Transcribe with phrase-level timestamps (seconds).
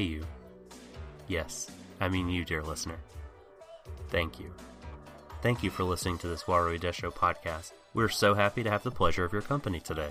[0.00, 0.24] you.
[1.26, 2.98] Yes, I mean you, dear listener.
[4.08, 4.52] Thank you.
[5.42, 7.72] Thank you for listening to this Warui Desho podcast.
[7.94, 10.10] We're so happy to have the pleasure of your company today.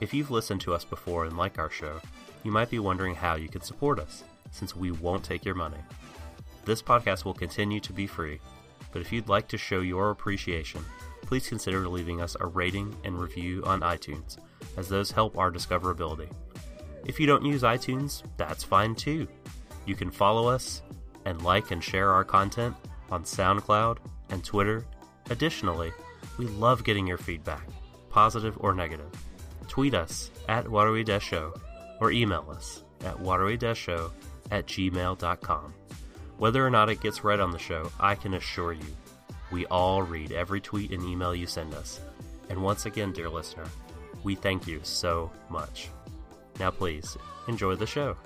[0.00, 2.00] If you've listened to us before and like our show,
[2.42, 5.78] you might be wondering how you can support us, since we won't take your money.
[6.64, 8.40] This podcast will continue to be free,
[8.92, 10.84] but if you'd like to show your appreciation,
[11.22, 14.38] please consider leaving us a rating and review on iTunes,
[14.76, 16.30] as those help our discoverability.
[17.04, 19.28] If you don't use iTunes, that's fine too.
[19.86, 20.82] You can follow us
[21.24, 22.74] and like and share our content
[23.10, 23.98] on SoundCloud
[24.30, 24.86] and Twitter.
[25.30, 25.92] Additionally,
[26.38, 27.66] we love getting your feedback,
[28.10, 29.10] positive or negative.
[29.68, 31.54] Tweet us at Warui Show
[32.00, 34.10] or email us at waterway-show
[34.50, 35.74] at gmail.com.
[36.38, 38.96] Whether or not it gets read on the show, I can assure you,
[39.50, 42.00] we all read every tweet and email you send us.
[42.48, 43.66] And once again, dear listener,
[44.22, 45.88] we thank you so much.
[46.58, 47.16] Now, please
[47.48, 48.16] enjoy the show.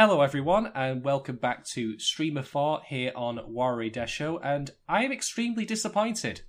[0.00, 4.38] Hello, everyone, and welcome back to Streamer 4 here on Warui Desho.
[4.40, 6.42] And I am extremely disappointed.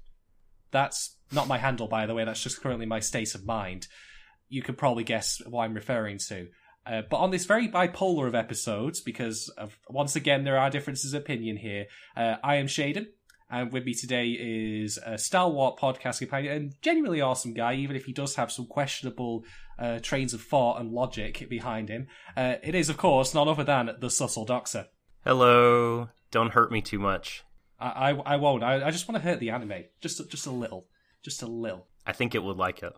[0.70, 3.88] That's not my handle, by the way, that's just currently my state of mind.
[4.50, 6.50] You can probably guess what I'm referring to.
[6.86, 11.16] Uh, but on this very bipolar of episodes, because of, once again there are differences
[11.16, 13.08] of opinion here, uh, I am Shaden,
[13.50, 18.06] and with me today is a stalwart podcast companion and genuinely awesome guy, even if
[18.06, 19.44] he does have some questionable
[19.78, 22.08] uh, trains of thought and logic behind him.
[22.38, 24.88] Uh, it is, of course, none other than the subtle Doxer.
[25.24, 26.10] Hello.
[26.32, 27.44] Don't hurt me too much.
[27.80, 28.64] I, I, I won't.
[28.64, 30.88] I, I just want to hurt the anime, just just a little,
[31.24, 31.88] just a little.
[32.06, 32.94] I think it would like it.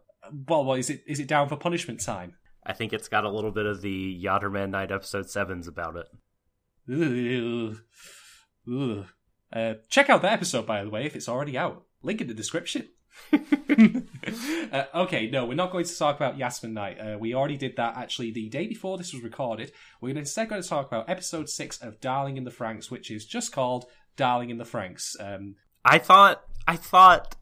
[0.47, 2.35] Well, well, is it is it down for punishment time?
[2.63, 6.07] I think it's got a little bit of the Yatterman Night episode 7s about it.
[6.89, 7.77] Ugh.
[8.71, 9.05] Ugh.
[9.53, 11.83] Uh, check out that episode, by the way, if it's already out.
[12.03, 12.87] Link in the description.
[13.33, 16.97] uh, okay, no, we're not going to talk about Yatterman Night.
[16.99, 19.71] Uh, we already did that actually the day before this was recorded.
[19.99, 23.25] We're instead going to talk about episode six of Darling in the Franxx, which is
[23.25, 23.85] just called
[24.15, 25.19] Darling in the Franxx.
[25.19, 27.35] Um, I thought I thought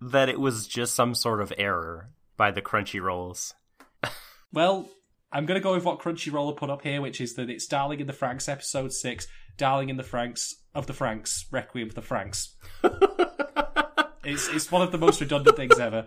[0.00, 3.54] that it was just some sort of error by the Crunchy Rolls.
[4.52, 4.88] well,
[5.32, 8.00] I'm going to go with what Crunchyroll put up here, which is that it's Darling
[8.00, 9.26] in the Franxx, episode six,
[9.56, 12.48] Darling in the Franxx of the Franxx, Requiem for the Franxx.
[14.24, 16.06] it's it's one of the most redundant things ever.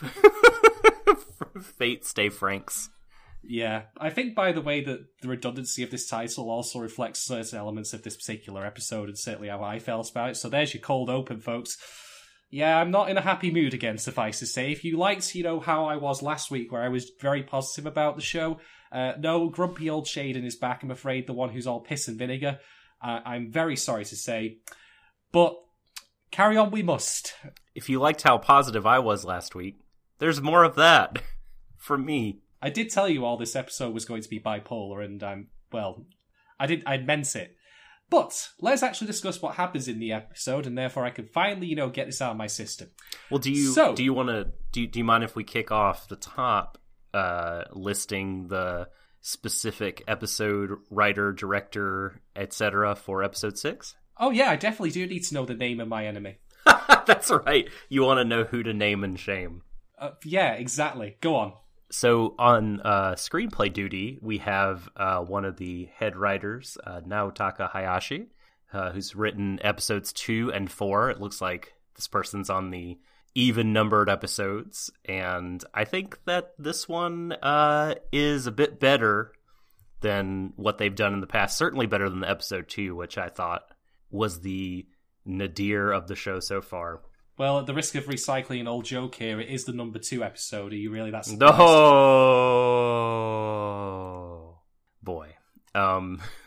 [1.62, 2.88] Fate stay Franxx.
[3.42, 7.58] Yeah, I think by the way that the redundancy of this title also reflects certain
[7.58, 10.36] elements of this particular episode and certainly how I felt about it.
[10.36, 11.78] So there's your cold open, folks.
[12.50, 14.72] Yeah, I'm not in a happy mood again, suffice to say.
[14.72, 17.86] If you liked, you know, how I was last week, where I was very positive
[17.86, 18.58] about the show,
[18.92, 22.18] uh, no, grumpy old Shaden is back, I'm afraid, the one who's all piss and
[22.18, 22.58] vinegar.
[23.02, 24.58] Uh, I'm very sorry to say.
[25.32, 25.56] But
[26.30, 27.34] carry on we must.
[27.74, 29.78] If you liked how positive I was last week,
[30.18, 31.22] there's more of that
[31.78, 32.40] for me.
[32.62, 36.04] I did tell you all this episode was going to be bipolar, and I'm, well,
[36.58, 37.56] I did, I meant it.
[38.10, 41.76] But let's actually discuss what happens in the episode, and therefore I can finally, you
[41.76, 42.88] know, get this out of my system.
[43.30, 45.70] Well, do you So- do you want to do do you mind if we kick
[45.70, 46.76] off the top
[47.14, 48.88] uh listing the
[49.20, 52.96] specific episode writer, director, etc.
[52.96, 53.96] for episode 6?
[54.18, 56.38] Oh yeah, I definitely do need to know the name of my enemy.
[57.06, 57.68] That's right.
[57.88, 59.62] You want to know who to name and shame.
[59.98, 61.16] Uh, yeah, exactly.
[61.20, 61.52] Go on.
[61.90, 67.70] So on uh, screenplay duty, we have uh, one of the head writers, uh, Naotaka
[67.70, 68.28] Hayashi,
[68.72, 71.10] uh, who's written episodes two and four.
[71.10, 72.98] It looks like this person's on the
[73.34, 79.32] even numbered episodes, and I think that this one uh, is a bit better
[80.00, 81.56] than what they've done in the past.
[81.58, 83.62] Certainly better than the episode two, which I thought
[84.10, 84.86] was the
[85.24, 87.00] nadir of the show so far.
[87.38, 90.22] Well, at the risk of recycling an old joke here, it is the number two
[90.22, 90.72] episode.
[90.72, 91.58] Are you really that surprised?
[91.58, 92.08] No,
[95.02, 95.36] boy.
[95.74, 96.20] Um,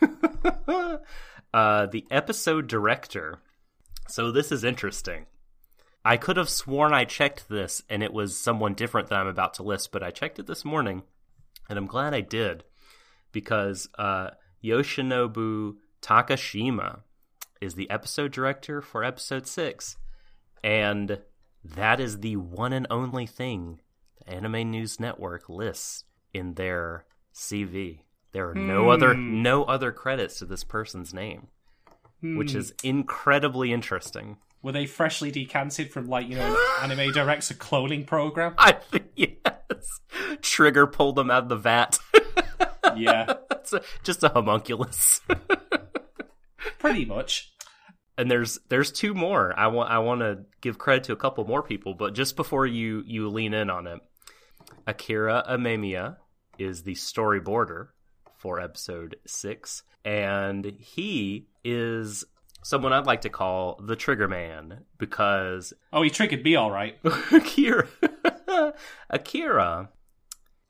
[1.52, 3.40] uh, the episode director.
[4.08, 5.26] So this is interesting.
[6.04, 9.54] I could have sworn I checked this and it was someone different that I'm about
[9.54, 11.02] to list, but I checked it this morning,
[11.68, 12.64] and I'm glad I did
[13.32, 14.30] because uh,
[14.62, 17.00] Yoshinobu Takashima
[17.60, 19.96] is the episode director for episode six,
[20.62, 21.20] and
[21.64, 23.80] that is the one and only thing
[24.18, 26.04] the Anime News Network lists
[26.34, 28.00] in their CV.
[28.32, 29.42] There are no other Hmm.
[29.42, 31.48] no other credits to this person's name,
[32.20, 32.58] which Hmm.
[32.58, 34.36] is incredibly interesting.
[34.64, 38.54] Were they freshly decanted from like you know an anime director cloning program?
[38.58, 40.00] I think yes.
[40.40, 41.98] Trigger pulled them out of the vat.
[42.96, 45.20] Yeah, It's a, just a homunculus.
[46.78, 47.52] pretty much.
[48.16, 49.52] and there's there's two more.
[49.58, 52.66] I want I want to give credit to a couple more people, but just before
[52.66, 53.98] you you lean in on it,
[54.86, 56.16] Akira Amemiya
[56.58, 57.88] is the storyboarder
[58.38, 62.24] for episode six, and he is
[62.64, 66.98] someone I'd like to call the Trigger Man because Oh, he triggered me all right.
[67.32, 67.86] Akira
[69.10, 69.90] Akira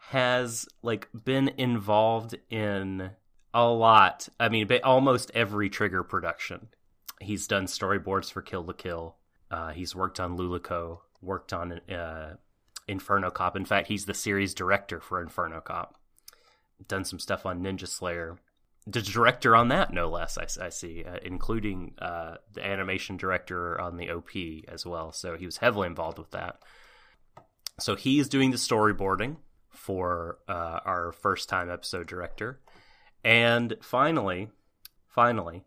[0.09, 3.11] has like been involved in
[3.55, 4.29] a lot.
[4.39, 6.69] I mean, almost every Trigger production.
[7.21, 9.17] He's done storyboards for Kill la Kill.
[9.51, 10.99] Uh, he's worked on Luluco.
[11.23, 12.35] Worked on uh,
[12.89, 13.57] Inferno Cop.
[13.57, 15.95] In fact, he's the series director for Inferno Cop.
[16.87, 18.37] Done some stuff on Ninja Slayer.
[18.87, 20.37] The director on that, no less.
[20.37, 24.31] I, I see, uh, including uh, the animation director on the OP
[24.69, 25.11] as well.
[25.13, 26.59] So he was heavily involved with that.
[27.81, 29.37] So he's doing the storyboarding
[29.71, 32.61] for uh, our first time episode director.
[33.25, 34.51] And finally,
[35.09, 35.65] finally,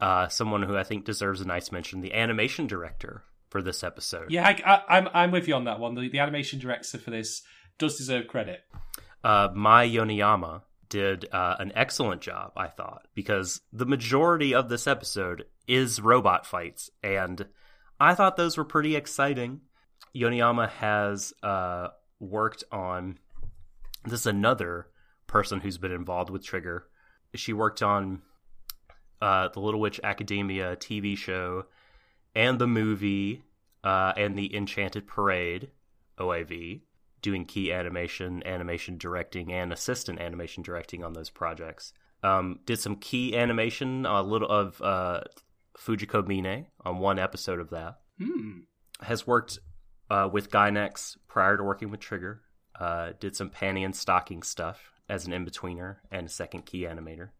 [0.00, 4.30] uh, someone who I think deserves a nice mention, the animation director for this episode.
[4.30, 5.96] Yeah, I, I, I'm I'm with you on that one.
[5.96, 7.42] The, the animation director for this
[7.78, 8.60] does deserve credit.
[9.24, 14.86] uh, Mai Yoneyama did uh, an excellent job, I thought, because the majority of this
[14.86, 17.46] episode is robot fights, and
[17.98, 19.62] I thought those were pretty exciting.
[20.14, 21.88] Yoneyama has uh,
[22.18, 23.18] worked on
[24.04, 24.88] this is another
[25.26, 26.86] person who's been involved with Trigger.
[27.34, 28.22] She worked on
[29.20, 31.66] uh, the Little Witch Academia TV show
[32.34, 33.42] and the movie
[33.84, 35.70] uh, and the Enchanted Parade
[36.18, 36.80] OAV,
[37.22, 41.92] doing key animation, animation directing, and assistant animation directing on those projects.
[42.22, 45.20] Um, did some key animation, a little of uh,
[45.78, 48.00] Fujiko Mine on one episode of that.
[48.18, 48.60] Hmm.
[49.00, 49.58] Has worked
[50.10, 52.42] uh, with Gainax prior to working with Trigger.
[52.78, 56.82] Uh, did some panty and stocking stuff as an in betweener and a second key
[56.82, 57.30] animator.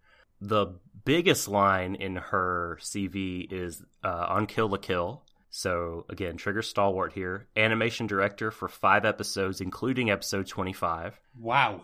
[0.41, 5.23] The biggest line in her CV is uh, on Kill la Kill.
[5.51, 11.19] So again, Trigger stalwart here, animation director for five episodes, including episode twenty-five.
[11.39, 11.83] Wow.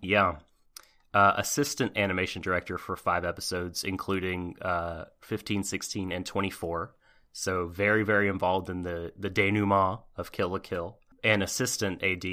[0.00, 0.36] Yeah.
[1.12, 6.92] Uh, assistant animation director for five episodes, including uh, 15, 16, and 24.
[7.32, 10.98] So very, very involved in the, the denouement of Kill la Kill.
[11.22, 12.24] And assistant AD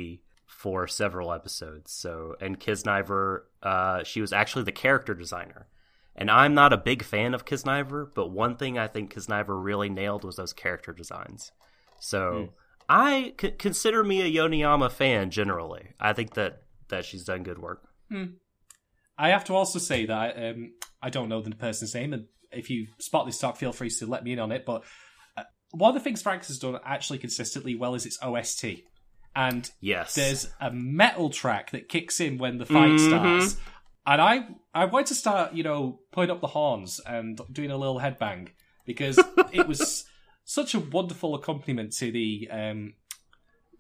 [0.48, 1.92] for several episodes.
[1.92, 5.68] So, and Kiznaiver, uh, she was actually the character designer.
[6.16, 9.90] And I'm not a big fan of Kiznaiver, but one thing I think Kiznaiver really
[9.90, 11.52] nailed was those character designs.
[12.00, 12.50] So
[12.90, 15.94] I c- consider me a Yoneyama fan generally.
[16.00, 17.84] I think that, that she's done good work.
[19.18, 22.70] I have to also say that um, I don't know the person's name, and if
[22.70, 24.66] you spot this talk, feel free to let me in on it.
[24.66, 24.84] But
[25.38, 28.84] uh, one of the things Franxx has done actually consistently well is its OST.
[29.34, 30.16] And Yes.
[30.16, 33.08] there's a metal track that kicks in when the fight Mhm.
[33.08, 33.58] starts.
[34.06, 37.78] And I I wanted to start, you know, putting up the horns and doing a
[37.78, 38.50] little headbang
[38.86, 39.20] because
[39.52, 40.06] it was
[40.44, 42.94] such a wonderful accompaniment to the um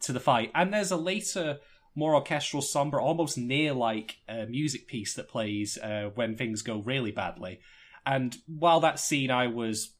[0.01, 0.51] to the fight.
[0.53, 1.59] And there's a later
[1.95, 6.79] more orchestral, somber, almost near like uh, music piece that plays uh, when things go
[6.79, 7.59] really badly.
[8.05, 9.93] And while that scene I was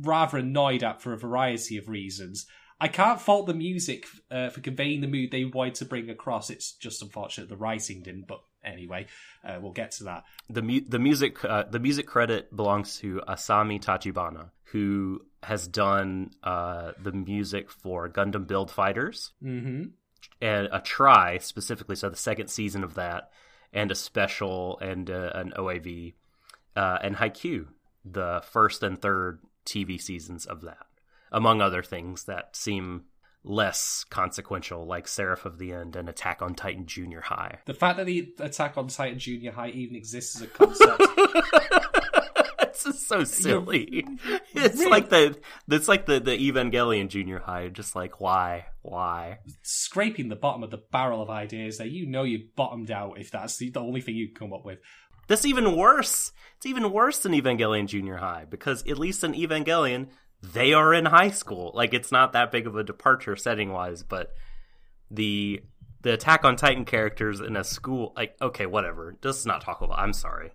[0.00, 2.46] rather annoyed at for a variety of reasons,
[2.80, 6.50] I can't fault the music uh, for conveying the mood they wanted to bring across.
[6.50, 9.06] It's just unfortunate the writing didn't, but anyway,
[9.44, 10.24] uh, we'll get to that.
[10.48, 16.30] the mu- the music uh, the music credit belongs to Asami Tachibana, who has done
[16.42, 19.84] uh, the music for Gundam Build Fighters Mm-hmm.
[20.40, 23.30] and a try specifically, so the second season of that,
[23.72, 26.14] and a special and uh, an OAV,
[26.76, 27.66] uh, and Haikyuu,
[28.04, 30.86] the first and third TV seasons of that,
[31.32, 33.04] among other things that seem
[33.44, 37.58] less consequential, like Seraph of the End and Attack on Titan Junior High.
[37.66, 41.00] The fact that the Attack on Titan Junior High even exists as a concept.
[42.62, 44.06] it's just so silly.
[44.54, 47.68] It's like the it's like the the Evangelion Junior High.
[47.68, 49.38] Just like why why?
[49.62, 51.86] scraping the bottom of the barrel of ideas there.
[51.86, 54.64] You know you've bottomed out if that's the, the only thing you can come up
[54.64, 54.78] with.
[55.28, 56.32] That's even worse.
[56.56, 60.08] It's even worse than Evangelion Junior High because at least in Evangelion
[60.42, 61.72] they are in high school.
[61.74, 64.34] Like it's not that big of a departure setting wise, but
[65.10, 65.62] the
[66.02, 69.16] the Attack on Titan characters in a school like okay whatever.
[69.22, 69.98] Let's not talk about.
[69.98, 70.52] I'm sorry.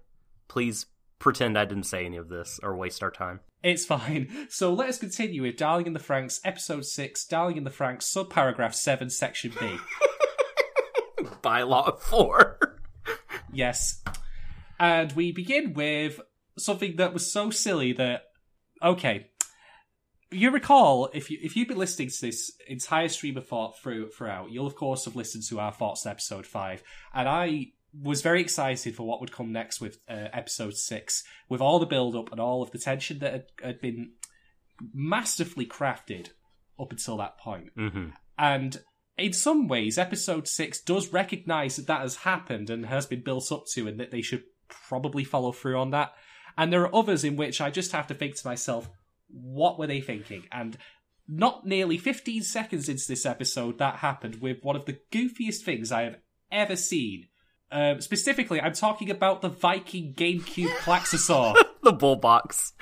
[0.48, 0.86] Please
[1.20, 3.40] pretend I didn't say any of this or waste our time.
[3.64, 4.48] It's fine.
[4.50, 8.04] So let us continue with Darling in the Franxx, episode 6, Darling in the Franxx,
[8.04, 9.78] subparagraph 7, section B.
[11.44, 12.60] Bylaw four.
[13.54, 14.04] Yes.
[14.78, 16.20] And we begin with
[16.60, 18.24] something that was so silly that
[18.84, 19.32] okay.
[20.32, 24.10] You recall if you if you've been listening to this entire stream of thought through
[24.10, 28.42] throughout, you'll of course have listened to our thoughts episode five, and I was very
[28.42, 32.32] excited for what would come next with uh, episode six, with all the build up
[32.32, 34.12] and all of the tension that had, had been
[34.94, 36.30] masterfully crafted
[36.80, 37.70] up until that point.
[37.76, 38.82] hmm And
[39.18, 43.52] in some ways, episode six does recognize that that has happened and has been built
[43.52, 46.12] up to, and that they should probably follow through on that.
[46.58, 48.90] And there are others in which I just have to think to myself,
[49.30, 50.44] what were they thinking?
[50.52, 50.78] And
[51.28, 55.92] not nearly 15 seconds into this episode, that happened with one of the goofiest things
[55.92, 56.18] I have
[56.52, 57.28] ever seen.
[57.72, 61.56] Um, specifically, I'm talking about the Viking GameCube Klaxosaur.
[61.84, 62.74] The bull box.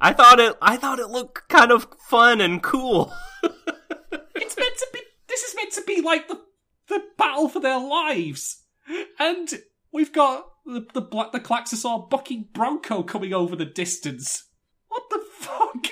[0.00, 0.56] I thought it.
[0.60, 3.12] I thought it looked kind of fun and cool.
[3.42, 5.00] it's meant to be.
[5.28, 6.40] This is meant to be like the
[6.88, 8.64] the battle for their lives,
[9.18, 9.48] and
[9.92, 14.44] we've got the the black the Klaxosaur bucking Bronco coming over the distance.
[14.88, 15.86] What the fuck?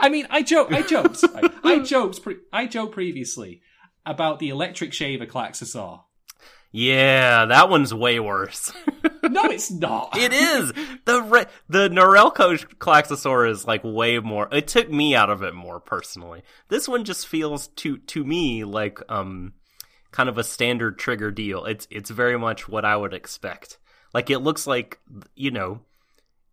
[0.00, 0.72] I mean, I joke.
[0.72, 1.24] I joked.
[1.34, 2.22] I, I joked.
[2.22, 3.62] Pre- I joked previously
[4.04, 6.02] about the electric shaver Klaxosaur.
[6.70, 8.72] Yeah, that one's way worse.
[9.24, 10.10] No, it's not.
[10.16, 10.72] it is
[11.04, 14.48] the re- the Norelco Klaxosaur is like way more.
[14.50, 16.42] It took me out of it more personally.
[16.68, 19.52] This one just feels to to me like um
[20.10, 21.64] kind of a standard trigger deal.
[21.66, 23.78] It's it's very much what I would expect.
[24.14, 25.00] Like it looks like
[25.34, 25.80] you know,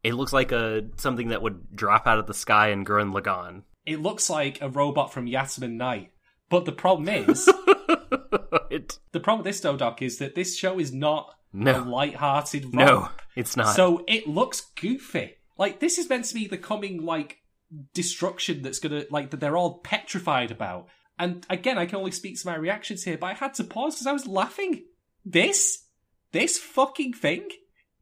[0.04, 3.64] it looks like a something that would drop out of the sky in Gurren Lagann.
[3.86, 6.12] It looks like a robot from Yatterman Night.
[6.50, 7.48] But the problem is,
[8.70, 12.66] it the problem with this Doc is that this show is not a no light-hearted
[12.66, 12.76] romp.
[12.76, 13.76] no, it's not.
[13.76, 15.36] So it looks goofy.
[15.58, 17.38] Like this is meant to be the coming like
[17.94, 20.88] destruction that's gonna like that they're all petrified about.
[21.20, 23.96] And again, I can only speak to my reactions here, but I had to pause
[23.96, 24.86] because I was laughing.
[25.26, 25.86] This,
[26.32, 27.50] this fucking thing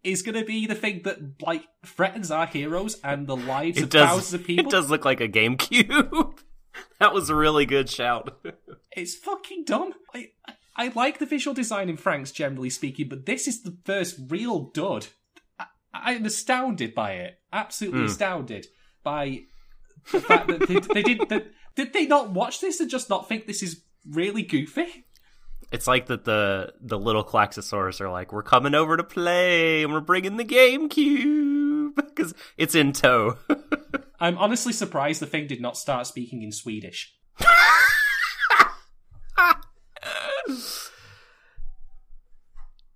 [0.04, 3.90] is gonna be the thing that like threatens our heroes and the lives it of
[3.90, 4.08] does.
[4.10, 4.66] thousands of people.
[4.66, 6.40] It does look like a GameCube.
[7.00, 8.38] that was a really good shout.
[8.96, 9.94] It's fucking dumb.
[10.16, 10.30] I
[10.76, 14.72] I like the visual design in Franxx, generally speaking, but this is the first real
[14.74, 15.06] dud.
[15.60, 17.40] I, I am astounded by it.
[17.54, 18.06] Absolutely hmm.
[18.08, 18.66] astounded
[19.04, 19.42] by
[20.12, 21.30] the fact that they, they did.
[21.30, 25.06] That, did they not watch this and just not think this is really goofy?
[25.72, 29.92] It's like that the the little Klaxosaurs are like, we're coming over to play and
[29.92, 33.38] we're bringing the GameCube because it's in tow.
[34.20, 37.14] I'm honestly surprised the thing did not start speaking in Swedish.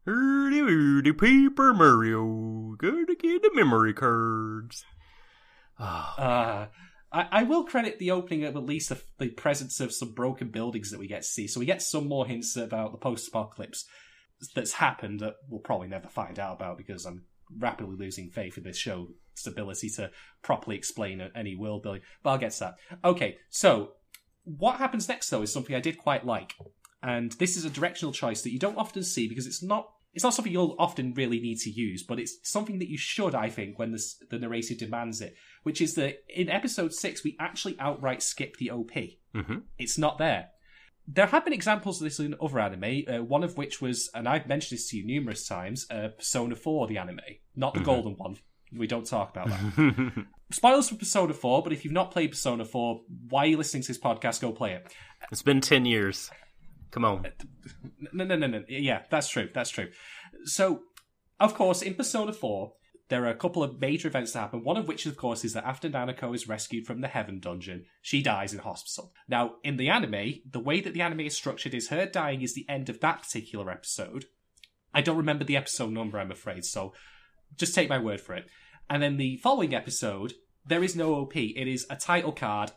[0.06, 4.84] Hurdy hurdy Paper Mario, gotta get the memory cards.
[5.78, 6.68] Uh,
[7.12, 10.50] I, I will credit the opening of at least the, the presence of some broken
[10.50, 11.48] buildings that we get to see.
[11.48, 13.86] So we get some more hints about the post-apocalypse
[14.56, 17.26] that's happened that we'll probably never find out about because I'm
[17.58, 19.10] rapidly losing faith in this show's
[19.46, 22.02] ability to properly explain any world building.
[22.24, 22.76] But I'll get to that.
[23.04, 23.94] Okay, so
[24.44, 26.56] what happens next though is something I did quite like,
[27.04, 30.24] and this is a directional choice that you don't often see because it's not it's
[30.24, 33.50] not something you'll often really need to use, but it's something that you should, I
[33.50, 37.78] think, when the, the narrator demands it, which is that in episode six we actually
[37.80, 38.92] outright skip the OP.
[39.34, 40.50] hmm It's not there.
[41.08, 44.30] There have been examples of this in other anime, uh, one of which was, and
[44.30, 47.20] I've mentioned this to you numerous times, uh, Persona 4, the anime.
[47.56, 48.38] Not the golden one.
[48.74, 50.26] We don't talk about that.
[50.52, 53.82] Spoilers for Persona 4, but if you've not played Persona 4, why are you listening
[53.84, 54.42] to this podcast?
[54.42, 54.94] Go play it.
[55.32, 56.30] it's been ten years.
[56.92, 57.26] Come on.
[58.14, 58.64] No, no, no, no.
[58.68, 59.50] Yeah, that's true.
[59.54, 59.90] That's true.
[60.44, 60.82] So,
[61.40, 62.74] of course, in Persona 4,
[63.12, 64.64] there are a couple of major events that happen.
[64.64, 67.86] One of which, of course, is that after Nanako is rescued from the Heaven Dungeon,
[68.02, 69.14] she dies in hospital.
[69.28, 72.54] Now, in the anime, the way that the anime is structured is her dying is
[72.54, 74.26] the end of that particular episode.
[74.94, 76.94] I don't remember the episode number, I'm afraid, so
[77.58, 78.46] just take my word for it.
[78.90, 80.34] And then the following episode,
[80.66, 81.36] there is no OP.
[81.36, 82.72] It is a title card,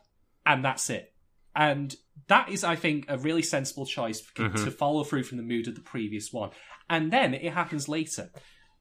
[0.45, 1.14] and that's it.
[1.55, 1.95] And
[2.29, 4.65] that is, I think, a really sensible choice for, mm-hmm.
[4.65, 6.51] to follow through from the mood of the previous one.
[6.89, 8.31] And then it happens later.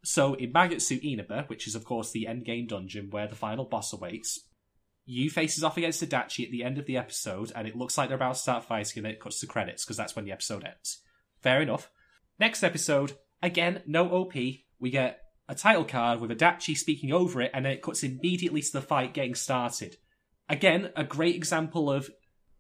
[0.04, 3.94] So in Magatsu Inaba, which is of course the endgame dungeon where the final boss
[3.94, 4.40] awaits,
[5.06, 8.08] Yu faces off against Adachi at the end of the episode, and it looks like
[8.08, 10.32] they're about to start fighting, and then it cuts to credits because that's when the
[10.32, 11.00] episode ends.
[11.42, 11.90] Fair enough.
[12.40, 14.34] Next episode, again, no OP.
[14.34, 18.62] We get a title card with Adachi speaking over it, and then it cuts immediately
[18.62, 19.98] to the fight getting started.
[20.48, 22.10] Again, a great example of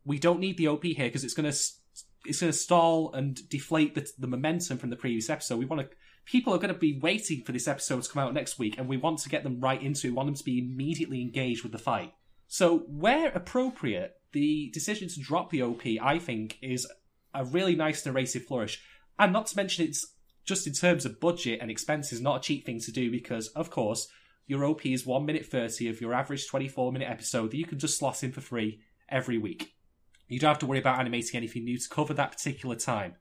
[0.05, 1.57] we don't need the OP here because it's going to
[2.25, 5.60] it's going to stall and deflate the, the momentum from the previous episode.
[5.60, 5.95] We want to
[6.25, 8.88] people are going to be waiting for this episode to come out next week, and
[8.88, 10.07] we want to get them right into.
[10.07, 12.13] We want them to be immediately engaged with the fight.
[12.48, 16.88] So, where appropriate, the decision to drop the OP, I think, is
[17.33, 18.81] a really nice narrative flourish.
[19.17, 20.05] And not to mention, it's
[20.45, 23.69] just in terms of budget and expenses, not a cheap thing to do because, of
[23.69, 24.07] course,
[24.45, 27.79] your OP is 1 minute 30 of your average 24 minute episode that you can
[27.79, 29.73] just slot in for free every week.
[30.34, 33.16] You don't have to worry about animating anything new to cover that particular time.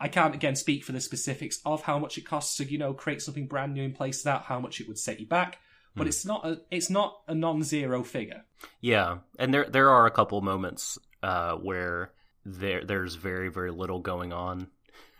[0.00, 2.94] I can't again speak for the specifics of how much it costs to, you know,
[2.94, 5.58] create something brand new in place of that, how much it would set you back,
[5.94, 8.44] but it's not a it's not a non-zero figure.
[8.80, 12.12] Yeah, and there there are a couple moments uh, where
[12.44, 14.68] there there's very very little going on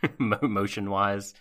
[0.17, 1.33] motion wise,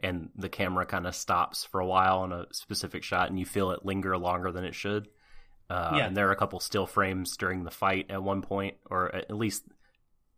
[0.00, 3.46] and the camera kind of stops for a while on a specific shot, and you
[3.46, 5.08] feel it linger longer than it should.
[5.70, 6.06] Uh, Yeah.
[6.06, 9.30] And there are a couple still frames during the fight at one point, or at
[9.30, 9.64] least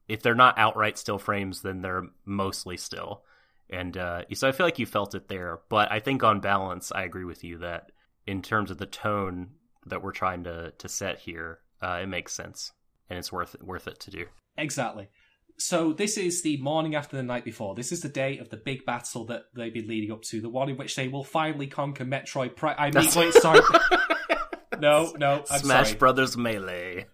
[0.09, 3.25] if they're not outright still frames, then they're mostly still.
[3.69, 5.59] And uh, so I feel like you felt it there.
[5.69, 7.91] But I think on balance, I agree with you that
[8.27, 9.51] in terms of the tone
[9.87, 12.73] that we're trying to, to set here, uh, it makes sense
[13.11, 14.27] and it's worth worth it to do.
[14.57, 15.09] Exactly.
[15.59, 17.75] So this is the morning after the night before.
[17.75, 20.51] This is the day of the big battle that they've been leading up to, the
[20.51, 22.77] one in which they will finally conquer Metroid Prime.
[22.79, 23.61] I mean, wait, sorry.
[24.81, 25.99] no, no, I'm Smash sorry.
[25.99, 27.07] Brothers Melee.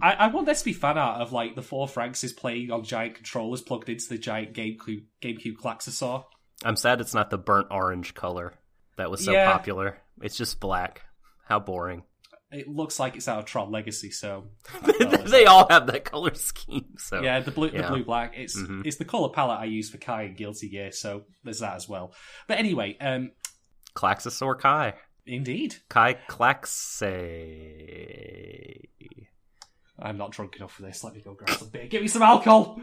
[0.00, 2.70] I, I want there to be fan art of like the four Franxx is playing
[2.70, 6.24] on giant controllers plugged into the giant GameCube GameCube Klaxosaur.
[6.64, 8.54] I'm sad it's not the burnt orange color
[8.96, 9.52] that was so Yeah.
[9.52, 9.98] popular.
[10.22, 11.02] It's just black.
[11.46, 12.04] How boring.
[12.50, 14.44] It looks like it's out of Tron Legacy, so
[15.26, 16.94] they all have that color scheme.
[16.98, 18.34] So yeah, the blue, the blue black.
[18.36, 18.86] It's Mhm.
[18.86, 21.88] it's the color palette I use for Kai and Guilty Gear, so there's that as
[21.88, 22.14] well.
[22.48, 23.30] But anyway, um,
[23.94, 24.94] Klaxosaur Kai.
[25.26, 27.02] Indeed, Kai Klaxe.
[29.98, 31.04] I'm not drunk enough for this.
[31.04, 31.86] Let me go grab some beer.
[31.86, 32.80] Give me some alcohol.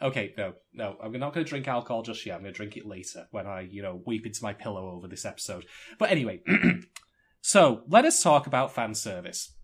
[0.00, 2.36] Okay, no, no, I'm not going to drink alcohol just yet.
[2.36, 5.08] I'm going to drink it later when I, you know, weep into my pillow over
[5.08, 5.64] this episode.
[5.98, 6.42] But anyway,
[7.40, 9.54] so let us talk about fan service.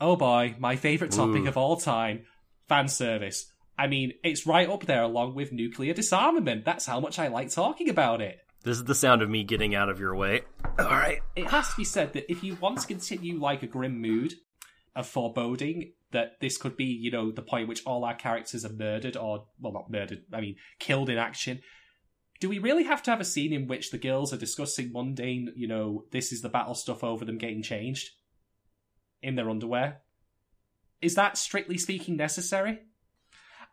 [0.00, 1.48] Oh boy, my favorite topic Ooh.
[1.48, 2.24] of all time,
[2.68, 3.52] fan service.
[3.78, 6.64] I mean, it's right up there along with nuclear disarmament.
[6.64, 8.38] That's how much I like talking about it.
[8.62, 10.42] This is the sound of me getting out of your way.
[10.78, 11.20] All right.
[11.34, 14.34] It has to be said that if you want to continue like a grim mood
[14.94, 18.72] of foreboding, that this could be, you know, the point which all our characters are
[18.72, 21.60] murdered or, well, not murdered, I mean, killed in action.
[22.38, 25.52] Do we really have to have a scene in which the girls are discussing mundane,
[25.56, 28.10] you know, this is the battle stuff over them getting changed
[29.22, 30.02] in their underwear?
[31.00, 32.80] Is that strictly speaking necessary?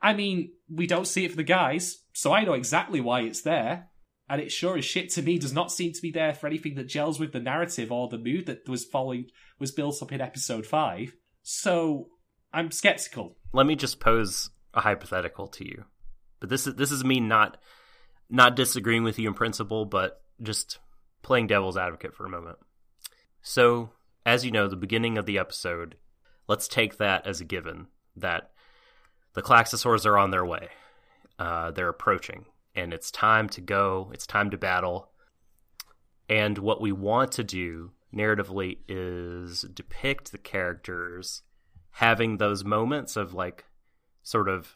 [0.01, 3.41] I mean, we don't see it for the guys, so I know exactly why it's
[3.41, 3.89] there
[4.29, 6.75] and it sure as shit to me does not seem to be there for anything
[6.75, 9.27] that gels with the narrative or the mood that was following
[9.59, 11.13] was built up in episode five.
[11.43, 12.09] So
[12.53, 13.37] I'm skeptical.
[13.53, 15.85] Let me just pose a hypothetical to you.
[16.39, 17.57] But this is this is me not
[18.29, 20.79] not disagreeing with you in principle, but just
[21.21, 22.57] playing devil's advocate for a moment.
[23.41, 23.91] So,
[24.25, 25.95] as you know, the beginning of the episode,
[26.47, 27.87] let's take that as a given
[28.17, 28.51] that
[29.33, 30.67] the Klaxosaurs are on their way.
[31.39, 32.45] Uh, they're approaching,
[32.77, 34.09] and it's time to go.
[34.13, 35.09] It's time to battle.
[36.29, 41.41] And what we want to do narratively is depict the characters
[41.91, 43.65] having those moments of like
[44.23, 44.75] sort of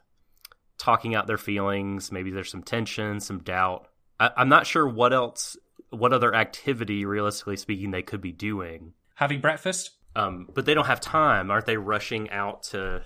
[0.77, 2.11] talking out their feelings.
[2.11, 3.87] Maybe there's some tension, some doubt.
[4.19, 5.55] I, I'm not sure what else,
[5.91, 8.93] what other activity, realistically speaking, they could be doing.
[9.15, 11.51] Having breakfast, Um, but they don't have time.
[11.51, 13.03] Aren't they rushing out to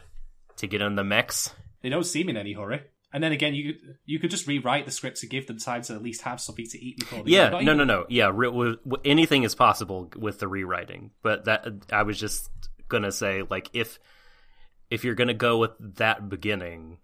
[0.58, 1.54] to get in the mechs?
[1.82, 2.82] they don't seem in any hurry.
[3.14, 5.82] And then again, you could, you could just rewrite the script to give them time
[5.84, 7.50] to at least have something to eat before they Yeah.
[7.50, 8.06] No, even- no, no.
[8.10, 11.12] Yeah, re- w- w- anything is possible with the rewriting.
[11.22, 12.50] But that I was just
[12.90, 14.00] gonna say, like, if
[14.90, 16.98] if you're gonna go with that beginning,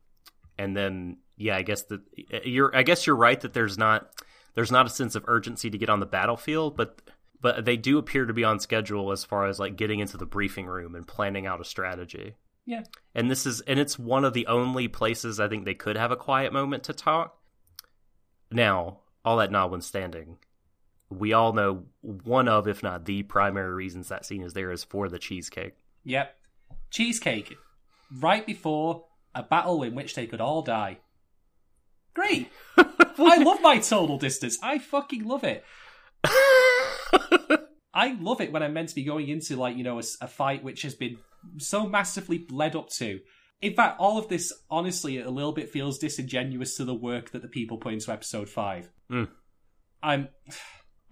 [0.58, 2.02] and then yeah, I guess that
[2.46, 2.76] you're.
[2.76, 4.12] I guess you're right that there's not
[4.54, 7.02] there's not a sense of urgency to get on the battlefield, but
[7.40, 10.26] but they do appear to be on schedule as far as like getting into the
[10.28, 12.36] briefing room and planning out a strategy.
[12.66, 12.84] Yeah.
[13.16, 16.12] And this is and it's one of the only places I think they could have
[16.12, 17.38] a quiet moment to talk.
[18.52, 20.38] Now, all that notwithstanding,
[21.10, 24.84] we all know one of, if not the primary reasons that scene is there is
[24.84, 25.74] for the cheesecake.
[26.04, 26.36] Yep.
[26.90, 27.56] Cheesecake.
[28.20, 31.00] Right before a battle in which they could all die.
[32.14, 32.52] Great.
[32.78, 34.58] I love my total distance.
[34.62, 35.64] I fucking love it.
[37.94, 40.28] I love it when I'm meant to be going into like you know a, a
[40.28, 41.18] fight which has been
[41.58, 43.20] so massively led up to.
[43.62, 47.42] In fact, all of this honestly a little bit feels disingenuous to the work that
[47.44, 48.90] the people put into episode five.
[49.12, 49.30] Mm.
[50.02, 50.30] I'm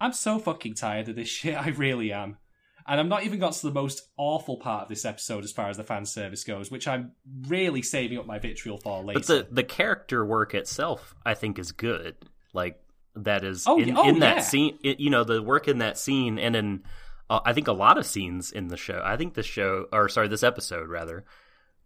[0.00, 1.54] I'm so fucking tired of this shit.
[1.56, 2.38] I really am.
[2.86, 5.68] And I'm not even got to the most awful part of this episode as far
[5.68, 7.12] as the fan service goes, which I'm
[7.46, 9.20] really saving up my vitriol for later.
[9.20, 12.16] But the the character work itself, I think, is good.
[12.52, 12.80] Like
[13.14, 13.96] that is Oh, in.
[13.96, 14.42] Oh, in that yeah.
[14.42, 14.78] scene.
[14.82, 16.82] It, you know, the work in that scene, and in
[17.30, 19.00] uh, I think a lot of scenes in the show.
[19.02, 21.24] I think the show, or sorry, this episode rather,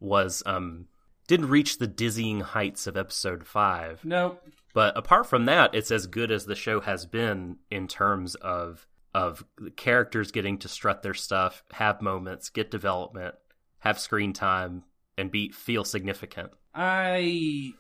[0.00, 0.87] was um
[1.28, 4.38] didn't reach the dizzying heights of episode five, no,
[4.74, 8.87] But apart from that, it's as good as the show has been in terms of
[9.14, 13.37] of the characters getting to strut their stuff, have moments, get development,
[13.78, 14.83] have screen time,
[15.16, 16.50] and be feel significant.
[16.74, 17.72] I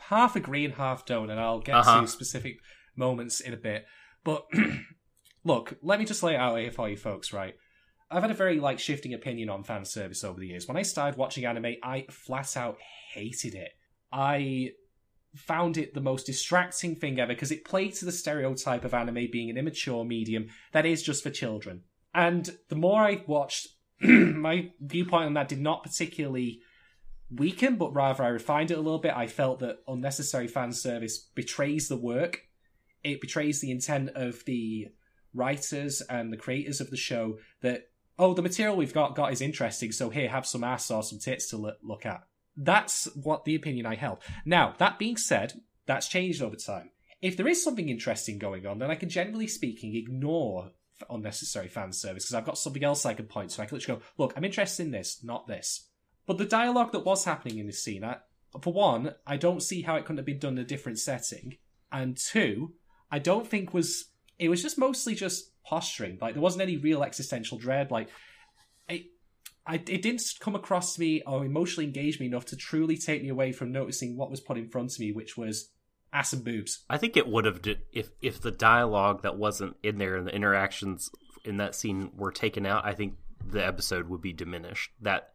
[0.00, 2.00] half agree and half don't, and I'll get Uh-huh.
[2.00, 2.58] to specific
[2.96, 3.84] moments in a bit.
[4.24, 4.46] But
[5.46, 7.54] look, let me just lay it out here for you folks, right?
[8.10, 10.66] I've had a very like shifting opinion on fan service over the years.
[10.66, 12.78] When I started watching anime, I flat out
[13.12, 13.70] hated it.
[14.12, 14.72] I
[15.34, 19.28] found it the most distracting thing ever because it played to the stereotype of anime
[19.30, 21.82] being an immature medium that is just for children.
[22.14, 23.68] And the more I watched,
[24.00, 26.60] my viewpoint on that did not particularly
[27.30, 29.16] weaken, but rather I refined it a little bit.
[29.16, 32.42] I felt that unnecessary fan service betrays the work.
[33.04, 34.88] It betrays the intent of the
[35.34, 39.40] writers and the creators of the show that oh the material we've got got is
[39.40, 42.22] interesting so here have some ass or some tits to look, at.
[42.56, 44.18] That's what the opinion i held.
[44.44, 46.90] Now that being said that's changed over time.
[47.22, 50.70] If there is something interesting going on then i can generally speaking ignore
[51.10, 53.62] unnecessary fan service because i've got something else i can point to.
[53.62, 55.88] I can literally go look i'm interested in this not this.
[56.26, 58.16] But the dialogue that was happening in this scene I,
[58.60, 61.58] for one i don't see how it couldn't have been done in a different setting
[61.92, 62.72] and two
[63.10, 64.06] i don't think was
[64.38, 66.18] it was just mostly just posturing.
[66.20, 67.90] Like there wasn't any real existential dread.
[67.90, 68.08] Like
[68.88, 69.06] it,
[69.66, 73.22] I, it didn't come across to me or emotionally engage me enough to truly take
[73.22, 75.70] me away from noticing what was put in front of me, which was
[76.12, 76.84] ass and boobs.
[76.88, 80.26] I think it would have di- if if the dialogue that wasn't in there and
[80.26, 81.10] the interactions
[81.44, 82.84] in that scene were taken out.
[82.84, 84.90] I think the episode would be diminished.
[85.00, 85.30] That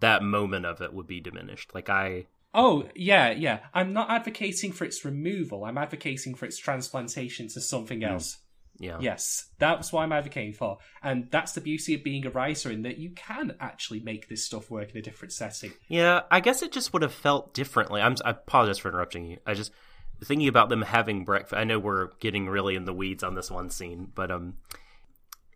[0.00, 1.74] that moment of it would be diminished.
[1.74, 3.60] Like I Oh yeah, yeah.
[3.72, 5.64] I'm not advocating for its removal.
[5.64, 8.38] I'm advocating for its transplantation to something else.
[8.78, 12.70] yeah Yes, that's what I'm advocating for, and that's the beauty of being a writer
[12.70, 15.72] in that you can actually make this stuff work in a different setting.
[15.88, 18.00] Yeah, I guess it just would have felt differently.
[18.00, 19.38] I'm I apologize for interrupting you.
[19.46, 19.72] I just
[20.24, 21.58] thinking about them having breakfast.
[21.58, 24.54] I know we're getting really in the weeds on this one scene, but um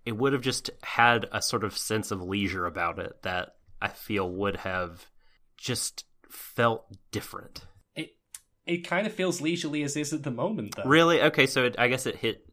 [0.04, 3.88] it would have just had a sort of sense of leisure about it that I
[3.88, 5.06] feel would have
[5.56, 7.66] just felt different.
[7.94, 8.10] It
[8.66, 10.88] it kind of feels leisurely as is at the moment, though.
[10.88, 11.20] Really?
[11.22, 12.46] Okay, so it, I guess it hit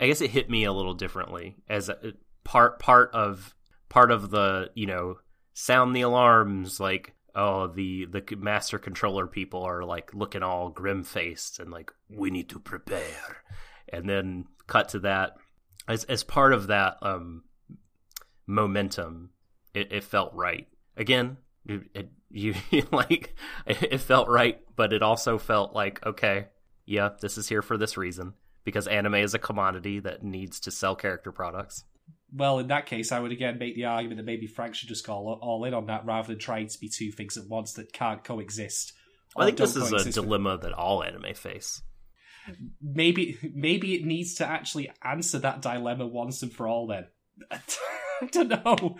[0.00, 3.54] I guess it hit me a little differently as a, part part of
[3.88, 5.16] part of the, you know,
[5.52, 11.58] sound the alarms like oh the the master controller people are like looking all grim-faced
[11.58, 13.42] and like we need to prepare.
[13.92, 15.36] And then cut to that
[15.88, 17.44] as as part of that um
[18.46, 19.30] momentum
[19.74, 20.66] it, it felt right.
[20.96, 22.10] Again, it, it,
[22.70, 23.32] you like
[23.64, 26.48] it felt right, but it also felt like okay,
[26.84, 30.72] yeah, this is here for this reason because anime is a commodity that needs to
[30.72, 31.84] sell character products.
[32.34, 35.06] Well, in that case, I would again make the argument that maybe Frank should just
[35.06, 37.92] go all, in on that rather than trying to be two things at once that
[37.92, 38.94] can't coexist.
[39.36, 41.82] I think this is a coexist with- dilemma that all anime face.
[42.82, 46.88] Maybe maybe it needs to actually answer that dilemma once and for all.
[46.88, 47.06] Then
[47.52, 48.96] I don't know.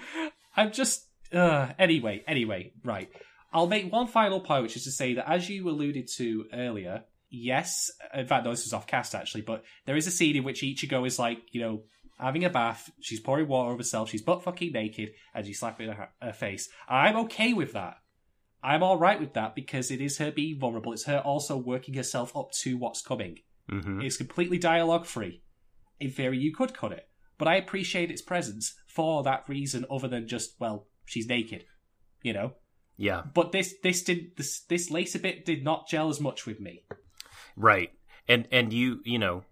[0.56, 2.22] I'm just uh, anyway.
[2.26, 3.10] Anyway, right.
[3.52, 7.04] I'll make one final point, which is to say that as you alluded to earlier,
[7.30, 7.90] yes.
[8.12, 10.62] In fact, no, this was off cast actually, but there is a scene in which
[10.62, 11.82] Ichigo is like, you know,
[12.18, 12.90] having a bath.
[13.00, 14.10] She's pouring water over herself.
[14.10, 16.68] She's butt fucking naked, and she's slapping her, her face.
[16.88, 17.98] I'm okay with that.
[18.62, 20.92] I'm all right with that because it is her being vulnerable.
[20.92, 23.38] It's her also working herself up to what's coming.
[23.68, 25.42] hmm It's completely dialogue free.
[26.00, 27.06] In theory, you could cut it,
[27.38, 31.64] but I appreciate its presence for that reason, other than just well, she's naked,
[32.22, 32.52] you know.
[32.96, 36.60] Yeah, But this this did this this later bit did not gel as much with
[36.60, 36.84] me.
[37.56, 37.90] right.
[38.28, 39.42] And and you you know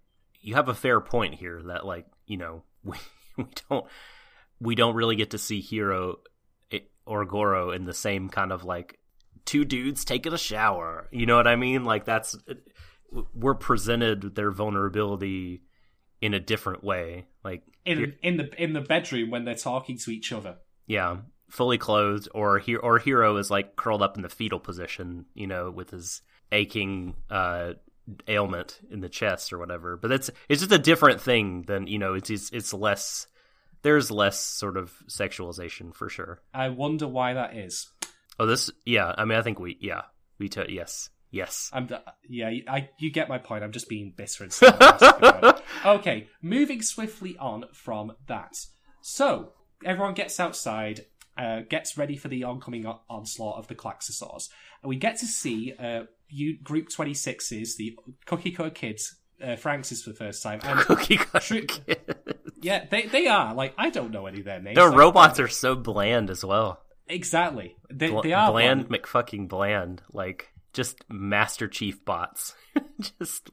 [0.40, 2.96] you have a fair point here that like you know we
[3.36, 3.86] we don't
[4.60, 6.20] we don't really get to see Hiro
[6.72, 8.98] i- eh, or Goro in the same kind of like
[9.44, 11.08] two dudes taking a shower.
[11.10, 11.84] You know what I mean?
[11.84, 12.36] Like that's
[13.34, 15.62] we're presented their vulnerability
[16.20, 17.26] in a different way.
[17.44, 20.58] Like In in the in the bedroom when they're talking to each other.
[20.86, 21.16] yeah,
[21.52, 25.46] fully clothed, or he or Hiro is like curled up in the fetal position, you
[25.46, 27.74] know, with his aching uh,
[28.26, 29.96] ailment in the chest or whatever.
[29.98, 32.14] But that's it's just a different thing than you know.
[32.14, 33.26] It's it's, it's less.
[33.82, 36.40] There's less sort of sexualization for sure.
[36.54, 37.88] I wonder why that is.
[38.38, 39.14] Oh, this yeah.
[39.16, 40.02] I mean, I think we yeah
[40.38, 41.68] we t- yes yes.
[41.72, 41.88] I'm
[42.28, 43.62] yeah, I you get my point.
[43.62, 45.54] I'm just being bitter and.
[45.84, 48.56] Okay, moving swiftly on from that.
[49.02, 49.52] So
[49.84, 54.48] everyone gets outside, uh, gets ready for the oncoming on- onslaught of the Klaxosaurs,
[54.82, 59.16] and we get to see uh, you Group 26s, the Cookie Cutter Kids.
[59.42, 61.98] Uh, Franxx is for the first time, and Cookie cutter kid.
[62.60, 64.76] yeah, they they are like I don't know any of their names.
[64.76, 66.80] Their Like, robots are so bland as well.
[67.08, 67.74] exactly.
[67.90, 69.02] They, Bl- they are bland, bland.
[69.02, 70.00] McFucking bland.
[70.12, 72.54] Like just Master Chief bots,
[73.18, 73.50] just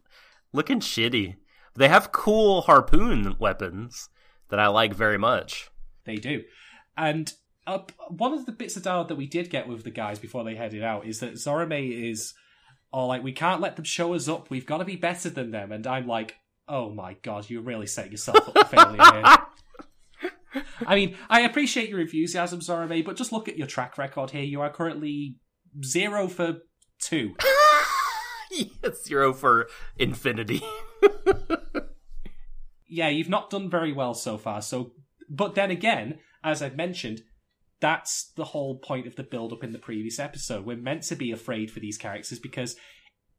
[0.54, 1.38] looking shitty.
[1.76, 4.10] They have cool harpoon weapons
[4.50, 5.70] that I like very much.
[6.06, 6.44] They do.
[6.96, 7.34] And
[7.70, 10.44] uh, one of the bits of dialogue that we did get with the guys before
[10.44, 12.34] they headed out is that Zorome is
[12.92, 14.50] all like, we can't let them show us up.
[14.50, 15.72] We've got to be better than them.
[15.72, 20.64] And I'm like, oh my god, you're really setting yourself up for failure here.
[20.88, 24.44] I mean, I appreciate your enthusiasm, Zorome, but just look at your track record here.
[24.44, 25.36] You are currently
[25.84, 26.62] zero for
[27.00, 27.36] two.
[28.52, 30.64] yes, Zero for infinity.
[32.88, 34.64] yeah, you've not done very well so far.
[34.64, 34.94] So,
[35.30, 37.22] but then again, as I've mentioned,
[37.82, 40.66] that's the whole point of the build up in the previous episode.
[40.66, 42.76] We're meant to be afraid for these characters because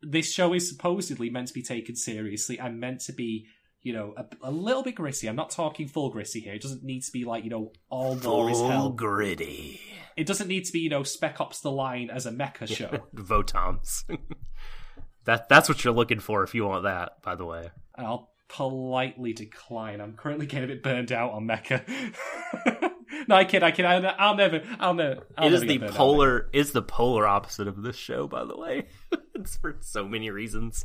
[0.03, 3.46] this show is supposedly meant to be taken seriously and meant to be,
[3.83, 5.26] you know, a, a little bit gritty.
[5.26, 6.55] I'm not talking full gritty here.
[6.55, 8.90] It doesn't need to be like, you know, all war is hell.
[8.90, 9.81] gritty.
[10.16, 13.07] It doesn't need to be, you know, Spec Ops the Line as a mecha show.
[13.14, 14.05] Votoms.
[15.24, 17.70] that that's what you're looking for if you want that, by the way.
[17.96, 20.00] I'll politely decline.
[20.00, 21.83] I'm currently getting a bit burned out on mecha.
[23.29, 23.85] no, I kid, I kid.
[23.85, 25.23] I, I'll never, I'll never.
[25.37, 25.97] I'll it never is the get burned out.
[25.97, 28.89] polar is the polar opposite of this show, by the way.
[29.35, 30.85] it's for so many reasons.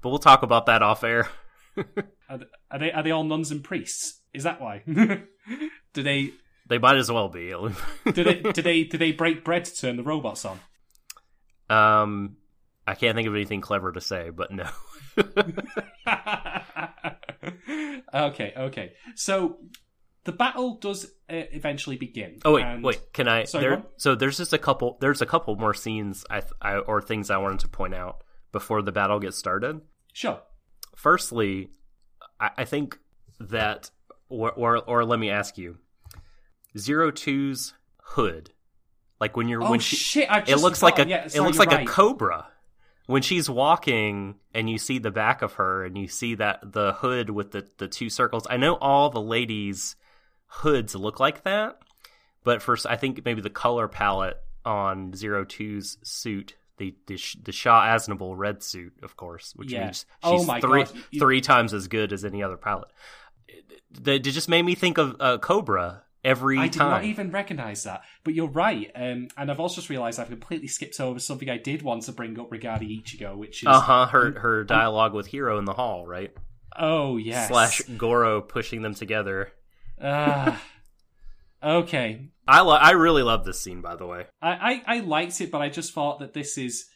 [0.00, 1.28] But we'll talk about that off air.
[2.28, 4.20] Are, are they are they all nuns and priests?
[4.34, 4.82] Is that why?
[4.86, 6.32] do they
[6.68, 7.48] They might as well be.
[7.50, 10.60] do they do they do they break bread to turn the robots on?
[11.70, 12.36] um
[12.86, 14.68] I can't think of anything clever to say, but no.
[18.14, 18.92] okay, okay.
[19.14, 19.58] So
[20.24, 22.40] the battle does uh, eventually begin.
[22.44, 23.12] Oh wait, and- wait.
[23.12, 23.44] Can I?
[23.44, 24.98] Sorry, there, so there's just a couple.
[25.00, 28.82] There's a couple more scenes I, I or things I wanted to point out before
[28.82, 29.80] the battle gets started.
[30.12, 30.40] Sure.
[30.94, 31.70] Firstly,
[32.38, 32.98] I, I think
[33.40, 33.90] that,
[34.28, 35.78] or, or or let me ask you,
[36.78, 38.50] Zero Two's hood,
[39.20, 40.30] like when you're Oh when she, shit!
[40.30, 41.86] I it looks like a yeah, it looks like right.
[41.86, 42.46] a cobra
[43.06, 46.92] when she's walking and you see the back of her and you see that the
[46.92, 49.96] hood with the the two circles i know all the ladies
[50.56, 51.78] hoods look like that
[52.44, 57.52] but first i think maybe the color palette on zero two's suit the the, the
[57.52, 59.84] Char Aznable red suit, of course, which Yeah.
[59.84, 60.92] means Oh she's three God.
[61.18, 62.58] Three times as good as any other.
[63.48, 67.84] It, it just made me think of uh, Cobra every I did not even recognize
[67.84, 68.90] that, but you're right.
[68.94, 72.12] Um, and I've also just realized I've completely skipped over something I did want to
[72.12, 74.06] bring up regarding Ichigo, which is Uh huh.
[74.06, 76.32] Her her dialogue with Hiro in the hall, right?
[76.78, 79.52] oh yes, Slash Goro pushing them together.
[80.02, 80.62] Ah.
[81.62, 84.26] okay, I lo- I really love this scene, by the way.
[84.40, 86.86] I, I I liked it, but I just thought that this is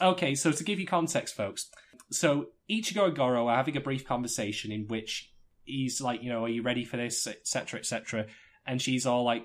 [0.00, 0.34] okay.
[0.34, 1.70] So to give you context, folks,
[2.10, 5.32] so Ichigo and Goro are having a brief conversation in which
[5.64, 8.26] he's like, you know, are you ready for this, etc., etc.,
[8.66, 9.44] and she's all like,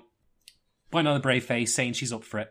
[0.90, 2.48] putting on a brave face, saying she's up for it,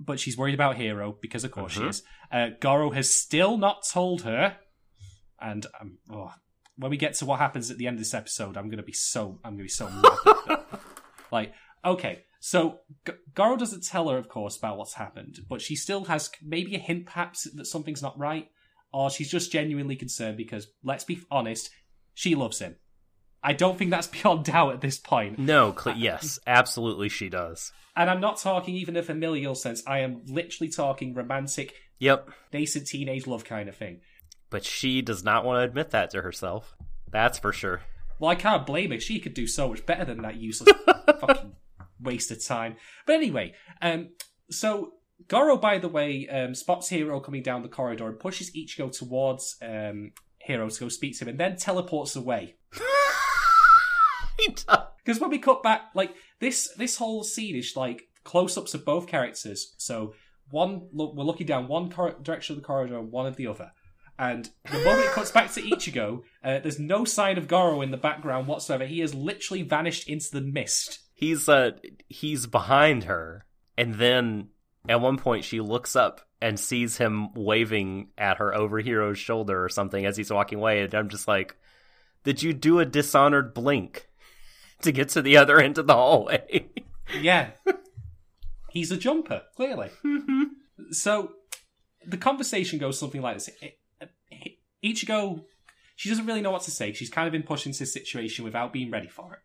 [0.00, 1.88] but she's worried about Hiro because, of course, she Mhm.
[1.90, 2.02] is.
[2.32, 4.56] Uh, Goro has still not told her,
[5.40, 6.32] and um, oh,
[6.76, 8.92] when we get to what happens at the end of this episode, I'm gonna be
[8.92, 10.58] so I'm gonna be so mad.
[11.32, 11.52] like,
[11.84, 16.04] okay, so G- Goro doesn't tell her, of course, about what's happened, but she still
[16.04, 18.48] has maybe a hint, perhaps, that something's not right,
[18.92, 21.70] or she's just genuinely concerned because, let's be honest,
[22.12, 22.76] she loves him.
[23.42, 25.38] I don't think that's beyond doubt at this point.
[25.38, 27.72] No, cl- yes, absolutely, she does.
[27.96, 29.82] And I'm not talking even a familial sense.
[29.86, 34.00] I am literally talking romantic, Yep, nascent teenage love kind of thing.
[34.54, 36.76] But she does not want to admit that to herself.
[37.10, 37.80] That's for sure.
[38.20, 39.00] Well, I can't blame her.
[39.00, 40.72] She could do so much better than that useless
[41.18, 41.56] fucking
[42.00, 42.76] waste of time.
[43.04, 44.10] But anyway, um,
[44.52, 44.92] so
[45.26, 49.56] Goro, by the way, um, spots Hiro coming down the corridor and pushes Ichigo towards
[49.60, 52.54] um, Hiro to go speak to him, and then teleports away.
[55.04, 59.08] Because when we cut back, like this, this whole scene is like close-ups of both
[59.08, 59.74] characters.
[59.78, 60.14] So
[60.50, 63.48] one, look, we're looking down one cor- direction of the corridor, and one of the
[63.48, 63.72] other.
[64.18, 67.90] And the moment it cuts back to Ichigo, uh, there's no sign of Goro in
[67.90, 68.86] the background whatsoever.
[68.86, 71.00] He has literally vanished into the mist.
[71.14, 71.72] He's uh
[72.08, 73.44] he's behind her,
[73.76, 74.48] and then
[74.88, 79.64] at one point she looks up and sees him waving at her over Hiro's shoulder
[79.64, 81.56] or something as he's walking away, and I'm just like,
[82.24, 84.08] did you do a dishonored blink
[84.82, 86.68] to get to the other end of the hallway?
[87.20, 87.50] Yeah.
[88.70, 89.90] He's a jumper, clearly.
[90.90, 91.32] So
[92.06, 93.50] the conversation goes something like this.
[93.62, 93.74] I- I-
[94.84, 95.44] Ichigo,
[95.96, 96.92] she doesn't really know what to say.
[96.92, 99.38] She's kind of been pushed into this situation without being ready for it.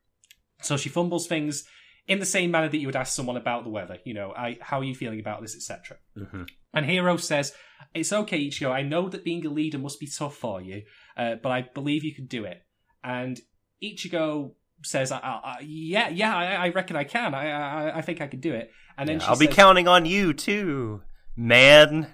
[0.61, 1.63] So she fumbles things
[2.07, 3.97] in the same manner that you would ask someone about the weather.
[4.03, 5.97] You know, I, how are you feeling about this, etc.
[6.17, 6.49] Mhm.
[6.73, 7.53] And Hiro says,
[7.93, 8.71] It's okay, Ichigo.
[8.71, 10.83] I know that being a leader must be tough for you,
[11.15, 12.61] uh, but I believe you can do it.
[13.03, 13.39] And
[13.81, 17.33] Ichigo says, I, I, Yeah, yeah, I, I reckon I can.
[17.33, 18.71] I, I, I think I can do it.
[18.97, 21.01] And then Yeah, she I'll be counting on you too,
[21.35, 22.13] man.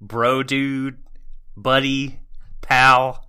[0.00, 0.98] bro dude,
[1.56, 2.20] buddy,
[2.60, 3.22] pal.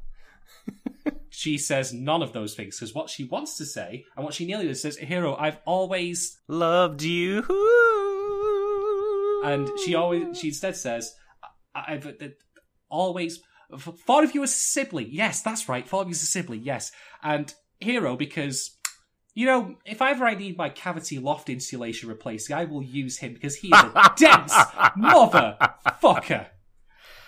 [1.30, 4.48] She says none of those things because what she wants to say and what she
[4.48, 7.44] nearly does says, "Hiro, I've always," Loved you.
[9.46, 11.14] and she always she instead says,
[11.76, 12.30] "I've uh,
[12.90, 13.40] always
[13.78, 15.88] thought of you as a sibling." Yes, that's right.
[15.88, 16.64] Thought of you as a sibling.
[16.64, 18.72] Yes, and Hiro because.
[19.36, 23.36] You know, if ever I need my cavity loft insulation replacing, I will use him
[23.36, 24.52] because he is a dense
[24.98, 26.48] motherfucker.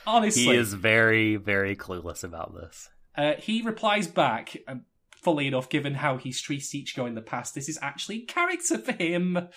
[0.08, 2.90] Honestly, He is very, very clueless about this.
[3.16, 4.86] Uh, he replies back, um,
[5.22, 8.94] fully enough, given how he's treated Ichigo in the past, this is actually character for
[8.94, 9.50] him.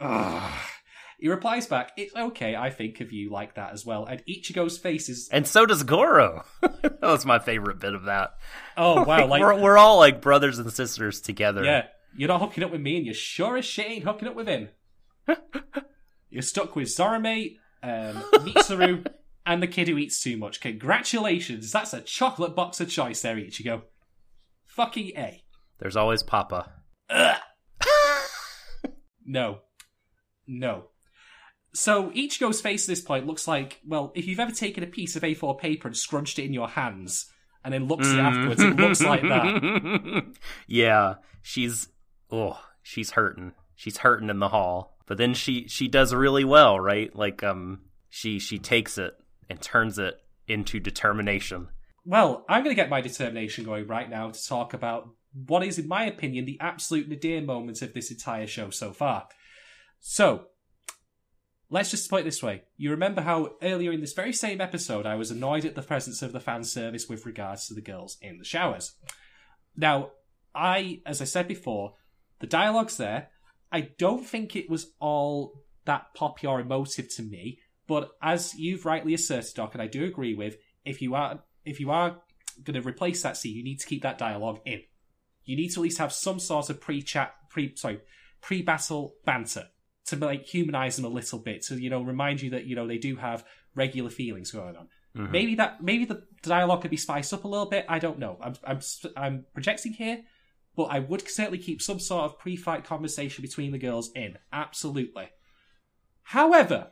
[0.00, 0.52] Ugh.
[1.18, 4.04] He replies back, it's okay, I think of you like that as well.
[4.04, 6.44] And Ichigo's face is, And so does Goro.
[6.60, 8.34] that was my favorite bit of that.
[8.76, 11.64] oh wow, like, we're, we're all like brothers and sisters together.
[11.64, 14.34] yeah, you're not hooking up with me and you're sure as shit ain't hooking up
[14.34, 14.68] with him.
[16.30, 17.90] you're stuck with Zorome, um,
[18.34, 19.06] Mitsuru,
[19.46, 20.60] and the kid who eats too much.
[20.60, 23.82] Congratulations, that's a chocolate box of choice there, Ichigo.
[24.66, 25.42] Fucking A.
[25.78, 26.72] There's always Papa.
[29.26, 29.58] No.
[30.46, 30.84] No.
[31.74, 35.16] So Ichigo's face at this point looks like, well, if you've ever taken a piece
[35.16, 37.30] of A4 paper and scrunched it in your hands
[37.64, 40.24] and then looks at it afterwards, it looks like that.
[40.66, 41.88] yeah, she's
[42.30, 43.52] oh, she's hurting.
[43.74, 44.96] She's hurting in the hall.
[45.06, 47.14] But then she she does really well, right?
[47.14, 49.12] Like um she she takes it
[49.48, 51.68] and turns it into determination.
[52.04, 55.78] Well, I'm going to get my determination going right now to talk about what is,
[55.78, 59.28] in my opinion, the absolute nadir moment of this entire show so far.
[60.00, 60.46] So,
[61.68, 62.62] let's just put it this way.
[62.76, 66.22] You remember how earlier in this very same episode I was annoyed at the presence
[66.22, 68.94] of the fan service with regards to the girls in the showers.
[69.76, 70.10] Now,
[70.54, 71.94] I, as I said before,
[72.38, 73.28] the dialogue's there.
[73.72, 78.84] I don't think it was all that poppy or emotive to me, but as you've
[78.84, 82.18] rightly asserted, Doc, and I do agree with, if you are if you are
[82.62, 84.82] going to replace that scene, you need to keep that dialogue in.
[85.44, 88.00] You need to at least have some sort of pre-chat, pre sorry,
[88.40, 89.68] pre-battle banter
[90.06, 92.86] to like humanize them a little bit, to you know remind you that you know
[92.86, 93.44] they do have
[93.74, 94.88] regular feelings going on.
[95.16, 95.32] Mm-hmm.
[95.32, 97.86] Maybe that maybe the dialogue could be spiced up a little bit.
[97.88, 98.38] I don't know.
[98.40, 98.80] I'm I'm
[99.16, 100.22] I'm projecting here,
[100.74, 104.38] but I would certainly keep some sort of pre-fight conversation between the girls in.
[104.52, 105.28] Absolutely.
[106.22, 106.90] However,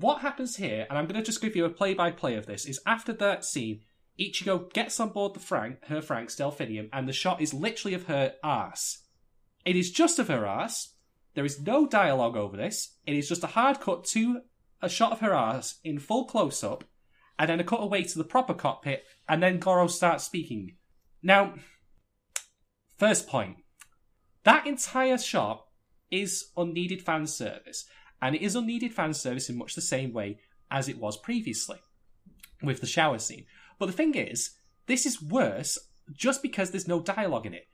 [0.00, 2.80] what happens here, and I'm going to just give you a play-by-play of this, is
[2.86, 3.80] after that scene,
[4.20, 8.04] Ichigo gets on board the Frank, her Frank's Delphinium, and the shot is literally of
[8.04, 9.04] her ass.
[9.64, 10.94] It is just of her ass.
[11.34, 12.96] There is no dialogue over this.
[13.06, 14.42] It is just a hard cut to
[14.82, 16.84] a shot of her ass in full close-up,
[17.38, 20.76] and then a cut away to the proper cockpit, and then Goro starts speaking.
[21.22, 21.54] Now,
[22.98, 23.56] first point.
[24.44, 25.66] That entire shot
[26.10, 27.86] is unneeded fan service,
[28.20, 30.38] and it is unneeded fan service in much the same way
[30.70, 31.78] as it was previously
[32.62, 33.46] with the shower scene.
[33.78, 34.52] But the thing is,
[34.86, 35.78] this is worse
[36.12, 37.66] just because there's no dialogue in it.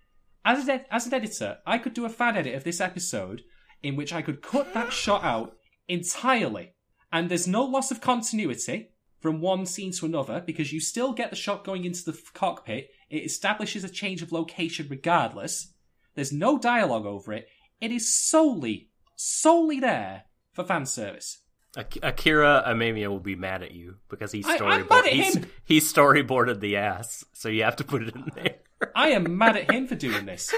[0.44, 3.42] As as an editor, I could do a fan edit of this episode
[3.83, 5.57] in which I could cut that shot out
[5.88, 6.72] entirely,
[7.12, 11.31] and there's no loss of continuity from one scene to another because you still get
[11.31, 12.90] the shot going into the f- cockpit.
[13.09, 15.72] It establishes a change of location regardless.
[16.14, 17.46] There's no dialogue over it.
[17.81, 21.38] It is solely, solely there for fan service.
[21.76, 25.36] Ak- Akira Amemiya will be mad at you because he I- I'm mad at he's,
[25.36, 25.46] him.
[25.64, 28.56] he storyboarded the ass, so you have to put it in there.
[28.94, 30.52] I am mad at him for doing this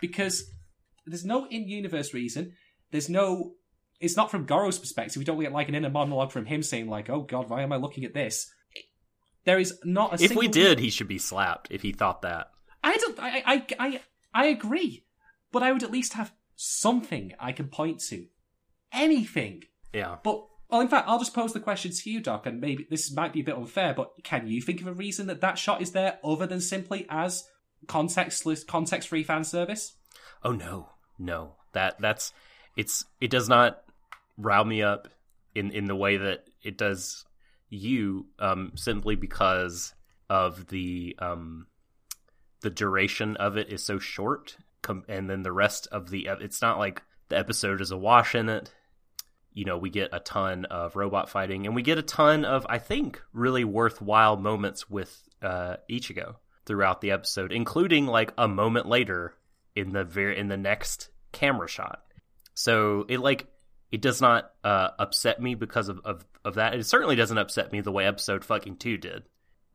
[0.00, 0.44] because
[1.06, 2.52] there's no in-universe reason.
[2.92, 3.54] There's no.
[4.00, 5.18] It's not from Goro's perspective.
[5.20, 7.72] We don't get like an inner monologue from him saying like, "Oh God, why am
[7.72, 8.48] I looking at this?"
[9.44, 10.24] There is not a.
[10.24, 12.48] if we did, he should be slapped if he thought that.
[12.84, 13.18] I don't.
[13.18, 13.66] I, I.
[13.78, 14.00] I.
[14.34, 15.04] I agree,
[15.50, 18.26] but I would at least have something I can point to.
[18.92, 19.64] Anything.
[19.92, 20.16] Yeah.
[20.22, 23.14] But well, in fact, I'll just pose the question to you, Doc, and maybe this
[23.14, 25.82] might be a bit unfair, but can you think of a reason that that shot
[25.82, 27.44] is there other than simply as
[27.86, 29.94] contextless, context-free fan service?
[30.42, 30.88] Oh no,
[31.18, 31.56] no.
[31.72, 32.32] That that's
[32.76, 33.82] it's it does not
[34.38, 35.08] rile me up
[35.54, 37.24] in in the way that it does
[37.68, 39.94] you um simply because
[40.28, 41.66] of the um
[42.60, 46.62] the duration of it is so short com- and then the rest of the it's
[46.62, 48.70] not like the episode is a wash in it
[49.52, 52.66] you know we get a ton of robot fighting and we get a ton of
[52.68, 58.86] i think really worthwhile moments with uh ichigo throughout the episode including like a moment
[58.86, 59.34] later
[59.74, 62.02] in the very in the next camera shot.
[62.54, 63.46] So it like
[63.90, 66.74] it does not uh upset me because of, of of that.
[66.74, 69.22] It certainly doesn't upset me the way episode fucking 2 did.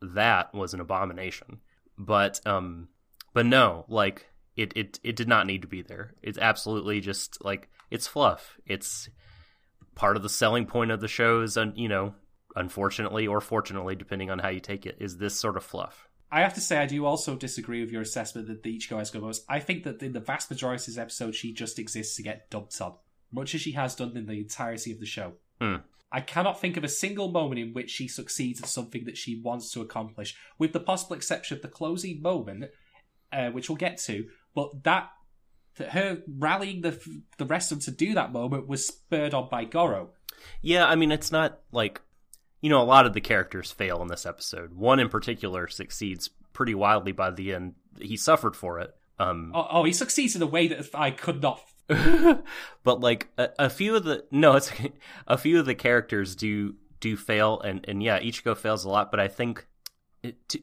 [0.00, 1.60] That was an abomination.
[1.96, 2.88] But um
[3.34, 4.26] but no like
[4.56, 6.14] it it it did not need to be there.
[6.22, 8.58] It's absolutely just like it's fluff.
[8.66, 9.08] It's
[9.98, 12.14] part of the selling point of the show is, un- you know,
[12.56, 16.08] unfortunately or fortunately, depending on how you take it, is this sort of fluff.
[16.30, 19.10] I have to say, I do also disagree with your assessment that the Ichigo has
[19.10, 22.22] good I think that in the vast majority of this episode, she just exists to
[22.22, 22.94] get dumped on,
[23.32, 25.32] much as she has done in the entirety of the show.
[25.60, 25.76] Hmm.
[26.12, 29.42] I cannot think of a single moment in which she succeeds at something that she
[29.42, 32.66] wants to accomplish, with the possible exception of the closing moment,
[33.32, 34.26] uh, which we'll get to.
[34.54, 35.10] But that,
[35.78, 37.00] that her rallying the
[37.38, 40.10] the rest of them to do that moment was spurred on by Goro.
[40.62, 42.00] Yeah, I mean, it's not like,
[42.60, 44.74] you know, a lot of the characters fail in this episode.
[44.74, 47.74] One in particular succeeds pretty wildly by the end.
[47.98, 48.94] He suffered for it.
[49.18, 51.60] Um, Oh, oh he succeeds in a way that I could not.
[52.84, 54.70] but like a, a few of the no, it's
[55.26, 59.10] a few of the characters do do fail, and and yeah, Ichigo fails a lot.
[59.10, 59.66] But I think
[60.22, 60.56] it,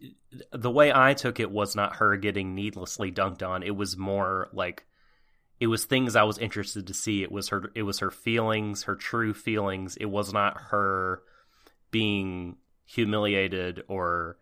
[0.52, 3.64] the way I took it was not her getting needlessly dunked on.
[3.64, 4.86] It was more like
[5.60, 7.24] it was things I was interested to see.
[7.24, 7.72] It was her.
[7.76, 9.96] It was her feelings, her true feelings.
[9.98, 11.22] It was not her
[11.92, 14.38] being humiliated or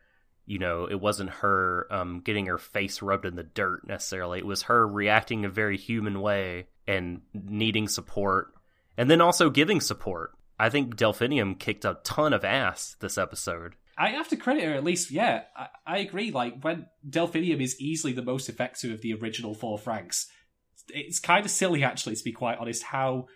[0.46, 4.46] you know it wasn't her um, getting her face rubbed in the dirt necessarily it
[4.46, 8.54] was her reacting a very human way and needing support
[8.98, 13.76] and then also giving support i think delphinium kicked a ton of ass this episode
[13.96, 15.12] I have to credit her at least.
[15.12, 16.32] Yeah, I, I agree.
[16.32, 20.26] Like when Delphinium is easily the most effective of the original four Franxx,
[20.90, 23.28] it's kind of silly actually, to be quite honest, how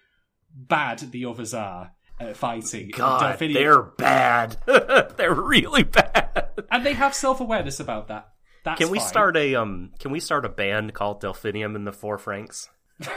[0.54, 2.90] bad the others are at fighting.
[2.96, 4.58] god Delphinium- they're bad
[5.18, 8.30] they're really bad and they have self awareness about that.
[8.64, 9.08] That's can we fine.
[9.08, 12.68] start a um can we start a band called delphinium and the four Franxx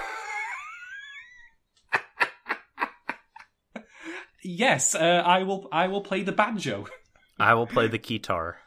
[4.42, 5.68] Yes, uh, I will.
[5.70, 6.86] I will play the banjo.
[7.38, 8.58] i will play the guitar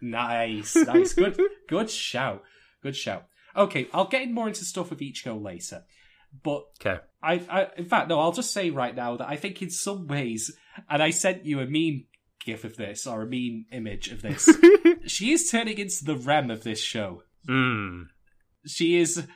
[0.00, 2.42] Nice, nice, good, good shout,
[2.82, 3.24] good shout.
[3.58, 5.84] Okay, I'll get more into stuff with Ichigo later,
[6.42, 9.60] but okay I, I, in fact, no, I'll just say right now that I think
[9.60, 10.52] in some ways,
[10.88, 12.04] and I sent you a meme
[12.40, 14.48] gif of this or a meme image of this.
[15.06, 17.22] she is turning into the Rem of this show.
[17.48, 18.06] mm.
[18.66, 19.26] She is,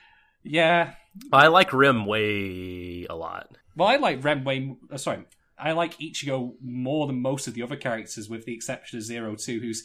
[0.43, 0.95] yeah.
[1.33, 4.77] i like Rem way a lot Well, I like Rem way.
[4.91, 5.25] Uh, sorry,
[5.59, 9.35] I like Ichigo more than most of the other characters, with the exception of Zero
[9.35, 9.85] Two, whose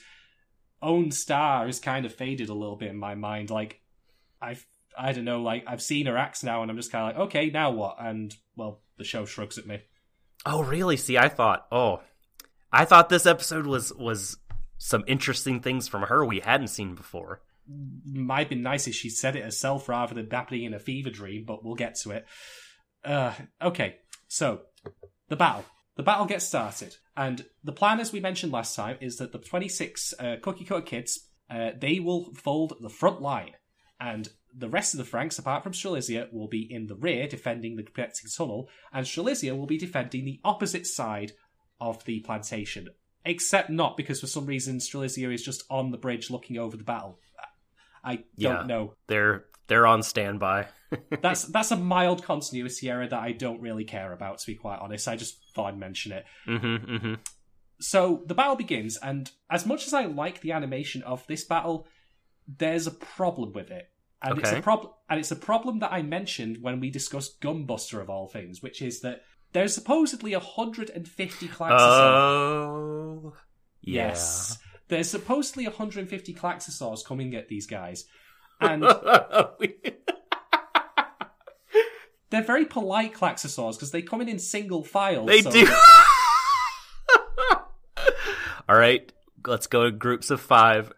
[0.81, 3.49] own star is kind of faded a little bit in my mind.
[3.49, 3.81] Like,
[4.41, 4.65] I've,
[4.97, 7.27] I don't know, like I've seen her acts now, and I'm just kind of like,
[7.27, 7.97] okay, now what?
[7.99, 9.81] And well, the show shrugs at me.
[10.45, 10.97] Oh, really?
[10.97, 12.01] See, I thought, oh,
[12.71, 14.38] I thought this episode was was
[14.77, 17.41] some interesting things from her we hadn't seen before.
[18.05, 21.09] might have been nice if she said it herself rather than happening in a fever
[21.09, 22.25] dream, but we'll get to it.
[23.03, 24.61] Uh, okay, so
[25.29, 25.65] the battle.
[25.95, 29.39] The battle gets started, and the plan, as we mentioned last time, is that the
[29.39, 33.53] 26 uh, cookie cutter kids uh, they will fold the front line,
[33.99, 37.75] and the rest of the Franxx, apart from Strelizia, will be in the rear defending
[37.75, 41.33] the protecting tunnel, and Strelizia will be defending the opposite side
[41.79, 42.89] of the plantation.
[43.25, 46.83] Except not because for some reason Strelizia is just on the bridge looking over the
[46.83, 47.19] battle.
[48.03, 48.93] I don't know.
[49.07, 50.67] They're they're on standby.
[51.21, 54.79] That's that's a mild continuity error that I don't really care about, to be quite
[54.79, 55.09] honest.
[55.09, 56.23] I just thought I'd mention it.
[56.47, 57.13] mm-hmm, mm-hmm.
[57.81, 61.85] So the battle begins, and as much as I like the animation of this battle,
[62.47, 63.89] there's a problem with it.
[64.21, 68.01] And it's a problem and it's a problem that I mentioned when we discussed Gunbuster
[68.01, 69.21] of all things, which is that
[69.53, 71.79] there's supposedly 150 Klaxosaurs.
[71.79, 73.33] Oh,
[73.81, 74.07] yeah.
[74.07, 74.57] Yes.
[74.87, 78.05] There's supposedly 150 Klaxosaurs coming at these guys.
[78.59, 78.83] And
[82.29, 85.25] they're very polite Klaxosaurs because they come in in single file.
[85.25, 85.67] they so- do.
[88.69, 89.09] All right,
[89.45, 90.91] let's go in groups of five.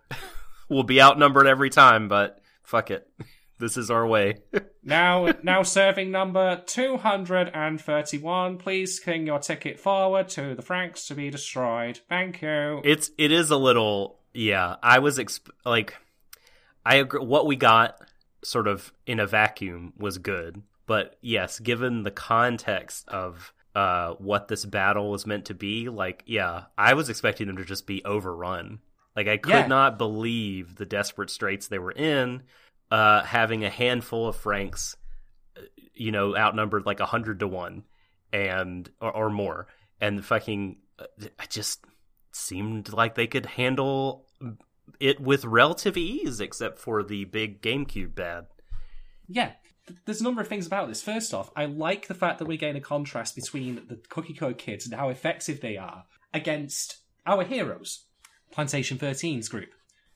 [0.69, 3.09] We'll be outnumbered every time, but fuck it.
[3.59, 4.37] This is our way.
[4.81, 8.57] Now, now serving number 231.
[8.57, 11.99] Please bring your ticket forward to the Franxx to be destroyed.
[12.07, 12.81] Thank you.
[12.83, 14.77] It's it is a little yeah.
[14.81, 15.95] I was exp- like,
[16.85, 17.19] I agree.
[17.19, 17.99] What we got
[18.43, 24.47] sort of in a vacuum was good, but yes, given the context of uh what
[24.47, 28.03] this battle was meant to be, like yeah, I was expecting them to just be
[28.05, 28.79] overrun.
[29.19, 29.67] Like I could Yeah.
[29.67, 32.43] not believe the desperate straits they were in,
[32.89, 34.95] uh, having a handful of Franxx,
[35.57, 35.61] uh,
[35.93, 37.83] you know, outnumbered like a hundred to one,
[38.31, 39.67] and or, or more,
[39.99, 41.83] and fucking, uh, I just
[42.31, 44.25] seemed like they could handle
[45.01, 48.47] it with relative ease, except for the big GameCube bad.
[49.27, 49.51] Yeah,
[50.05, 51.01] there's a number of things about this.
[51.01, 54.57] First off, I like the fact that we're getting a contrast between the Cookie Code
[54.57, 58.05] kids and how effective they are against our heroes,
[58.51, 59.69] Plantation 13's group.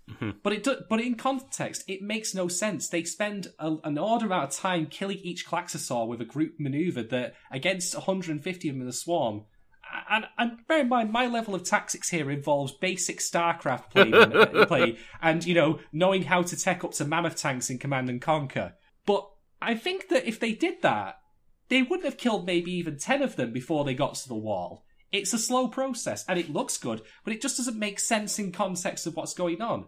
[0.09, 0.31] Mm-hmm.
[0.43, 2.89] But it do, but in context, it makes no sense.
[2.89, 7.03] They spend a, an odd amount of time killing each Klaxosaur with a group maneuver
[7.03, 9.45] that against 150 of them in the swarm.
[10.09, 14.97] And, and bear in mind, my level of tactics here involves basic StarCraft play, play
[15.21, 18.73] and, you know, knowing how to tech up to mammoth tanks in Command and Conquer.
[19.05, 19.29] But
[19.61, 21.19] I think that if they did that,
[21.69, 24.83] they wouldn't have killed maybe even 10 of them before they got to the wall.
[25.13, 28.51] It's a slow process and it looks good, but it just doesn't make sense in
[28.51, 29.85] context of what's going on.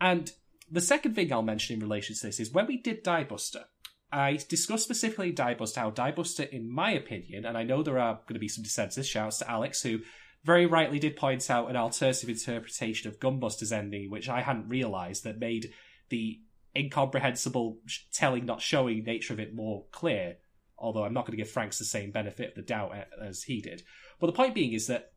[0.00, 0.30] And
[0.70, 3.64] the second thing I'll mention in relation to this is when we did Diebuster,
[4.12, 8.34] I discussed specifically Diebuster, how Diebuster, in my opinion, and I know there are going
[8.34, 10.00] to be some dissenters, shouts to Alex, who
[10.44, 15.24] very rightly did point out an alternative interpretation of Gunbuster's ending, which I hadn't realised,
[15.24, 15.70] that made
[16.08, 16.40] the
[16.76, 17.78] incomprehensible
[18.12, 20.36] telling, not showing nature of it more clear.
[20.78, 23.44] Although I'm not going to give Franxx the same benefit of the doubt eh, as
[23.44, 23.82] he did.
[24.18, 25.12] But the point being is that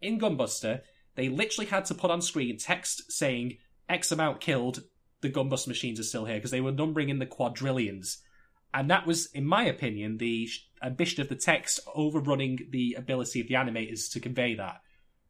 [0.00, 0.80] in Gunbuster,
[1.14, 4.82] they literally had to put on screen text saying X amount killed,
[5.20, 8.18] the Gunbuster machines are still here, because they were numbering in the quadrillions.
[8.72, 10.48] And that was, in my opinion, the
[10.82, 14.80] ambition of the text overrunning the ability of the animators to convey that.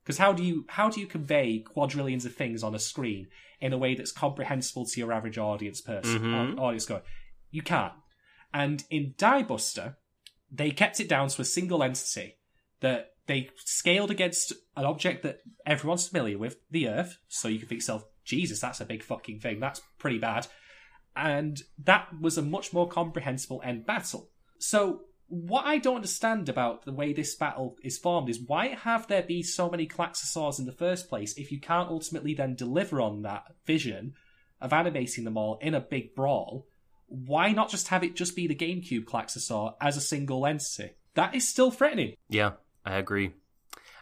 [0.03, 3.29] Because how do you how do you convey quadrillions of things on a screen
[3.61, 6.59] in a way that's comprehensible to your average audience person Mhm.
[6.59, 7.03] audience going?
[7.51, 7.95] You can't.
[8.53, 9.97] And in Diebuster,
[10.51, 12.37] they kept it down to a single entity
[12.85, 17.19] that they scaled against an object that everyone's familiar with, the Earth.
[17.29, 19.61] So you can think yourself, Jesus, that's a big fucking thing.
[19.61, 20.47] That's pretty bad.
[21.17, 24.31] And that was a much more comprehensible end battle.
[24.59, 29.07] So what I don't understand about the way this battle is formed is why have
[29.07, 33.01] there be so many Klaxosaurs in the first place if you can't ultimately then deliver
[33.01, 34.15] on that vision
[34.61, 36.67] of animating them all in a big brawl?
[37.07, 40.91] Why not just have it just be the GameCube Klaxosaur as a single entity?
[41.15, 42.15] That is still threatening.
[42.29, 42.53] Yeah,
[42.85, 43.33] I agree.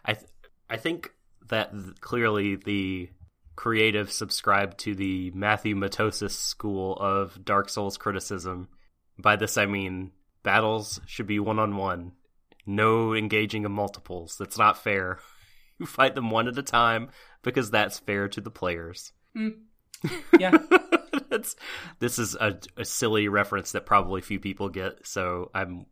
[0.05, 0.29] I th-
[0.69, 1.11] I think
[1.49, 3.09] that th- clearly the
[3.55, 8.67] creative subscribed to the Matthew Matosis school of Dark Souls criticism.
[9.17, 10.11] By this I mean
[10.41, 12.13] battles should be one on one.
[12.65, 14.35] No engaging of multiples.
[14.37, 15.19] That's not fair.
[15.79, 17.09] You fight them one at a time
[17.41, 19.11] because that's fair to the players.
[19.35, 19.55] Mm.
[20.39, 20.55] Yeah.
[21.29, 21.55] That's,
[21.99, 25.87] this is a, a silly reference that probably few people get, so I'm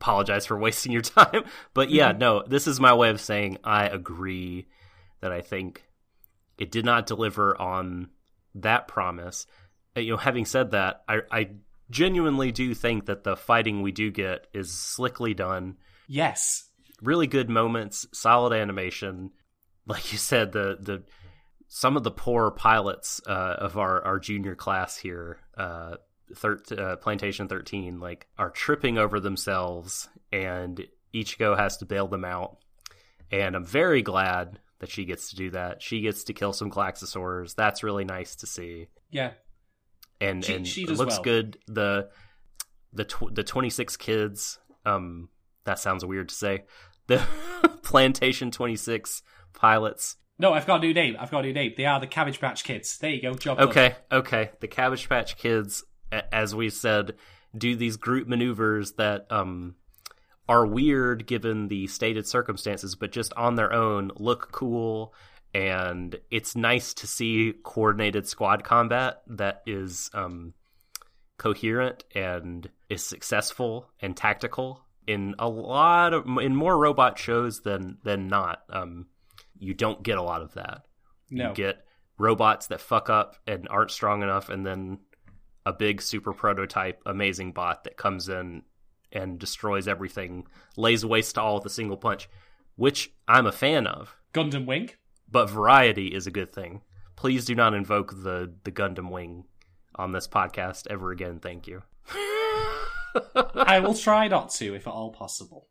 [0.00, 1.44] apologize for wasting your time.
[1.74, 4.66] But yeah, no, this is my way of saying I agree
[5.20, 5.84] that I think
[6.58, 8.10] it did not deliver on
[8.56, 9.46] that promise.
[9.96, 11.50] Uh, You know, having said that, I, I
[11.90, 15.76] genuinely do think that the fighting we do get is slickly done
[16.08, 16.68] yes.
[17.00, 19.30] really good moments, solid animation.
[19.86, 21.02] Like you said, the the
[21.68, 25.96] some of the poor pilots uh, of our our junior class here, uh,
[26.36, 32.24] thir- uh, Plantation Thirteen, like are tripping over themselves, and Ichigo has to bail them
[32.24, 32.58] out.
[33.30, 35.80] And I'm very glad that she gets to do that.
[35.82, 37.54] She gets to kill some Klaxosaurs.
[37.54, 39.32] That's really nice to see Yeah.
[40.20, 41.22] and She- and she looks well.
[41.22, 41.58] good.
[41.66, 42.10] The
[42.92, 44.58] the tw- the twenty six kids.
[44.84, 45.28] Um,
[45.64, 46.64] that sounds weird to say.
[47.08, 47.18] The
[47.82, 49.22] plantation twenty six
[49.54, 50.16] pilots.
[50.38, 51.16] No, I've got a new name.
[51.18, 51.72] I've got a new name.
[51.76, 52.96] They are the Cabbage Patch Kids.
[52.98, 53.34] There you go.
[53.34, 53.68] Job done.
[53.68, 54.50] Okay, okay.
[54.60, 55.84] The Cabbage Patch Kids,
[56.32, 57.14] as we said,
[57.56, 59.74] do these group maneuvers that um
[60.48, 65.14] are weird given the stated circumstances, but just on their own look cool.
[65.54, 70.54] And it's nice to see coordinated squad combat that is um,
[71.38, 77.98] coherent and is successful and tactical in a lot of in more robot shows than
[78.02, 78.62] than not.
[78.70, 79.06] Um,
[79.58, 80.86] you don't get a lot of that.
[81.30, 81.48] No.
[81.48, 81.84] You get
[82.18, 84.98] robots that fuck up and aren't strong enough, and then
[85.64, 88.62] a big super prototype amazing bot that comes in
[89.12, 90.46] and destroys everything,
[90.76, 92.28] lays waste to all with a single punch,
[92.76, 94.16] which I'm a fan of.
[94.32, 94.90] Gundam Wing.
[95.30, 96.82] But variety is a good thing.
[97.16, 99.44] Please do not invoke the the Gundam Wing
[99.94, 101.38] on this podcast ever again.
[101.38, 101.82] Thank you.
[103.54, 105.68] I will try not to, if at all possible.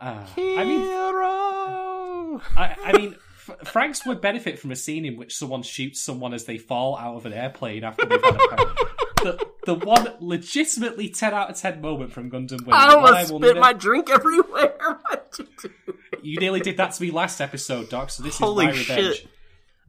[0.00, 2.42] Uh, I mean, Hiro!
[2.56, 3.16] I, I mean,
[3.48, 6.96] F- Franxx would benefit from a scene in which someone shoots someone as they fall
[6.96, 8.38] out of an airplane after they've had a
[9.22, 12.74] the, the one legitimately 10 out of 10 moment from Gundam Wing.
[12.74, 14.76] I almost will spit ne- my drink everywhere.
[15.08, 15.94] What did you do?
[16.22, 19.16] You nearly did that to me last episode, Doc, so this Holy is my revenge.
[19.16, 19.26] shit.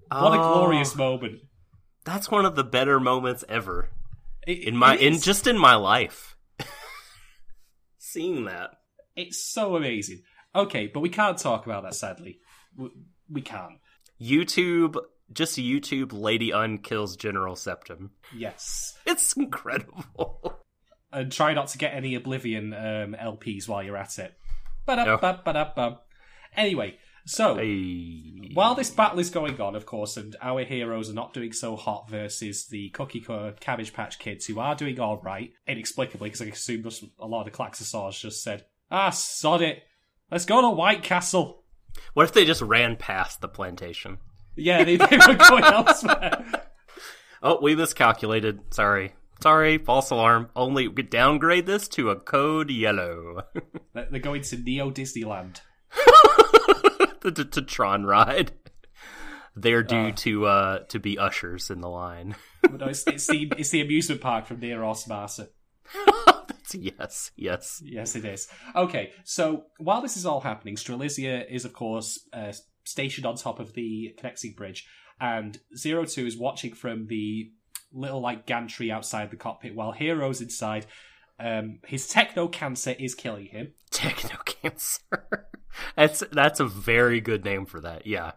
[0.09, 1.41] What a Oh, glorious moment.
[2.05, 3.89] That's one of the better moments ever
[4.47, 6.35] It- in my in just in my life.
[7.97, 8.71] Seeing that.
[9.15, 10.21] It's so amazing.
[10.55, 12.39] Okay, but we can't talk about that, sadly.
[12.75, 12.89] We,
[13.29, 13.73] we can't.
[14.21, 14.95] YouTube
[15.31, 18.11] just YouTube Lady Une kills General Septem.
[18.35, 18.97] Yes.
[19.05, 20.59] It's incredible.
[21.15, 24.33] And try not to get any Oblivion um, LPs while you're at it.
[26.55, 28.49] Anyway, So, Hey.
[28.55, 31.75] while this battle is going on, of course, and our heroes are not doing so
[31.75, 36.41] hot versus the Cookie Cutter Cabbage Patch Kids, who are doing all right, inexplicably, because
[36.41, 36.83] I assume
[37.19, 39.83] a lot of the Klaxosaurs just said, ah, sod it,
[40.31, 41.63] let's go to White Castle.
[42.15, 44.17] What if they just ran past the plantation?
[44.55, 46.43] Yeah, they, they were going elsewhere.
[47.41, 48.61] Oh, we miscalculated.
[48.73, 49.13] Sorry.
[49.41, 50.49] Sorry, false alarm.
[50.55, 53.43] Only downgrade this to a code yellow.
[53.93, 55.59] They're going to Neo Disneyland.
[57.21, 58.53] the, the, the Tron ride.
[59.55, 60.11] They're due Uh.
[60.17, 62.35] to uh to be ushers in the line.
[62.71, 65.49] No, it's, it's, the, it's the amusement park from Nier Automata.
[66.73, 67.81] Yes, yes.
[67.85, 68.47] Yes, it is.
[68.75, 72.51] Okay, so while this is all happening, Strelizia is, of course, uh,
[72.83, 74.87] stationed on top of the connecting bridge,
[75.19, 77.51] and Zero Two is watching from the
[77.91, 80.85] little like gantry outside the cockpit, while Hiro's inside.
[81.39, 83.73] Um, his techno cancer is killing him.
[83.91, 85.01] Techno cancer.
[85.95, 88.05] that's that's a very good name for that.
[88.05, 88.33] Yeah,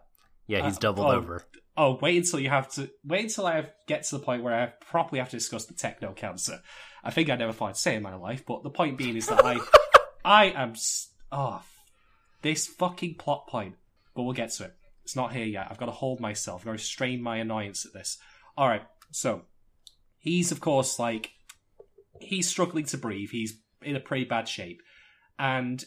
[0.47, 0.65] yeah.
[0.65, 1.45] He's Uh, doubled oh, over.
[1.77, 4.53] Oh, wait until you have to wait until I have, get to the point where
[4.53, 6.59] I properly have to discuss the techno cancer.
[7.03, 9.27] I think I never thought I'd say in my life, but the point being is
[9.27, 9.59] that I,
[10.25, 10.73] I am
[11.31, 11.61] oh,
[12.41, 13.75] this fucking plot point.
[14.17, 14.75] But we'll get to it.
[15.03, 15.67] It's not here yet.
[15.69, 16.61] I've got to hold myself.
[16.61, 18.17] I've got to restrain my annoyance at this.
[18.57, 18.81] All right.
[19.11, 19.43] So
[20.17, 21.31] he's of course like
[22.19, 23.29] he's struggling to breathe.
[23.29, 24.81] He's in a pretty bad shape,
[25.37, 25.85] and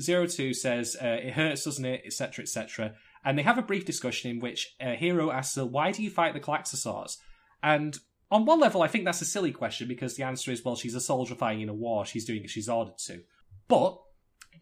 [0.00, 2.94] Zero Two says uh, it hurts, doesn't it, etc., etc.
[3.24, 6.10] And they have a brief discussion in which uh, Hiro asks her, "Why do you
[6.10, 7.16] fight the Klaxosaurs?"
[7.60, 7.98] And
[8.30, 10.94] on one level, I think that's a silly question because the answer is, well, she's
[10.94, 12.04] a soldier fighting in a war.
[12.04, 13.22] She's doing as she's ordered to.
[13.68, 13.98] But,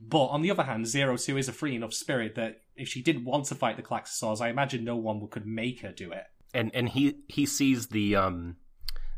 [0.00, 3.03] but on the other hand, Zero Two is a free enough spirit that if she
[3.03, 6.25] didn't want to fight the Klaxosaurs, I imagine no one could make her do it.
[6.55, 8.57] And and he he sees the um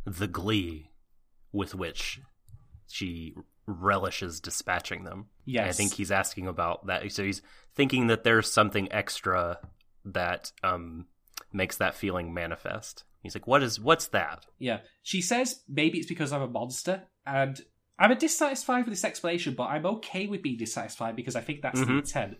[0.04, 0.90] the glee
[1.52, 2.20] with which
[2.88, 3.34] she
[3.66, 5.26] relishes dispatching them.
[5.44, 7.10] Yes, And I think he's asking about that.
[7.12, 7.42] So he's
[7.74, 9.58] thinking that there's something extra
[10.04, 11.06] that um
[11.52, 13.04] makes that feeling manifest.
[13.22, 13.80] He's like, "What is?
[13.80, 14.80] What's that?" Yeah.
[15.02, 17.58] She says maybe it's because I'm a monster, and
[17.98, 21.62] I'm a dissatisfied with this explanation, but I'm okay with being dissatisfied because I think
[21.62, 21.98] that's the Mhm.
[22.00, 22.36] intent.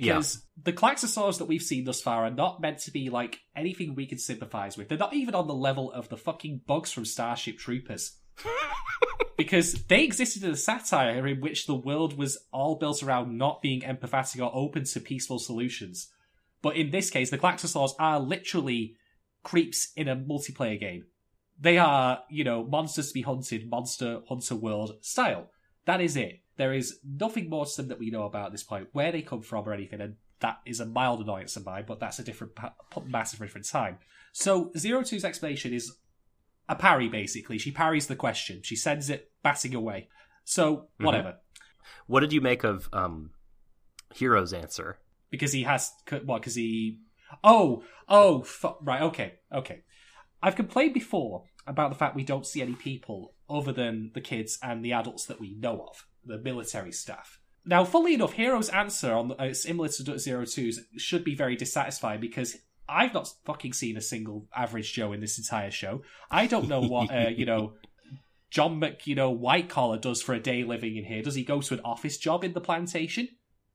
[0.00, 3.94] Because the Klaxosaurs that we've seen thus far are not meant to be like anything
[3.94, 4.88] we can sympathize with.
[4.88, 8.16] They're not even on the level of the fucking bugs from Starship Troopers.
[9.36, 13.62] because they existed in a satire in which the world was all built around not
[13.62, 16.08] being empathetic or open to peaceful solutions.
[16.62, 18.96] But in this case, the Klaxosaurs are literally
[19.42, 21.04] creeps in a multiplayer game.
[21.58, 25.50] They are, you know, monsters to be hunted, monster hunter world style.
[25.84, 26.40] That is it.
[26.56, 29.22] There is nothing more to them that we know about at this point, where they
[29.22, 32.24] come from or anything, and that is a mild annoyance of mine, but that's a
[32.24, 32.74] different, pa-
[33.06, 33.98] massive different time.
[34.32, 35.96] So, Zero Two's explanation is
[36.68, 37.58] a parry, basically.
[37.58, 38.62] She parries the question.
[38.62, 40.08] She sends it batting away.
[40.44, 41.36] So, whatever.
[42.06, 43.30] What did you make of um
[44.14, 44.98] Hiro's answer?
[45.30, 45.92] because he has
[46.24, 47.00] what because he
[47.42, 49.82] oh oh fu- right okay okay
[50.42, 54.58] i've complained before about the fact we don't see any people other than the kids
[54.62, 59.12] and the adults that we know of the military staff now funnily enough Hiro's answer
[59.12, 62.56] on uh, similar to zero two's should be very dissatisfying because
[62.88, 66.80] i've not fucking seen a single average joe in this entire show i don't know
[66.80, 67.74] what uh, you know
[68.50, 71.44] john mc you know white collar does for a day living in here does he
[71.44, 73.28] go to an office job in the plantation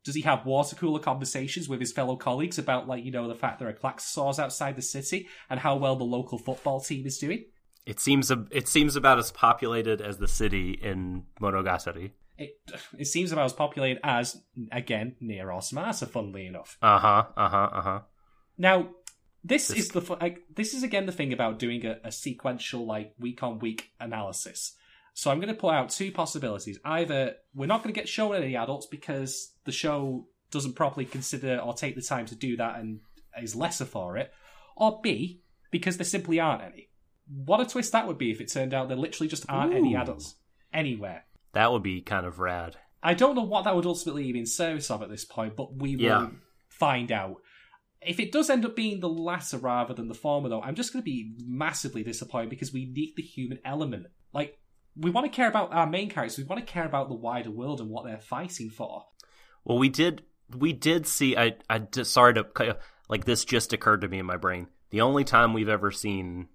[0.04, 3.36] does he have water cooler conversations with his fellow colleagues about, like, you know, the
[3.36, 7.20] fact there are Klaxosaurs outside the city and how well the local football team is
[7.20, 7.45] doing?
[7.86, 12.12] It seems a, it seems about as populated as the city in Monogatari.
[12.42, 12.60] It,
[12.98, 16.78] it seems about as populated as, again, Nier Automata, funnily enough.
[16.82, 17.24] Uh huh.
[17.38, 17.70] Uh huh.
[17.72, 18.00] Uh huh.
[18.58, 18.89] Now,
[19.44, 22.86] this, This- is the like, this is again the thing about doing a, a sequential,
[22.86, 24.76] like, week on week analysis.
[25.14, 26.80] So I'm going to put out two possibilities.
[26.86, 31.58] Either we're not going to get shown any adults because the show doesn't properly consider
[31.58, 33.02] or take the time to do that and
[33.42, 34.32] is lesser for it,
[34.76, 36.89] or B, because there simply aren't any.
[37.28, 39.96] What a twist that would be if it turned out there literally just aren't any
[39.96, 40.36] adults
[40.74, 41.26] anywhere.
[41.54, 42.78] That would be kind of rad.
[43.04, 45.76] I don't know what that would ultimately be in service of at this point, but
[45.76, 46.30] we will Yeah.
[46.70, 47.38] find out.
[48.02, 50.91] If it does end up being the latter rather than the former, though, I'm just
[50.93, 54.08] going to be massively disappointed because we need the human element.
[54.34, 54.60] Like,
[54.95, 56.38] we want to care about our main characters.
[56.38, 59.06] We want to care about the wider world and what they're fighting for.
[59.64, 60.24] Well, we did
[60.58, 61.38] we did see.
[61.38, 62.78] I I just sorry to
[63.08, 64.68] like this just occurred to me in my brain.
[64.89, 66.49] The only time we've ever seen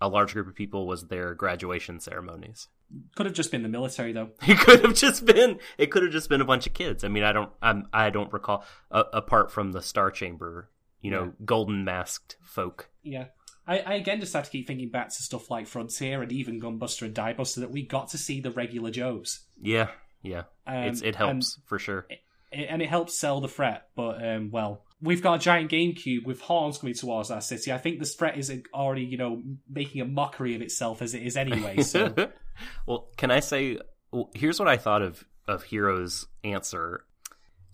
[0.00, 2.68] a large group of people was their graduation ceremonies.
[3.16, 4.30] Could have just been the military, though.
[4.46, 5.58] It could have just been.
[5.78, 7.02] It could have just been a bunch of kids.
[7.04, 7.50] I mean, I don't.
[7.60, 8.64] I'm, I don't recall.
[8.90, 10.70] Uh, apart from the Star Chamber,
[11.00, 11.30] you know, Yeah.
[11.44, 12.88] golden masked folk.
[13.02, 13.26] Yeah.
[13.68, 16.60] I, I again just have to keep thinking back to stuff like Frontier and even
[16.60, 19.40] Gunbuster and Diebuster that we got to see the regular Joes.
[19.60, 19.88] Yeah,
[20.22, 20.42] yeah.
[20.68, 22.06] Um, it's it helps for sure.
[22.08, 22.20] it,
[22.52, 23.88] and it helps sell the threat.
[23.96, 27.72] But um, well, we've got a giant GameCube with horns coming towards our city.
[27.72, 31.24] I think the threat is already, you know, making a mockery of itself as it
[31.24, 31.82] is anyway.
[31.82, 32.14] So,
[32.86, 33.78] well, can I say?
[34.12, 37.04] Well, here's what I thought of of Hiro's answer.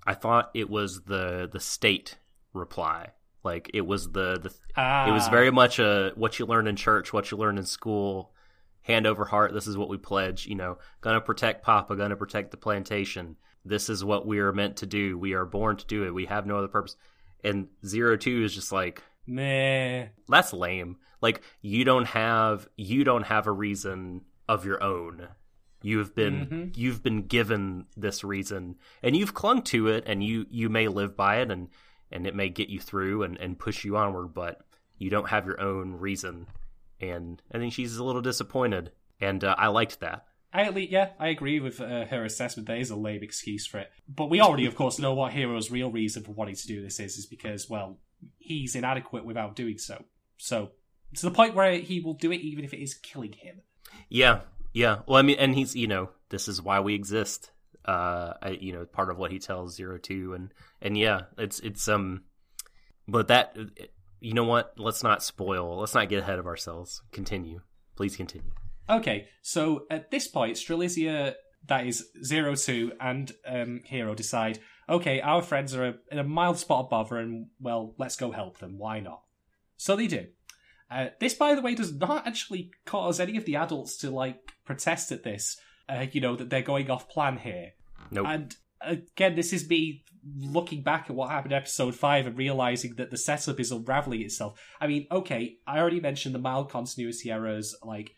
[0.06, 2.18] I thought it was the the state
[2.52, 3.08] reply.
[3.44, 5.08] Like it was the the ah.
[5.08, 8.32] it was very much a what you learn in church, what you learn in school,
[8.82, 9.52] hand over heart.
[9.52, 10.46] This is what we pledge.
[10.46, 13.36] You know, gonna protect Papa, gonna protect the plantation.
[13.64, 15.16] This is what we are meant to do.
[15.16, 16.14] We are born to do it.
[16.14, 16.96] We have no other purpose.
[17.44, 20.06] And zero two is just like meh.
[20.28, 20.98] That's lame.
[21.20, 24.22] Like you don't have you don't have a reason
[24.52, 25.28] of your own.
[25.82, 26.68] You've been mm-hmm.
[26.74, 31.16] you've been given this reason and you've clung to it and you you may live
[31.16, 31.68] by it and
[32.12, 34.60] and it may get you through and, and push you onward, but
[34.98, 36.46] you don't have your own reason.
[37.00, 40.26] And I think she's a little disappointed, and uh, I liked that.
[40.52, 42.68] I yeah, I agree with uh, her assessment.
[42.68, 45.70] There is a lame excuse for it, but we already, of course, know what Hiro's
[45.70, 47.98] real reason for wanting to do this is, is because well,
[48.38, 50.04] he's inadequate without doing so.
[50.36, 50.72] So
[51.16, 53.62] to the point where he will do it even if it is killing him.
[54.08, 54.40] Yeah,
[54.72, 55.00] yeah.
[55.06, 57.50] Well, I mean, and he's you know this is why we exist.
[57.84, 61.60] Uh, I, you know, part of what he tells Zero Two, and and yeah, it's
[61.60, 62.22] it's um,
[63.08, 63.56] but that
[64.20, 64.74] you know what?
[64.78, 65.78] Let's not spoil.
[65.78, 67.02] Let's not get ahead of ourselves.
[67.12, 67.60] Continue,
[67.96, 68.52] please continue.
[68.88, 71.34] Okay, so at this point, Strelizia,
[71.66, 74.58] that is Zero Two, and um, Hiro decide.
[74.88, 78.58] Okay, our friends are in a mild spot of bother, and well, let's go help
[78.58, 78.78] them.
[78.78, 79.22] Why not?
[79.76, 80.26] So they do.
[80.92, 84.52] Uh, this, by the way, does not actually cause any of the adults to like
[84.64, 85.56] protest at this.
[85.88, 87.72] Uh, you know that they're going off plan here.
[88.10, 88.26] Nope.
[88.28, 90.04] And again, this is me
[90.38, 94.20] looking back at what happened in episode five and realizing that the setup is unraveling
[94.20, 94.60] itself.
[94.80, 98.14] I mean, okay, I already mentioned the mild continuity errors, like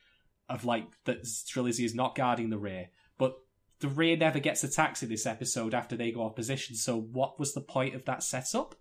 [0.49, 3.37] of like that Strelizia is not guarding the rear, but
[3.81, 6.75] the rear never gets attacked in this episode after they go off position.
[6.75, 8.75] So, what was the point of that setup?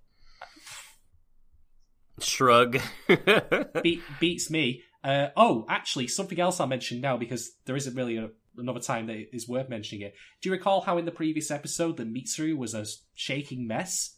[2.20, 2.80] Shrug.
[3.84, 4.84] Be- beats me.
[5.04, 9.08] Uh, oh, actually, something else I'll mention now because there isn't really a, another time
[9.08, 10.14] that is worth mentioning it.
[10.42, 14.16] Do you recall how in the previous episode the Mitsuru was a shaking mess?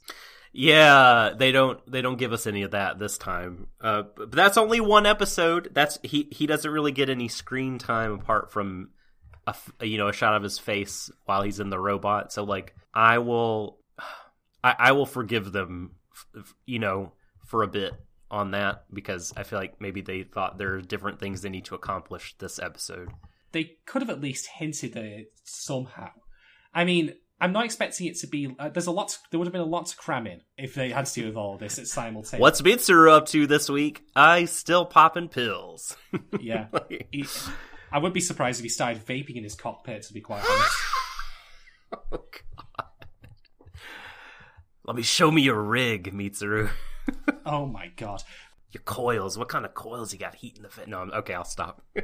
[0.57, 3.67] Yeah, they don't they don't give us any of that this time.
[3.81, 5.71] Uh, but that's only one episode.
[5.73, 8.91] That's he he doesn't really get any screen time apart from
[9.47, 12.31] a you know a shot of his face while he's in the robot.
[12.31, 13.79] So like I will
[14.63, 15.95] I, I will forgive them,
[16.65, 17.11] you know,
[17.45, 17.93] for a bit
[18.29, 21.65] on that because I feel like maybe they thought there are different things they need
[21.65, 23.09] to accomplish this episode
[23.55, 26.09] they could have at least hinted at it somehow.
[26.73, 28.53] I mean, I'm not expecting it to be.
[28.59, 29.07] Uh, there's a lot.
[29.07, 31.27] To, there would have been a lot to cram in if they had to do
[31.27, 32.39] with all this at simultaneously.
[32.39, 34.03] What's Mitsuru up to this week?
[34.13, 35.95] I still popping pills.
[36.41, 36.67] yeah,
[37.11, 37.25] he,
[37.93, 40.01] I would be surprised if he started vaping in his cockpit.
[40.03, 40.75] To be quite honest.
[42.11, 42.25] oh
[42.77, 42.87] God!
[44.85, 46.69] Let me show me your rig, Mitsuru.
[47.45, 48.23] Oh my God!
[48.75, 49.37] your coils.
[49.37, 50.87] What kind of coils you got heating the fit?
[50.87, 51.81] No, okay, I'll stop.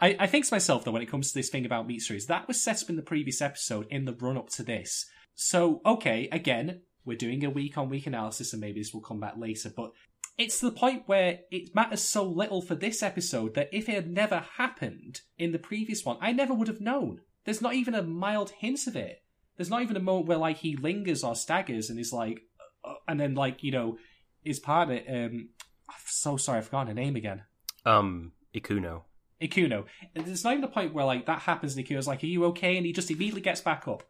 [0.00, 2.48] I, I think to myself though, when it comes to this thing about Mitsuru, that
[2.48, 5.06] was set up in the previous episode in the run up to this.
[5.34, 9.20] So okay, again, we're doing a week on week analysis, and maybe this will come
[9.20, 9.92] back later, but
[10.36, 14.10] it's the point where it matters so little for this episode that if it had
[14.10, 17.20] never happened in the previous one, I never would have known.
[17.44, 19.22] There's not even a mild hint of it.
[19.56, 22.40] There's not even a moment where like he lingers or staggers and is like,
[22.84, 23.98] uh, and then like you know
[24.44, 25.06] is part of it.
[25.08, 25.48] Um,
[25.88, 27.42] I'm so sorry, I've forgotten her name again.
[27.84, 29.02] Um, Ikuno.
[29.40, 29.84] Ikuno.
[30.14, 32.76] There's not even a point where like that happens, and Ikuno's like, "Are you okay?"
[32.76, 34.04] and he just immediately gets back up.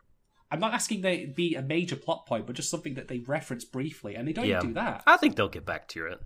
[0.51, 3.20] I'm not asking that it be a major plot point, but just something that they
[3.20, 4.59] reference briefly, and they don't yeah.
[4.59, 5.03] even do that.
[5.07, 6.20] I think they'll get back to it.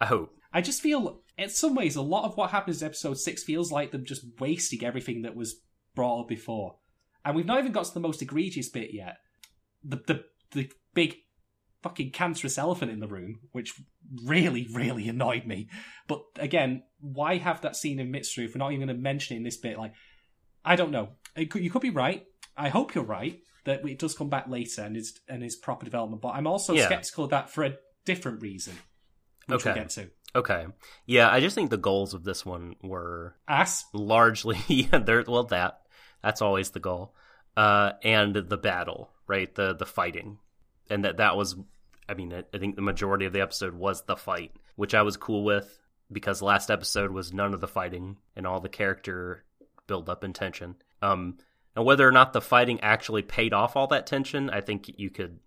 [0.00, 0.36] I hope.
[0.52, 3.72] I just feel, in some ways, a lot of what happens in episode six feels
[3.72, 5.62] like them just wasting everything that was
[5.94, 6.76] brought up before,
[7.24, 9.16] and we've not even got to the most egregious bit yet.
[9.82, 11.16] The the the big
[11.82, 13.74] fucking cancerous elephant in the room, which
[14.24, 15.68] really, really annoyed me.
[16.08, 19.36] But again, why have that scene in Mitsuru if we're not even going to mention
[19.36, 19.78] it in this bit?
[19.78, 19.94] Like,
[20.64, 21.10] I don't know.
[21.36, 22.24] Could, you could be right.
[22.56, 25.84] I hope you're right that it does come back later and is and is proper
[25.84, 26.22] development.
[26.22, 26.86] But I'm also yeah.
[26.86, 27.74] skeptical of that for a
[28.04, 28.74] different reason,
[29.46, 29.70] which okay.
[29.70, 30.10] we'll get to.
[30.34, 30.66] Okay.
[31.06, 34.58] Yeah, I just think the goals of this one were ass largely.
[34.68, 35.24] yeah, there.
[35.26, 35.80] Well, that
[36.22, 37.14] that's always the goal.
[37.56, 39.54] Uh, and the battle, right?
[39.54, 40.38] The the fighting
[40.90, 41.56] and that that was
[42.08, 45.16] I mean I, think the majority of the episode was the fight, which I was
[45.16, 45.78] cool with
[46.10, 49.44] because last episode was none of the fighting and all the character
[49.86, 50.76] build up and tension.
[51.00, 51.38] Um,
[51.74, 55.10] and whether or not the fighting actually paid off all that tension, I think you
[55.10, 55.38] could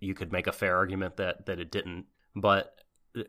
[0.00, 2.06] you could make a fair argument that that it didn't.
[2.34, 2.74] But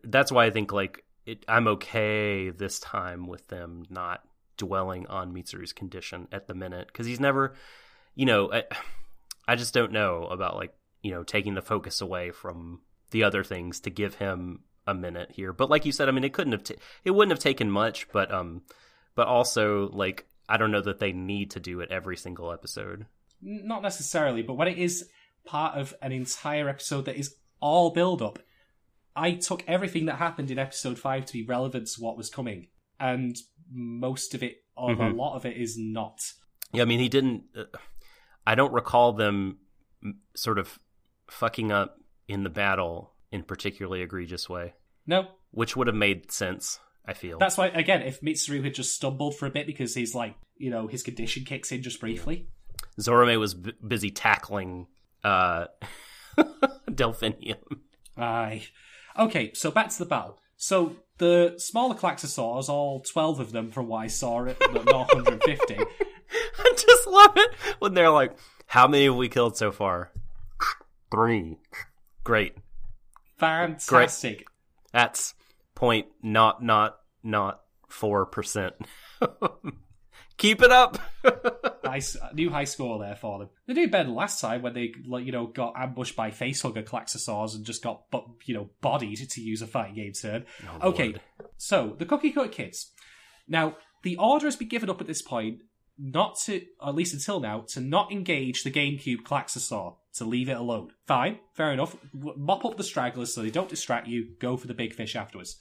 [0.03, 4.23] that's why I think like it, I'm okay this time with them not
[4.57, 7.53] dwelling on Mitsuru's condition at the minute because he's never,
[8.15, 8.51] you know.
[8.51, 8.63] I,
[9.47, 12.81] I just don't know about like you know taking the focus away from
[13.11, 15.53] the other things to give him a minute here.
[15.53, 18.07] But like you said, I mean, it couldn't have t- it wouldn't have taken much,
[18.11, 18.61] but um,
[19.15, 23.05] but also like I don't know that they need to do it every single episode.
[23.41, 25.07] Not necessarily, but when it is
[25.45, 28.39] part of an entire episode that is all build up,
[29.15, 32.67] I took everything that happened in episode five to be relevant to what was coming,
[32.99, 33.35] and
[33.71, 35.17] most of it, or a Mhm.
[35.17, 36.19] lot of it, is not.
[36.71, 37.43] Yeah, I mean, he didn't.
[37.55, 37.65] Uh,
[38.45, 39.59] I don't recall them
[40.35, 40.79] sort of
[41.29, 41.97] fucking up
[42.27, 44.73] in the battle in particularly egregious way,
[45.05, 46.79] No, which would have made sense.
[47.09, 47.37] I feel.
[47.39, 50.69] that's why again, if Mitsuru had just stumbled for a bit because he's like, you
[50.69, 52.47] know, his condition kicks in just briefly.
[52.99, 54.87] Zorome was b- busy tackling
[55.23, 55.67] uh,
[56.93, 57.57] Delphinium.
[58.17, 58.63] Aye.
[59.17, 60.37] Okay, so back to the battle.
[60.57, 65.77] So the smaller Klaxosaurs, all twelve of them, from what I saw, it not 150.
[66.59, 70.11] I just love it when they're like, "How many have we killed so far?"
[71.11, 71.57] Three.
[72.23, 72.55] Great.
[73.37, 74.45] Fantastic.
[74.91, 75.33] That's
[75.75, 78.73] point not not not four percent.
[80.37, 80.99] Keep it up.
[81.83, 83.49] Nice new high score there for them.
[83.65, 87.55] They did better last time when they, like, you know, got ambushed by facehugger Klaxosaurs
[87.55, 90.43] and just got, bu- you know, bodied to use a fighting game term.
[90.81, 91.21] Oh, okay, Lord.
[91.55, 92.91] so the Cookie Cutter Kids.
[93.47, 95.61] Now, the order has been given up at this point,
[95.97, 100.57] not to, at least until now, to not engage the GameCube Klaxosaur, to leave it
[100.57, 100.91] alone.
[101.05, 101.95] Fine, fair enough.
[102.13, 105.57] Mop up the stragglers so they don't distract you, go for the big fish afterwards.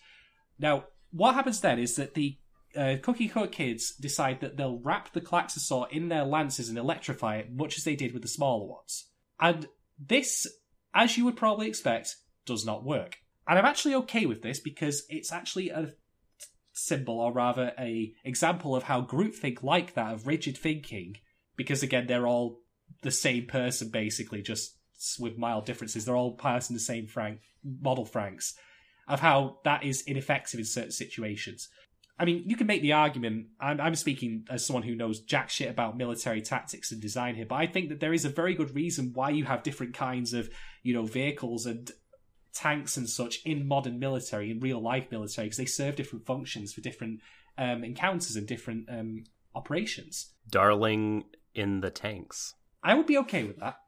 [0.59, 2.39] Now, what happens then is that the
[2.77, 7.37] uh, Cookie Cutter Kids decide that they'll wrap the Klaxosaur in their lances and electrify
[7.37, 9.09] it, much as they did with the smaller ones.
[9.41, 9.67] And
[9.99, 10.47] this,
[10.95, 13.17] as you would probably expect, does not work.
[13.49, 15.93] And I'm actually okay with this because it's actually a
[16.73, 21.17] symbol, or rather a example of how groupthink like that, of rigid thinking,
[21.57, 22.61] because again, they're all
[23.03, 24.77] the same person basically, just
[25.19, 26.05] with mild differences.
[26.05, 27.41] They're all passing the same Frank
[27.81, 28.55] model Franxx,
[29.09, 31.69] of how that is ineffective in certain situations.
[32.19, 33.49] I mean, you can make the argument.
[33.61, 37.45] I'm, I'm speaking as someone who knows jack shit about military tactics and design here,
[37.47, 40.33] but I think that there is a very good reason why you have different kinds
[40.33, 40.49] of,
[40.83, 41.91] you know, vehicles and
[42.55, 46.73] tanks and such in modern military, in real life military, because they serve different functions
[46.73, 47.21] for different
[47.59, 49.25] um, encounters and different um,
[49.55, 50.33] operations.
[50.49, 51.25] Darling
[51.55, 52.55] in the tanks.
[52.87, 53.79] I would be okay with that.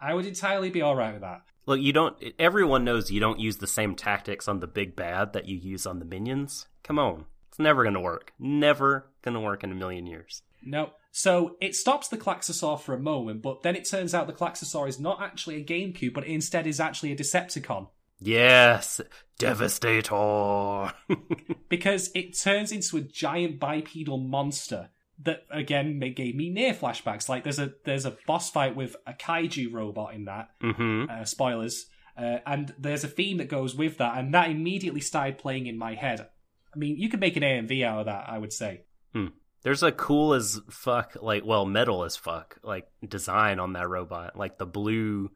[0.00, 1.42] I would entirely be all right with that.
[1.66, 2.16] Look, you don't.
[2.38, 5.84] Everyone knows you don't use the same tactics on the big bad that you use
[5.84, 6.66] on the minions.
[6.82, 8.32] Come on, it's never gonna work.
[8.38, 10.40] Never gonna work in a million years.
[10.62, 10.92] No.
[11.12, 14.88] So it stops the Klaxosaur for a moment, but then it turns out the Klaxosaur
[14.88, 17.88] is not actually a GameCube, but instead is actually a Decepticon.
[18.20, 19.02] Yes,
[19.38, 20.92] Devastator.
[21.68, 24.88] because it turns into a giant bipedal monster
[25.22, 27.28] that again ma- gave me near flashbacks.
[27.28, 30.50] Like there's a there's a boss fight with a kaiju robot in that.
[30.60, 31.86] hmm Uh, spoilers.
[32.16, 35.76] Uh, and there's a theme that goes with that, and that immediately started playing in
[35.76, 36.20] my head.
[36.72, 38.82] I mean, you could make an AMV out of that, I would say.
[39.62, 44.36] There's a cool as fuck, like well, metal as fuck, like design on that robot.
[44.36, 45.30] Like the blue,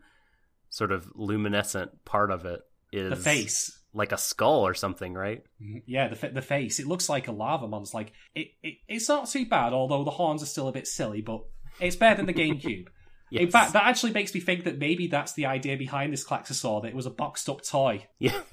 [0.69, 2.61] sort of luminescent part of it
[2.93, 5.43] is The face, like a skull or something, right?
[5.63, 5.79] Mm-hmm.
[5.87, 6.79] yeah, the the face.
[6.79, 7.97] It looks like a lava monster.
[7.97, 11.21] Like it, it, it's not too bad, although the horns are still a bit silly,
[11.21, 11.43] but
[11.81, 12.89] it's better than the GameCube.
[13.31, 16.83] In fact, that actually makes me think that maybe that's the idea behind this Klaxosaur,
[16.83, 18.07] that it was a boxed up toy.
[18.19, 18.41] yeah.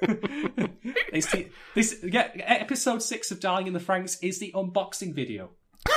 [0.00, 5.50] The- this yeah, episode six of Darling in the Franxx is the unboxing video.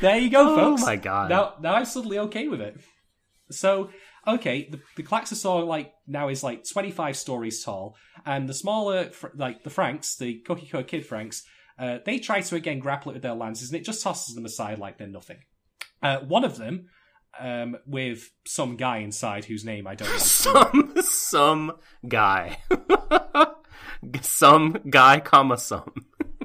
[0.00, 0.82] there you go, Oh folks.
[0.82, 1.30] Oh my God.
[1.30, 2.80] Now, now I'm suddenly okay with it.
[3.50, 3.90] So,
[4.26, 9.62] okay, the, the Klaxosaur like now is like 25 stories tall, and the smaller, like
[9.62, 11.42] the Franxx, the Cookie Cutter Kid Franxx,
[11.78, 14.44] uh, they try to again grapple it with their lances, and it just tosses them
[14.44, 15.38] aside like they're nothing.
[16.02, 16.86] Uh, one of them,
[17.38, 20.18] um, with some guy inside whose name I don't know.
[20.18, 21.72] some some
[22.06, 22.58] guy,
[24.20, 25.92] some guy, comma some.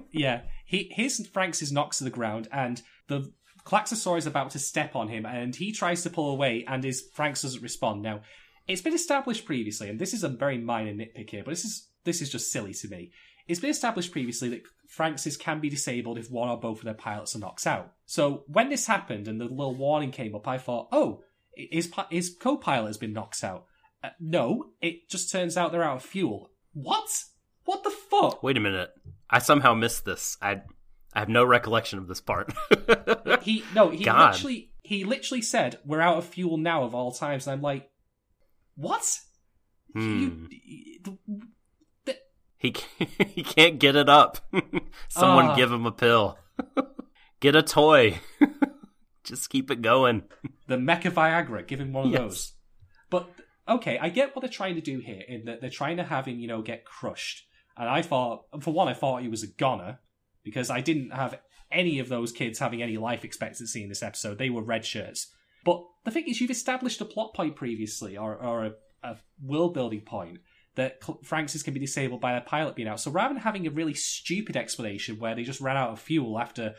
[0.09, 3.32] Yeah, he his Franks is knocks to the ground, and the
[3.68, 7.03] Klaxosaur is about to step on him, and he tries to pull away, and his
[7.13, 8.01] Franxx doesn't respond.
[8.01, 8.22] Now,
[8.65, 11.89] it's been established previously, and this is a very minor nitpick here, but this is
[12.05, 13.11] this is just silly to me.
[13.45, 14.61] It's been established previously that
[14.97, 17.91] Franxxes can be disabled if one or both of their pilots are knocked out.
[18.05, 22.34] So when this happened and the little warning came up, I thought, oh, his his
[22.39, 23.65] co-pilot has been knocked out.
[24.01, 26.51] Uh, no, it just turns out they're out of fuel.
[26.72, 27.09] What?
[27.65, 28.43] What the fuck?
[28.43, 28.91] Wait a minute,
[29.30, 30.38] I somehow missed this.
[30.41, 30.61] I
[31.18, 32.53] I have no recollection of this part.
[33.41, 34.34] he no he God.
[34.36, 37.89] literally he literally said we're out of fuel now of all times and i'm like
[38.76, 39.03] what
[39.93, 40.45] Hmm.
[40.51, 41.07] You-
[42.05, 42.18] th-
[42.57, 44.38] He can't, he can't get it up.
[45.09, 45.55] Someone Ah.
[45.55, 46.38] give him a pill.
[47.39, 48.20] get a toy.
[49.24, 50.24] Just keep it going.
[50.68, 52.22] The Mecha Viagra, give him one of Yes.
[52.22, 52.53] those.
[53.09, 53.30] But
[53.68, 56.26] okay, I get what they're trying to do here in that they're trying to have
[56.28, 57.43] him, you know, get crushed.
[57.78, 59.99] And I thought, for one, I thought he was a goner
[60.48, 61.39] because I didn't have
[61.72, 64.38] any of those kids having any life expectancy in this episode.
[64.38, 65.28] They were red shirts.
[65.66, 68.72] But the thing is, you've established a plot point previously, or, or a,
[69.04, 70.39] a world building point,
[70.76, 73.02] that Francis can be disabled by a pilot being out.
[73.02, 76.39] So rather than having a really stupid explanation where they just ran out of fuel
[76.39, 76.76] after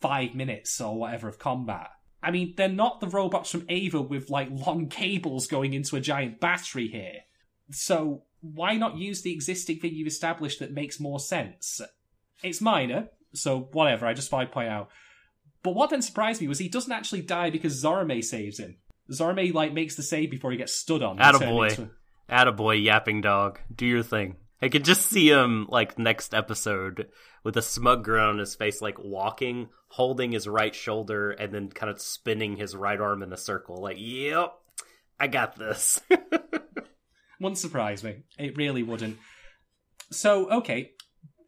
[0.00, 1.88] five minutes or whatever of combat,
[2.22, 6.00] I mean, they're not the robots from Eva with like long cables going into a
[6.00, 7.22] giant battery here.
[7.70, 11.80] So why not use the existing thing you've established that makes more sense?
[12.42, 14.88] It's minor, so whatever, I just thought I'd point out.
[15.62, 18.78] But what then surprised me was he doesn't actually die because Zorome saves him.
[19.10, 21.18] Zorome like makes the save before he gets stood on.
[21.18, 21.70] Attaboy.
[21.70, 21.90] into-
[22.30, 23.60] Attaboy, yapping dog.
[23.74, 24.36] Do your thing.
[24.60, 27.08] I could just see him, like, next episode
[27.42, 31.68] with a smug grin on his face, like, walking, holding his right shoulder, and then
[31.68, 33.82] kind of spinning his right arm in a circle.
[33.82, 34.52] Like, yep,
[35.18, 36.00] I got this.
[37.40, 38.22] Wouldn't surprise me.
[38.38, 39.18] It really wouldn't.
[40.12, 40.92] So, okay.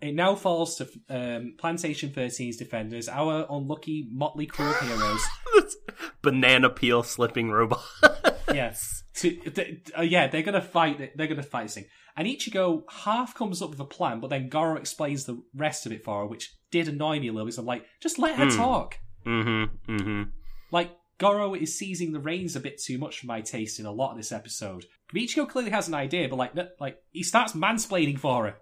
[0.04, 5.26] It now falls to um, Plantation 13's defenders, our unlucky motley crew of heroes.
[6.22, 7.82] Banana peel slipping robot.
[8.52, 9.02] yes.
[9.16, 11.16] To, th- uh, yeah, they're gonna fight.
[11.16, 11.86] They're gonna fight this thing.
[12.18, 15.92] And Ichigo half comes up with a plan, but then Goro explains the rest of
[15.92, 17.54] it for her, which did annoy me a little bit.
[17.54, 18.56] So I'm like, just let her Hmm.
[18.58, 18.98] talk.
[19.26, 20.22] mm-hmm, mm-hmm.
[20.70, 23.92] Like Goro is seizing the reins a bit too much for my taste in a
[23.92, 24.84] lot of this episode.
[25.14, 28.56] Ichigo clearly has an idea, but like, like he starts mansplaining for her.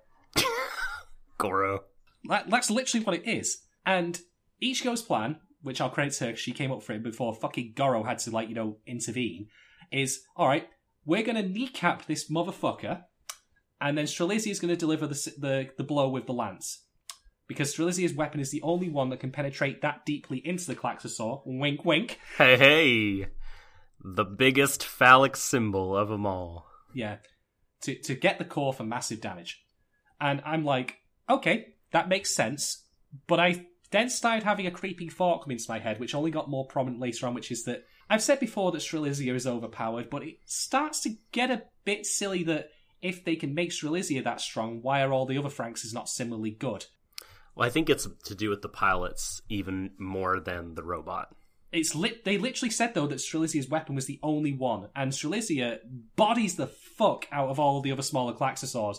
[1.42, 1.80] Goro.
[2.28, 3.62] That, that's literally what it is.
[3.84, 4.20] And
[4.62, 8.18] Ichigo's plan, which I'll credit her, she came up for it before fucking Goro had
[8.20, 9.48] to, like, you know, intervene,
[9.90, 10.68] is alright,
[11.04, 13.02] we're gonna kneecap this motherfucker,
[13.80, 16.84] and then Strelizia is gonna deliver the, the, the blow with the lance.
[17.48, 21.42] Because Strelizia's weapon is the only one that can penetrate that deeply into the Klaxosaur.
[21.44, 22.18] Wink, wink.
[22.38, 23.26] Hey, hey.
[24.00, 26.66] The biggest phallic symbol of them all.
[26.94, 27.16] Yeah.
[27.82, 29.60] To, to get the core for massive damage.
[30.20, 32.84] And I'm like, okay, that makes sense.
[33.26, 36.50] But I then started having a creeping thought come into my head, which only got
[36.50, 40.22] more prominent later on, which is that I've said before that Strelizia is overpowered, but
[40.22, 42.70] it starts to get a bit silly that
[43.00, 46.50] if they can make Strelizia that strong, why are all the other Franxx not similarly
[46.50, 46.86] good?
[47.54, 51.34] Well, I think it's to do with the pilots even more than the robot.
[51.70, 52.24] It's lit.
[52.24, 55.78] They literally said though that Strelizia's weapon was the only one, and Strelizia
[56.16, 58.98] bodies the fuck out of all the other smaller Klaxosaurs.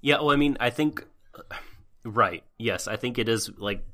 [0.00, 1.06] Yeah, well, I mean, I think
[2.04, 2.44] right.
[2.58, 3.84] Yes, I think it is like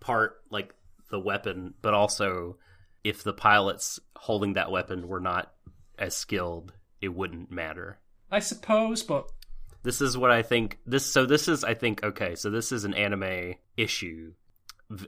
[0.00, 0.74] part like
[1.10, 2.56] the weapon, but also
[3.04, 5.52] if the pilots holding that weapon were not
[5.98, 7.98] as skilled, it wouldn't matter.
[8.30, 9.30] I suppose, but
[9.82, 10.78] This is what I think.
[10.86, 12.34] This so this is I think okay.
[12.34, 14.32] So this is an anime issue.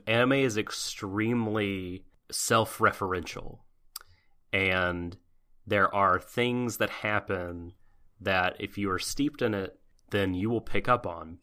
[0.07, 3.59] Anime is extremely self-referential,
[4.51, 5.15] and
[5.67, 7.73] there are things that happen
[8.21, 9.79] that if you are steeped in it,
[10.11, 11.39] then you will pick up on.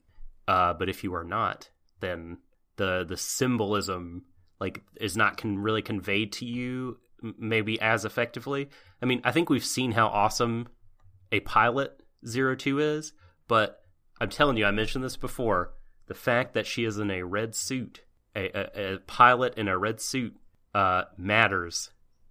[0.49, 2.39] Uh, but if you are not, then
[2.77, 4.25] the the symbolism
[4.61, 6.99] like is not can really conveyed to you
[7.39, 8.69] maybe as effectively.
[9.01, 10.69] I mean, I think we've seen how awesome
[11.31, 13.13] a pilot Zero Two is,
[13.49, 13.81] but
[14.21, 15.75] I'm telling you, I mentioned this before.
[16.07, 18.03] The fact that she is in a red suit,
[18.35, 20.37] a, a, a pilot in a red suit,
[20.75, 21.91] uh, matters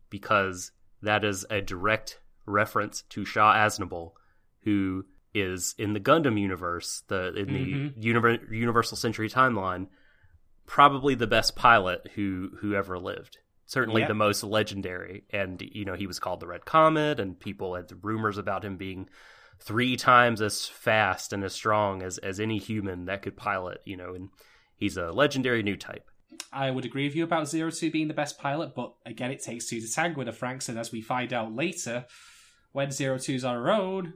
[0.09, 0.71] because
[1.01, 4.11] that is a direct reference to Char Aznable,
[4.63, 7.95] who is in the Gundam universe, the in Mhm.
[8.01, 9.87] the univer- Universal Century timeline,
[10.65, 13.37] probably the best pilot who who ever lived.
[13.65, 14.07] Certainly Yep.
[14.09, 17.89] the most legendary, and you know he was called the Red Comet, and people had
[18.03, 19.07] rumors about him being
[19.59, 23.81] three times as fast and as strong as as any human that could pilot.
[23.85, 24.29] You know, and
[24.75, 26.05] he's a legendary new type.
[26.51, 28.73] I would agree with you about Zero Two being the best pilot.
[28.75, 31.53] But again, it takes two to tango with the Franxx, and as we find out
[31.55, 32.05] later,
[32.73, 34.15] when Zero Two's on her own,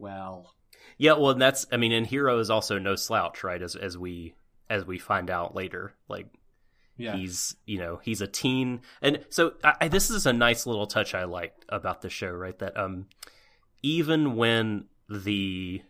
[0.00, 0.54] well,
[0.98, 3.60] Yeah, well, and that's I mean, and Hiro is also no slouch, right?
[3.60, 4.34] As as we
[4.68, 6.28] as we find out later, like
[6.96, 10.66] yeah, he's you know he's a teen, and so I, I, this is a nice
[10.66, 12.58] little touch I liked about the show, right?
[12.58, 13.06] That um,
[13.82, 15.82] even when the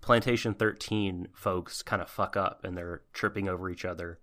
[0.00, 4.18] Plantation Thirteen folks kind of fuck up and they're tripping over each other,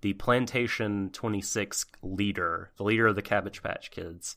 [0.00, 4.36] the Plantation Twenty Six leader, the leader of the Cabbage Patch Kids,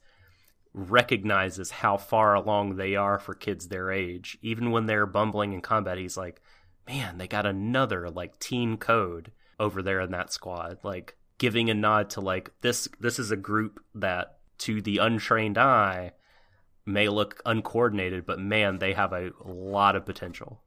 [0.78, 4.38] recognizes how far along they are for kids their age.
[4.42, 6.40] Even when they're bumbling in combat, he's like,
[6.88, 10.78] man, they got another like teen code over there in that squad.
[10.84, 15.58] Like giving a nod to like this this is a group that to the untrained
[15.58, 16.14] eye
[16.86, 20.62] may look uncoordinated, but man, they have a lot of potential.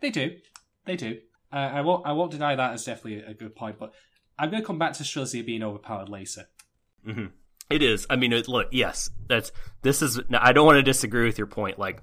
[0.00, 0.36] they do,
[0.86, 1.18] they do.
[1.52, 3.78] Uh, I won't, I won't deny that as definitely a good point.
[3.78, 3.92] But
[4.38, 6.46] I'm going to come back to Strelizia being overpowered later.
[7.70, 8.06] It is.
[8.10, 9.52] I mean, it, look, yes, that's
[9.82, 10.20] this is.
[10.32, 11.78] I don't want to disagree with your point.
[11.78, 12.02] Like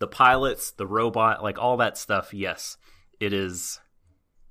[0.00, 2.34] the pilots, the robot, like all that stuff.
[2.34, 2.76] Yes,
[3.20, 3.80] it is.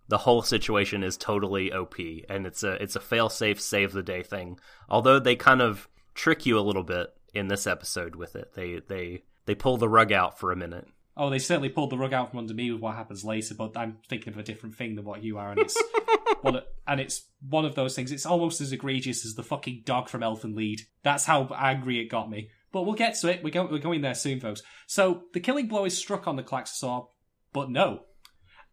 [0.08, 1.96] The whole situation is totally OP,
[2.30, 4.60] and it's a it's a fail safe save the day thing.
[4.90, 8.54] Although they kind of trick you a little bit in this episode with it.
[8.56, 10.88] They they they pull the rug out for a minute.
[11.16, 13.78] Oh, they certainly pulled the rug out from under me with what happens later, but
[13.78, 15.78] I'm thinking of a different thing than what you are, and it's
[16.42, 18.12] one of, and it's one of those things.
[18.12, 20.82] It's almost as egregious as the fucking dog from Elfen Lied.
[21.04, 22.50] That's how angry it got me.
[22.72, 23.44] But we'll get to it.
[23.44, 24.64] We're, go- we're going there soon, folks.
[24.88, 27.06] So the killing blow is struck on the Klaxosaur,
[27.54, 28.00] but no.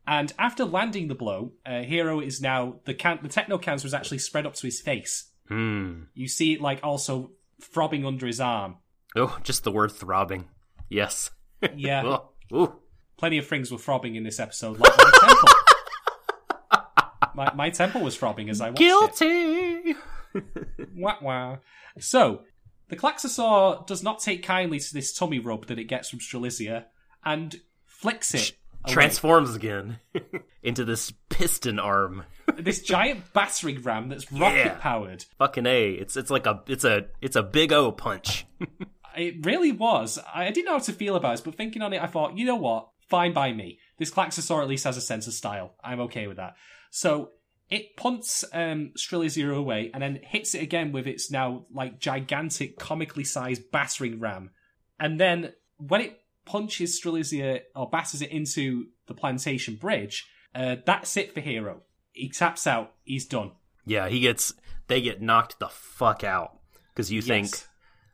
[0.06, 3.92] And after landing the blow, uh, Hiro is now the can- the techno cancer is
[3.92, 5.30] actually spread up to his face.
[5.48, 6.04] Hmm.
[6.14, 8.76] You see it like also throbbing under his arm.
[9.14, 10.48] Oh, just the word throbbing.
[10.88, 11.30] Yes.
[11.76, 12.16] Yeah.
[12.52, 12.72] Oh, ooh.
[13.16, 15.48] plenty of things were throbbing in this episode, like my temple.
[17.34, 18.80] my, my temple was throbbing as I watched
[19.22, 19.84] it.
[19.84, 19.94] Guilty.
[20.96, 21.56] Wah, wah.
[21.98, 22.42] So,
[22.88, 26.84] the Klaxosaur does not take kindly to this tummy rub that it gets from Strelizia
[27.24, 28.52] and flicks it.
[28.84, 28.92] away.
[28.94, 29.98] Transforms again
[30.62, 32.24] into this piston arm.
[32.56, 35.24] This giant battering ram that's rocket powered.
[35.38, 35.90] Fucking a.
[35.94, 38.46] It's it's like a it's a it's a big O punch.
[39.20, 40.18] It really was.
[40.34, 42.46] I didn't know how to feel about it, but thinking on it, I thought, you
[42.46, 42.88] know what?
[43.08, 43.78] Fine by me.
[43.98, 45.74] This Klaxosaur at least has a sense of style.
[45.84, 46.54] I'm okay with that.
[46.90, 47.32] So
[47.68, 52.78] it punts um, Strelizia away and then hits it again with its now like gigantic,
[52.78, 54.52] comically sized battering ram.
[54.98, 61.16] And then when it punches Strelizia or batters it into the plantation bridge, uh, that's
[61.18, 61.82] it for Hiro.
[62.12, 62.94] He taps out.
[63.04, 63.52] He's done.
[63.84, 64.54] yeah, he gets
[64.88, 66.58] they get knocked the fuck out
[66.94, 67.68] because you think Yes.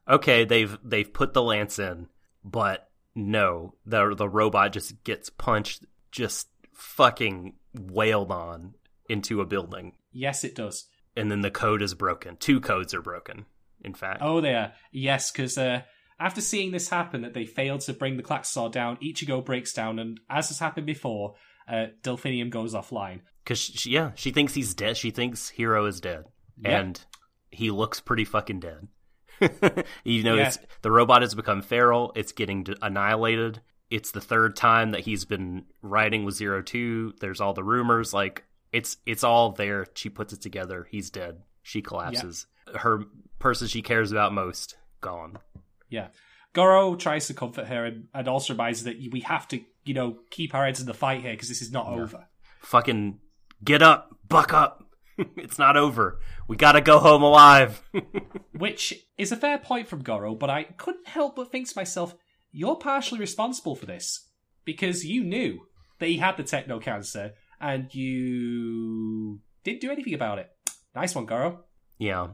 [0.09, 2.09] Okay they've they've put the lance in,
[2.45, 8.75] but no the the robot just gets punched just fucking wailed on
[9.09, 10.87] into a building, Yes, it does.
[11.17, 12.37] and then the code is broken.
[12.37, 13.47] Two codes are broken.
[13.83, 14.73] In fact, Oh, they are.
[14.93, 15.83] Yes, because uh,
[16.19, 19.99] after seeing this happen, that they failed to bring the Klaxosaur down, Ichigo breaks down,
[19.99, 21.35] and as has happened before,
[21.69, 23.21] uh, Delphinium goes offline.
[23.45, 24.97] Because she, yeah, she thinks he's dead.
[24.97, 26.25] She thinks Hiro is dead,
[26.59, 26.81] Yeah.
[26.81, 27.01] and
[27.51, 28.89] he looks pretty fucking dead.
[30.05, 30.49] you know, Yeah.
[30.49, 32.13] it's, the robot has become feral.
[32.17, 33.61] It's getting annihilated.
[33.91, 37.15] It's the third time that he's been riding with Zero Two.
[37.21, 38.13] There's all the rumors.
[38.13, 39.87] Like it's it's all there.
[39.95, 40.87] She puts it together.
[40.91, 41.43] He's dead.
[41.63, 42.47] She collapses.
[42.75, 43.05] Her
[43.39, 45.39] person she cares about most gone.
[45.89, 46.09] Yeah.
[46.53, 50.17] Goro tries to comfort her and, and also reminds that we have to, you know,
[50.31, 52.27] keep our heads in the fight here because this is not over.
[52.63, 53.21] Fucking
[53.63, 54.83] get up, buck up.
[55.37, 56.19] it's not over.
[56.49, 57.83] We gotta go home alive.
[58.57, 62.15] Which is a fair point from Goro, but I couldn't help but think to myself,
[62.53, 64.29] you're partially responsible for this
[64.65, 65.61] because you knew
[65.99, 70.49] that he had the techno cancer and you didn't do anything about it.
[70.95, 71.65] Nice one, Goro.
[71.99, 72.29] Yeah,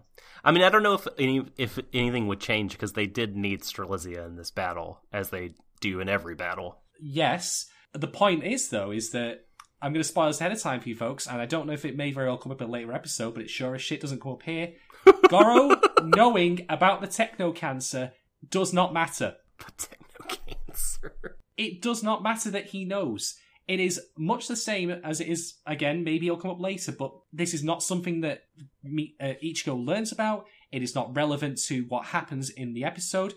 [0.44, 3.62] I mean, I don't know if any if anything would change because they did need
[3.62, 6.82] Strelizia in this battle, as they do in every battle.
[7.00, 7.66] Yes.
[7.92, 9.46] The point is, though, is that
[9.82, 11.72] I'm going to spoil this ahead of time for you folks, and I don't know
[11.72, 13.82] if it may very well come up in a later episode, but it sure as
[13.82, 14.74] shit doesn't come up here.
[15.28, 18.12] Goro knowing about the techno cancer
[18.48, 19.34] does not matter.
[19.58, 21.16] But techno cancer.
[21.56, 23.34] It does not matter that he knows.
[23.66, 27.12] It is much the same as it is, again, maybe it'll come up later, but
[27.32, 28.44] this is not something that
[28.84, 30.46] me, uh, Ichigo learns about.
[30.70, 33.34] It is not relevant to what happens in the episode,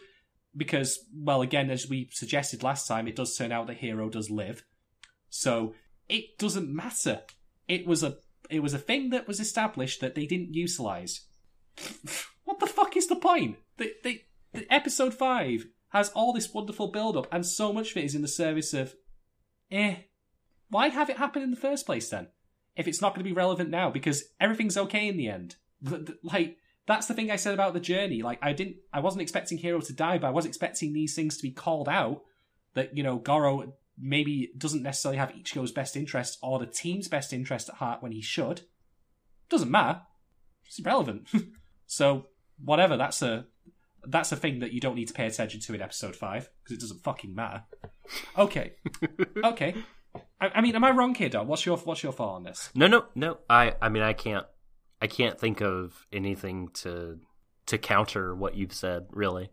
[0.56, 4.30] because, well, again, as we suggested last time, it does turn out that Hiro does
[4.30, 4.64] live.
[5.30, 5.74] So,
[6.08, 7.22] it doesn't matter.
[7.68, 8.18] It was a
[8.50, 11.22] it was a thing that was established that they didn't utilize.
[12.44, 13.58] what the fuck is the point?
[13.78, 18.06] They, the episode 5 has all this wonderful build up, and so much of it
[18.06, 18.96] is in the service of,
[19.72, 19.96] eh,
[20.70, 22.28] why have it happen in the first place then?
[22.76, 25.56] If it's not going to be relevant now, because everything's okay in the end.
[26.24, 26.58] Like,
[26.88, 28.22] that's the thing I said about the journey.
[28.22, 31.38] Like, I didn't, I wasn't expecting Hiro to die, but I was expecting these things
[31.38, 32.22] to be called out.
[32.74, 37.34] That, you know, Goro maybe doesn't necessarily have Ichigo's best interest or the team's best
[37.34, 38.62] interest at heart when he should.
[39.50, 40.02] Doesn't matter.
[40.66, 41.28] It's irrelevant.
[41.86, 42.28] so,
[42.64, 43.46] whatever, that's a,
[44.08, 46.78] that's a thing that you don't need to pay attention to in episode five because
[46.78, 47.64] it doesn't fucking matter.
[48.38, 48.74] Okay,
[49.44, 49.76] okay.
[50.40, 51.48] I, I mean, am I wrong here, Dom?
[51.48, 52.70] What's your what's your thought on this?
[52.76, 53.38] No, no, no.
[53.50, 54.46] I, I mean, I can't,
[55.02, 57.20] I can't think of anything to,
[57.68, 59.08] to counter what you've said.
[59.12, 59.50] Really.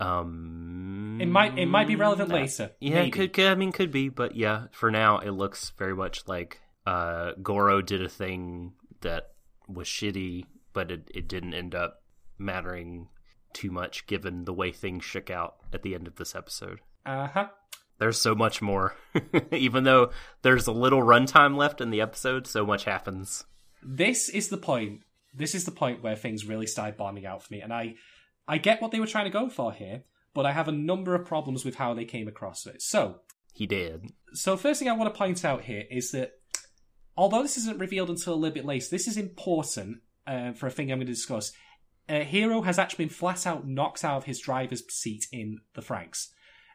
[0.00, 2.72] Um, It might it might be relevant later.
[2.80, 3.46] Yeah, could, could.
[3.46, 4.64] I mean, could be, but yeah.
[4.72, 8.72] For now, it looks very much like uh, Goro did a thing
[9.02, 9.32] that
[9.68, 12.02] was shitty, but it, it didn't end up
[12.38, 13.08] mattering
[13.52, 16.80] too much given the way things shook out at the end of this episode.
[17.04, 17.48] Uh huh.
[17.98, 18.94] There's so much more.
[19.52, 20.10] Even though
[20.40, 23.44] there's a little runtime left in the episode, so much happens.
[23.82, 25.02] this is the point.
[25.34, 27.94] This is the point where things really started bombing out for me, and I,
[28.50, 30.02] I get what they were trying to go for here,
[30.34, 32.82] but I have a number of problems with how they came across it.
[32.82, 33.20] So,
[33.54, 34.10] He did.
[34.32, 36.32] so first thing I want to point out here is that
[37.16, 40.70] although this isn't revealed until a little bit later, this is important uh, for a
[40.70, 41.52] thing I'm going to discuss.
[42.08, 45.80] Uh, Hiro has actually been flat out knocked out of his driver's seat in the
[45.80, 46.30] Franxx.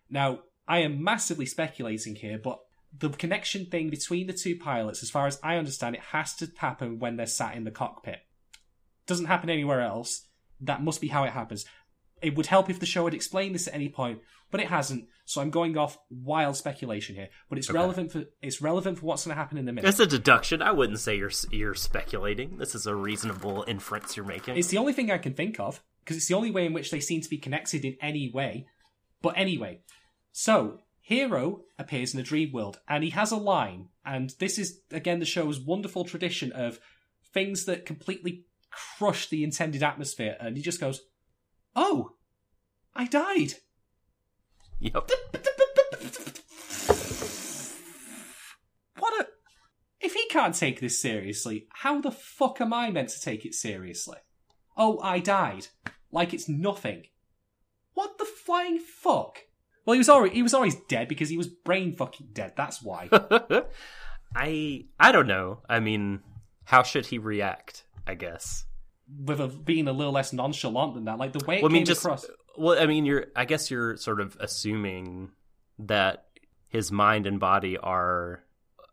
[0.10, 2.60] Now, I am massively speculating here, but
[2.98, 6.50] the connection thing between the two pilots, as far as I understand it, has to
[6.56, 8.20] happen when they're sat in the cockpit.
[9.08, 10.26] Doesn't happen anywhere else.
[10.62, 11.66] That must be how it happens.
[12.22, 14.20] It would help if the show had explained this at any point,
[14.50, 15.08] but it hasn't.
[15.26, 17.30] So I'm going off wild speculation here.
[17.50, 17.78] But it's Okay.
[17.78, 19.88] relevant for it's relevant for what's going to happen in a minute.
[19.88, 20.62] It's a deduction.
[20.62, 22.58] I wouldn't say you're you're speculating.
[22.58, 24.58] This is a reasonable inference you're making.
[24.58, 26.90] It's the only thing I can think of because it's the only way in which
[26.90, 28.66] they seem to be connected in any way.
[29.22, 29.82] But anyway,
[30.32, 34.80] so Hiro appears in a dream world and he has a line, and this is
[34.90, 36.80] again the show's wonderful tradition of
[37.34, 38.46] things that completely
[38.98, 41.02] crush the intended atmosphere, and he just goes,
[41.76, 42.12] "Oh,
[42.94, 43.56] I died."
[44.80, 45.12] Yep.
[48.98, 49.28] What a.
[50.00, 53.54] If he can't take this seriously, how the fuck am I meant to take it
[53.54, 54.18] seriously?
[54.78, 55.68] Oh, I died.
[56.12, 57.04] Like it's nothing.
[57.94, 59.40] What the flying fuck?
[59.86, 62.54] Well, he was already he was always dead because he was brain fucking dead.
[62.56, 63.10] That's why.
[64.36, 65.60] I I don't know.
[65.70, 66.22] I mean,
[66.66, 67.86] how should he react?
[68.08, 68.66] I guess.
[69.08, 71.74] With a, being a little less nonchalant than that, like the way it Well, I
[71.74, 72.26] came mean, just across.
[72.58, 73.28] well, I mean, you're.
[73.36, 75.32] I guess you're sort of assuming
[75.80, 76.26] that
[76.70, 78.44] his mind and body are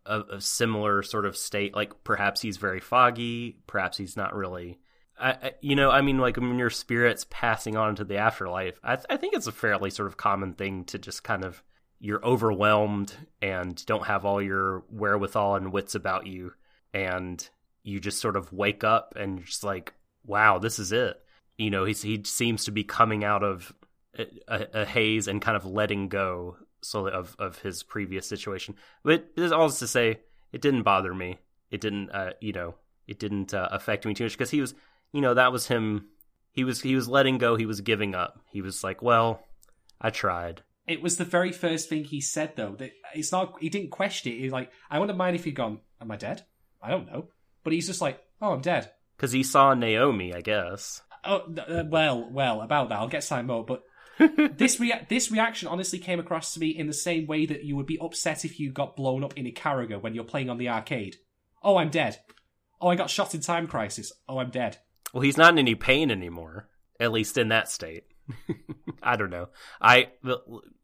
[0.05, 1.75] a, a similar sort of state.
[1.75, 3.57] Like perhaps he's very foggy.
[3.67, 4.79] Perhaps he's not really.
[5.19, 8.79] I, I, you know, I mean, like when your spirit's passing on to the afterlife,
[8.83, 11.63] I, th- I think it's a fairly sort of common thing to just kind of
[11.99, 16.51] you're overwhelmed and don't have all your wherewithal and wits about you,
[16.93, 17.47] and
[17.83, 19.93] you just sort of wake up and you're just like,
[20.25, 21.19] wow, this is it.
[21.57, 23.73] You know, he's, he seems to be coming out of
[24.17, 24.27] a,
[24.73, 28.75] a, haze and kind of letting go so of of his previous situation.
[29.03, 30.19] But there's all this to say,
[30.51, 31.39] it didn't bother me.
[31.71, 32.75] It didn't, uh, you know,
[33.07, 34.75] it didn't uh, affect me too much because he was,
[35.11, 36.07] you know, that was him.
[36.51, 37.55] He was he was letting go.
[37.55, 38.39] He was giving up.
[38.51, 39.43] He was like, well,
[39.99, 40.61] I tried.
[40.85, 42.75] It was the very first thing he said, though.
[42.77, 43.55] That it's not.
[43.59, 44.39] He didn't question it.
[44.39, 45.79] He's like, I wouldn't mind if he'd gone.
[45.99, 46.43] Am I dead?
[46.81, 47.29] I don't know.
[47.63, 48.91] But he's just like, oh, I'm dead.
[49.15, 51.01] Because he saw Naomi, I guess.
[51.23, 52.99] Oh, uh, well, well, about that.
[52.99, 53.65] I'll get some more.
[53.65, 53.83] But
[54.57, 57.75] this rea- this reaction honestly came across to me in the same way that you
[57.75, 60.69] would be upset if you got blown up in Ikaruga when you're playing on the
[60.69, 61.17] arcade.
[61.63, 62.19] Oh, I'm dead.
[62.81, 64.11] Oh, I got shot in Time Crisis.
[64.27, 64.77] Oh, I'm dead.
[65.13, 66.67] Well, he's not in any pain anymore,
[66.99, 68.03] at least in that state.
[69.03, 69.49] I don't know.
[69.81, 70.09] I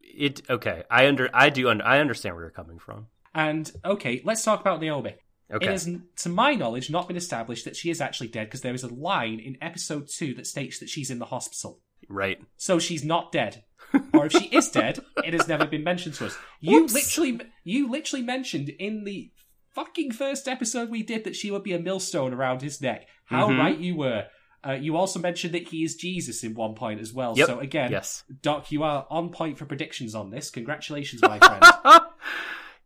[0.02, 0.84] it okay.
[0.90, 3.08] I under I do under, I understand where you're coming from.
[3.34, 5.14] And okay, let's talk about Naomi.
[5.52, 5.66] Okay.
[5.66, 8.74] It has, to my knowledge, not been established that she is actually dead because there
[8.74, 11.80] is a line in episode two that states that she's in the hospital.
[12.08, 12.40] right.
[12.56, 13.64] So she's not dead.
[14.14, 16.36] or if she is dead, it has never been mentioned to us.
[16.60, 19.32] You literally, you literally mentioned in the
[19.74, 23.08] fucking first episode we did that she would be a millstone around his neck.
[23.24, 23.58] How Mhm.
[23.58, 24.26] right you were.
[24.64, 27.32] Uh, you also mentioned that he is Jesus in one point as well.
[27.36, 27.46] Yep.
[27.46, 28.22] So again, Yes.
[28.42, 30.50] Doc, you are on point for predictions on this.
[30.50, 31.64] Congratulations, my friend.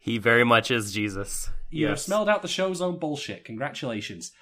[0.05, 1.49] he very much is Jesus.
[1.71, 3.47] You have smelled out the show's own bullshit.
[3.47, 4.33] Congratulations.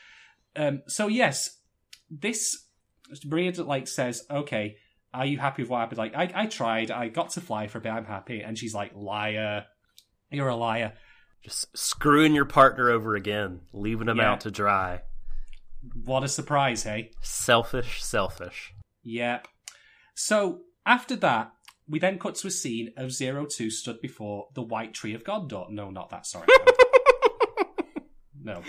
[0.57, 1.59] Um, so yes,
[2.11, 2.67] this
[3.25, 4.75] Maria like says, "Okay,
[5.15, 6.91] are you happy with what happened?" Like, I, I tried.
[6.91, 7.93] I got to fly for a bit.
[7.93, 8.41] I'm happy.
[8.41, 9.67] And she's like, "Liar,
[10.33, 10.95] you're a liar."
[11.45, 14.33] Just screwing your partner over again, leaving him Yeah.
[14.33, 15.03] out to dry.
[16.05, 17.13] What a surprise, hey?
[17.21, 18.75] Selfish, selfish.
[19.05, 19.47] Yep.
[20.15, 21.53] So after that,
[21.93, 25.25] we then cut to a scene of Zero Two stood before the White Tree of
[25.25, 25.71] Gondor.
[25.71, 26.27] No, not that.
[26.27, 26.47] Sorry.
[28.43, 28.63] no.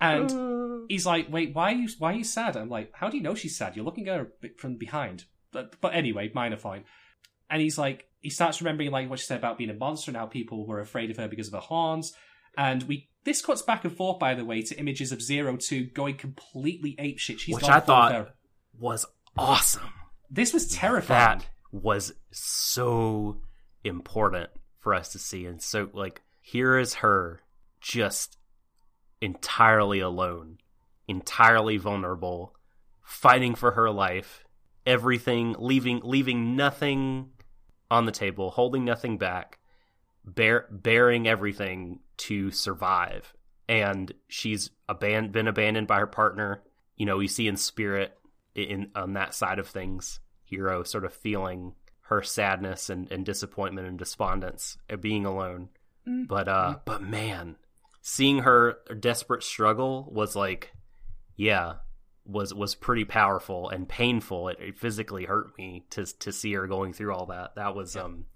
[0.00, 0.86] And uh.
[0.88, 3.22] he's like, "Wait, why are you why are you sad?" I'm like, "How do you
[3.22, 3.76] know she's sad?
[3.76, 6.86] You're looking at her from behind." But, but anyway, minor point.
[7.48, 10.16] And he's like, he starts remembering like what she said about being a monster and
[10.16, 12.14] how people were afraid of her because of her horns.
[12.56, 15.84] And we this cuts back and forth, by the way, to images of Zero Two
[15.84, 17.38] going completely apeshit.
[17.38, 18.34] She's Which I thought ther-
[18.78, 19.04] was
[19.36, 19.92] awesome.
[20.30, 21.40] this was terrifying.
[21.40, 23.40] That was so
[23.82, 24.48] important
[24.78, 25.44] for us to see.
[25.44, 27.40] And so, like, here is her
[27.80, 28.38] just
[29.20, 30.58] entirely alone,
[31.08, 32.54] entirely vulnerable,
[33.02, 34.44] fighting for her life,
[34.86, 37.30] everything, leaving, leaving nothing
[37.90, 39.58] on the table, holding nothing back,
[40.24, 43.34] bear, bearing everything to survive.
[43.68, 46.62] And she's aban- been abandoned by her partner.
[46.96, 48.16] You know, we see in spirit
[48.54, 50.20] in on that side of things,
[50.54, 55.68] Hiro sort of feeling her sadness and, and disappointment and despondence at being alone.
[56.06, 56.28] Mm.
[56.28, 57.56] But uh but man,
[58.02, 60.72] seeing her desperate struggle was like,
[61.36, 61.74] yeah,
[62.26, 64.48] was was pretty powerful and painful.
[64.48, 67.54] It, it physically hurt me to to see her going through all that.
[67.56, 68.26] That was um,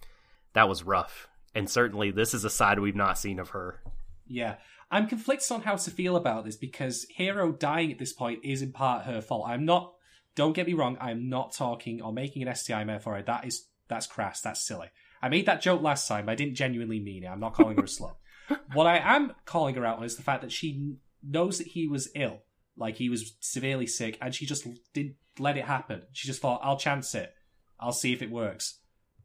[0.54, 1.28] that was rough.
[1.54, 3.82] And certainly, this is a side we've not seen of her.
[4.26, 4.56] Yeah.
[4.90, 8.62] I'm conflicted on how to feel about this because Hiro dying at this point is
[8.62, 9.46] in part her fault.
[9.46, 9.92] I'm not
[10.38, 13.20] don't get me wrong, I'm not talking or making an STI metaphor.
[13.20, 14.86] That is that's crass, that's silly.
[15.20, 17.26] I made that joke last time, but I didn't genuinely mean it.
[17.26, 18.14] I'm not calling her a slut.
[18.72, 21.88] What I am calling her out on is the fact that she knows that he
[21.88, 22.38] was ill,
[22.76, 26.02] like he was severely sick, and she just didn't let it happen.
[26.12, 27.34] She just thought, I'll chance it.
[27.80, 28.78] I'll see if it works.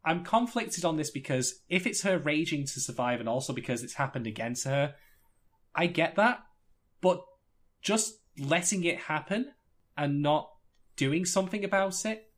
[0.04, 3.94] I'm conflicted on this because if it's her raging to survive and also because it's
[3.94, 4.96] happened again to her,
[5.76, 6.40] I get that.
[7.02, 7.24] But
[7.84, 9.52] just letting it happen
[9.96, 10.50] and not
[10.96, 12.30] doing something about it,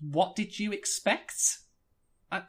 [0.00, 1.58] what did you expect?
[2.30, 2.42] I,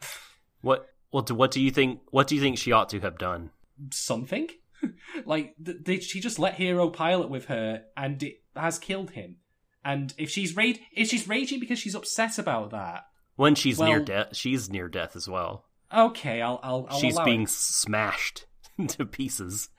[0.61, 2.01] What what do, what do you think?
[2.11, 3.51] What do you think she ought to have done?
[3.91, 4.47] something?
[5.25, 9.37] like, th- did she just let Hiro pilot with her and it has killed him?
[9.83, 13.05] And if she's ra- if she's raging because she's upset about that,
[13.35, 15.65] When she's near death, she's near death as well.
[15.93, 17.49] okay, I'll I'll, I'll she's being it.
[17.49, 18.45] smashed
[18.89, 19.69] to pieces.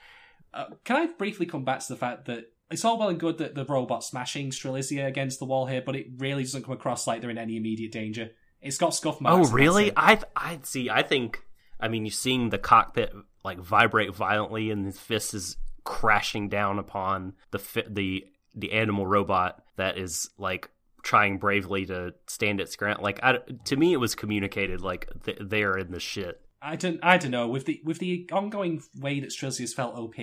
[0.53, 3.39] Uh, can I briefly come back to the fact that it's all well and good
[3.39, 7.07] that the robot smashing Strelizia against the wall here, but it really doesn't come across
[7.07, 8.31] like they're in any immediate danger.
[8.61, 9.49] It's got scuff marks.
[9.49, 9.93] Oh, really?
[9.97, 10.89] I I see.
[10.91, 11.41] I think.
[11.79, 13.13] I mean, you're seeing the cockpit
[13.45, 18.25] like vibrate violently, and his fist is crashing down upon the fi- the
[18.55, 20.71] the animal robot that is like
[21.03, 23.03] trying bravely to stand its ground.
[23.03, 26.41] Like, I, to me, it was communicated like th- they're in the shit.
[26.63, 26.99] I don't.
[27.03, 27.47] I don't know.
[27.47, 30.15] With the with the ongoing way that Strelizia's felt OP,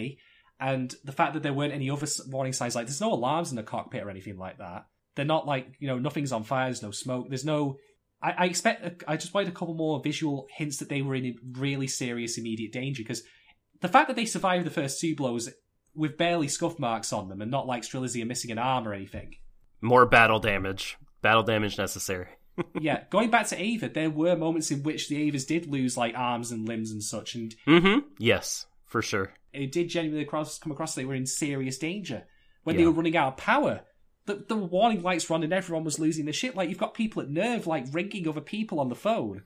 [0.62, 3.56] and the fact that there weren't any other warning signs, like there's no alarms in
[3.56, 4.86] the cockpit or anything like that.
[5.16, 6.68] They're not like you know nothing's on fire.
[6.68, 7.28] There's no smoke.
[7.28, 7.78] There's no.
[8.22, 9.04] I, I expect.
[9.08, 12.72] I just wanted a couple more visual hints that they were in really serious immediate
[12.72, 13.24] danger because
[13.82, 15.50] the fact that they survived the first two blows
[15.96, 19.36] with barely scuff marks on them and not like Strelizia missing an arm or anything.
[19.82, 20.98] More battle damage.
[21.22, 22.28] Battle damage necessary.
[22.80, 26.16] yeah, going back to Eva, there were moments in which the Evas did lose like
[26.16, 28.00] arms and limbs and such, and Mm-hmm.
[28.20, 29.34] Yes, for sure.
[29.53, 32.23] It did genuinely across, come across they were in serious danger
[32.64, 33.82] when they were running out of power.
[34.26, 36.56] The, the warning lights were on and everyone was losing their shit.
[36.56, 39.44] Like you've got people at nerve like ringing other people on the phone,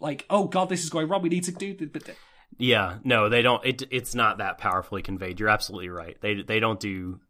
[0.00, 1.22] like oh god this is going wrong.
[1.22, 1.74] We need to do.
[1.74, 2.10] But
[2.58, 3.64] Yeah, no, they don't.
[3.64, 5.40] It it's not that powerfully conveyed.
[5.40, 6.16] You're absolutely right.
[6.20, 7.20] They they don't do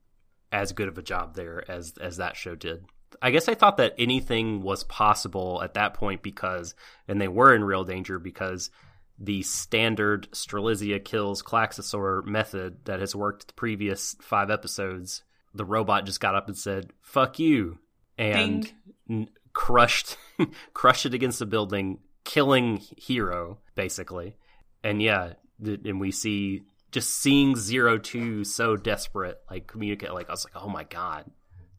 [0.50, 2.84] as good of a job there as as that show did.
[3.22, 6.74] I guess I thought that anything was possible at that point because,
[7.09, 8.70] and they were in real danger because
[9.18, 15.22] the standard Strelizia kills Klaxosaur method that has worked the previous five episodes,
[15.54, 17.78] the robot just got up and said "fuck you"
[18.16, 18.72] and
[19.10, 20.16] n- crushed
[20.72, 24.36] crushed it against the building, killing Hiro basically.
[24.84, 25.32] And yeah,
[25.64, 26.62] th- and we see
[26.92, 30.14] just seeing Zero Two so desperate, like communicate.
[30.14, 31.24] Like I was like, oh my god,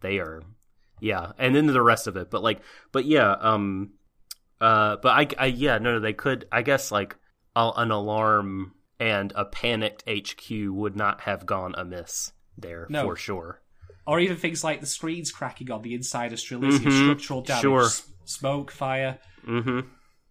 [0.01, 0.43] they are,
[0.99, 1.31] yeah.
[1.37, 2.59] And then the rest of it, but like,
[2.91, 3.91] but yeah, um,
[4.59, 6.45] uh, but I, I yeah, no, no, they could.
[6.51, 7.15] I guess like
[7.77, 13.03] an alarm and a panicked HQ would not have gone amiss there No.
[13.05, 13.61] for sure.
[14.07, 17.61] or even things like the screens cracking on the inside of Strelizia, Mhm, structural damage,
[17.61, 17.83] sure.
[17.85, 19.19] s- smoke, fire.
[19.47, 19.81] Mm-hmm.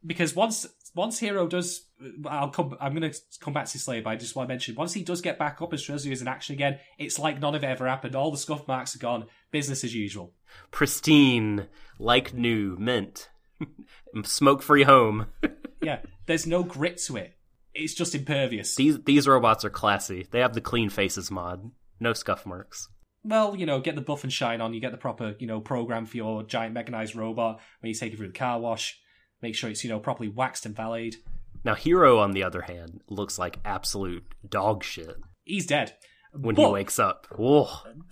[0.05, 1.87] because once once Hiro does,
[2.27, 2.77] I'll come.
[2.81, 4.95] I'm going to come back to this later, but I just want to mention once
[4.95, 7.63] he does get back up as Strelizia is in action again, it's like none of
[7.63, 8.17] it ever happened.
[8.17, 10.33] All the scuff marks are gone, business as usual.
[10.73, 11.67] Pristine,
[11.99, 13.29] like new, mint,
[14.25, 15.27] smoke free home.
[15.81, 17.35] Yeah, there's no grit to it.
[17.73, 18.75] It's just impervious.
[18.75, 20.27] These these robots are classy.
[20.29, 21.71] They have the clean faces mod.
[22.01, 22.89] No scuff marks.
[23.23, 24.75] well, you know, get the buff and shine on.
[24.75, 28.13] You get the proper, you know, program for your giant mechanized robot when you take
[28.13, 28.99] it through the car wash.
[29.41, 31.21] Make sure it's you know properly waxed and valeted.
[31.63, 35.15] Now Hiro, on the other hand, looks like absolute dog shit
[35.45, 35.95] He's dead.
[36.33, 37.29] when he wakes up.
[37.37, 37.69] Whoa.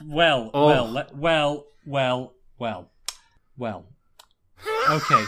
[0.06, 0.66] Well, Oh.
[0.66, 2.92] well, well, well, well,
[3.58, 3.86] well.
[4.90, 5.24] Okay.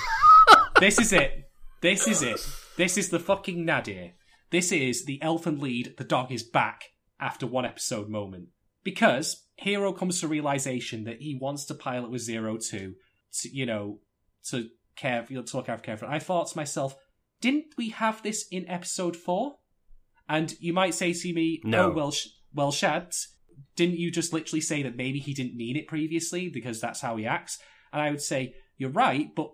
[0.81, 1.51] this is it.
[1.81, 2.41] This is it.
[2.77, 4.13] This is the fucking nadir.
[4.51, 6.85] This is the Elfen Lied, the dog is back
[7.21, 8.49] after one episode moment.
[8.85, 12.95] Because Hiro comes to realization that he wants to pilot with Zero Two
[13.41, 13.99] to, you know,
[14.51, 16.97] to care, to look out for I thought to myself,
[17.41, 19.57] didn't we have this in episode four?
[20.29, 21.91] And you might say to me, oh, No.
[21.91, 23.29] oh, well, sh- well, Shads,
[23.77, 27.17] didn't you just literally say that maybe he didn't need it previously because that's how
[27.17, 27.59] he acts?
[27.93, 29.53] And I would say, you're right, but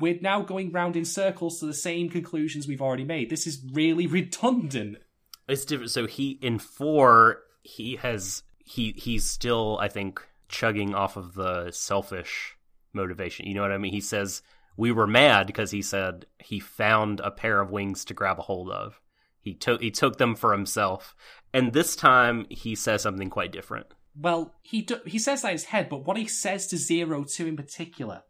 [0.00, 3.30] we're now going round in circles to the same conclusions we've already made.
[3.30, 4.98] This is really redundant.
[5.46, 5.90] It's different.
[5.90, 11.70] So he in four, he has he he's still I think chugging off of the
[11.70, 12.56] selfish
[12.92, 13.46] motivation.
[13.46, 13.92] You know what I mean?
[13.92, 14.42] He says
[14.76, 18.42] we were mad because he said he found a pair of wings to grab a
[18.42, 19.00] hold of.
[19.40, 21.14] He took he took them for himself,
[21.52, 23.86] and this time he says something quite different.
[24.16, 27.24] Well, he do- he says that in his head, but what he says to Zero
[27.24, 28.22] Two in particular,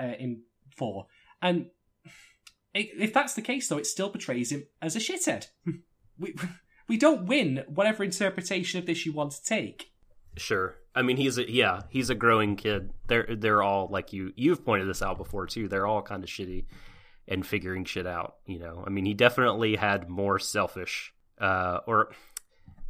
[0.00, 0.42] uh, in
[0.76, 1.06] four,
[1.40, 1.66] and
[2.74, 5.48] i if that's the case, though, it still portrays him as a shithead.
[6.18, 6.34] we
[6.88, 9.90] we don't win whatever interpretation of this you want to take.
[10.36, 10.76] Sure.
[10.94, 12.90] I mean, he's a yeah, he's a growing kid.
[13.08, 14.32] They're they're all like you.
[14.36, 15.68] You've pointed this out before too.
[15.68, 16.66] They're all kind of shitty
[17.26, 18.36] and figuring shit out.
[18.46, 22.10] You know, I mean, he definitely had more selfish, uh, or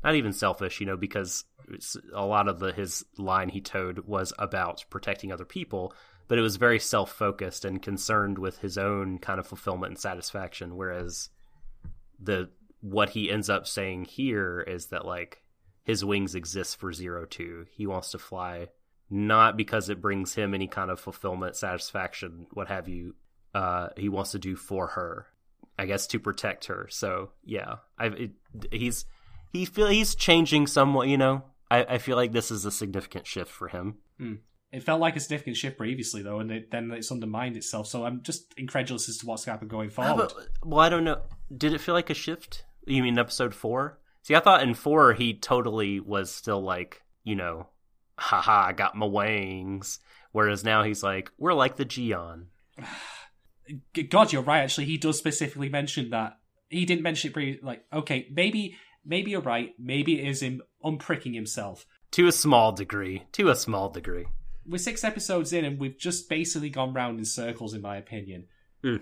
[0.03, 0.81] not even selfish.
[0.81, 1.45] You know, because
[2.15, 5.95] a lot of the his line he towed was about protecting other people,
[6.29, 9.99] but it was very self focused and concerned with his own kind of fulfillment and
[9.99, 10.77] satisfaction.
[10.77, 11.31] Whereas
[12.21, 15.43] the what he ends up saying here is that like
[15.85, 17.67] his wings exist for zero two.
[17.73, 18.69] He wants to fly
[19.11, 23.15] not because it brings him any kind of fulfillment, satisfaction, what have you.
[23.55, 25.27] Uh, he wants to do for her,
[25.79, 26.89] I guess, to protect her.
[26.91, 28.31] So yeah, I
[28.73, 29.05] he's
[29.53, 31.09] he feel he's changing somewhat.
[31.09, 33.99] You know, I, I feel like this is a significant shift for him.
[34.75, 37.87] It felt like a significant shift previously, though, and it, then it's undermined itself.
[37.87, 40.33] So I'm just incredulous as to what's happened going forward.
[40.33, 41.23] about- well, I don't know.
[41.57, 42.65] Did it feel like a shift?
[42.87, 44.01] You mean episode four?
[44.23, 47.69] See, I thought in four he totally was still like, you know,
[48.19, 50.01] haha, I got my wings.
[50.33, 52.47] Whereas now he's like, we're like the Jian.
[54.11, 54.63] God, you're right.
[54.63, 56.39] Actually, he does specifically mention that.
[56.69, 57.65] He didn't mention it previously.
[57.65, 59.73] Like, okay, maybe, maybe you're right.
[59.79, 61.87] Maybe it is him unpricking himself.
[62.13, 63.25] To a small degree.
[63.33, 64.27] To a small degree.
[64.67, 68.47] We're six episodes in, and we've just basically gone round in circles, in my opinion.
[68.83, 68.97] Hmm.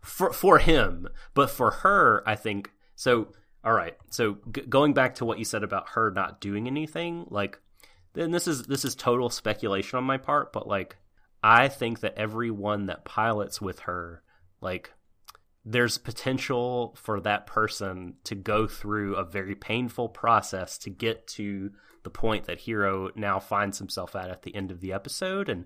[0.00, 3.28] For for him, but for her, I think so.
[3.64, 3.96] All right.
[4.10, 7.60] So g- going back to what you said about her not doing anything, like
[8.14, 10.96] then this is this is total speculation on my part, but like
[11.42, 14.22] I think that everyone that pilots with her,
[14.60, 14.92] like
[15.64, 21.70] there's potential for that person to go through a very painful process to get to
[22.02, 25.64] the point that Hiro now finds himself at at the end of the episode and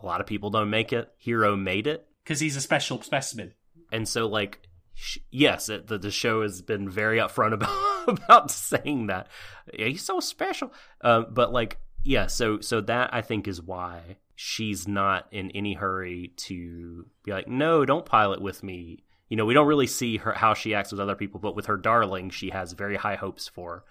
[0.00, 1.12] a lot of people don't make it.
[1.18, 3.54] Hiro made it Because he's a special specimen.
[3.92, 4.60] and so like
[4.94, 9.28] sh- yes it, the, the show has been very upfront about about saying that
[9.72, 14.16] Yeah, he's so special uh, but like yeah so so that i think is why
[14.36, 19.46] she's not in any hurry to be like no don't pilot with me you know
[19.46, 22.28] we don't really see her how she acts with other people but with her darling
[22.30, 23.84] she has very high hopes for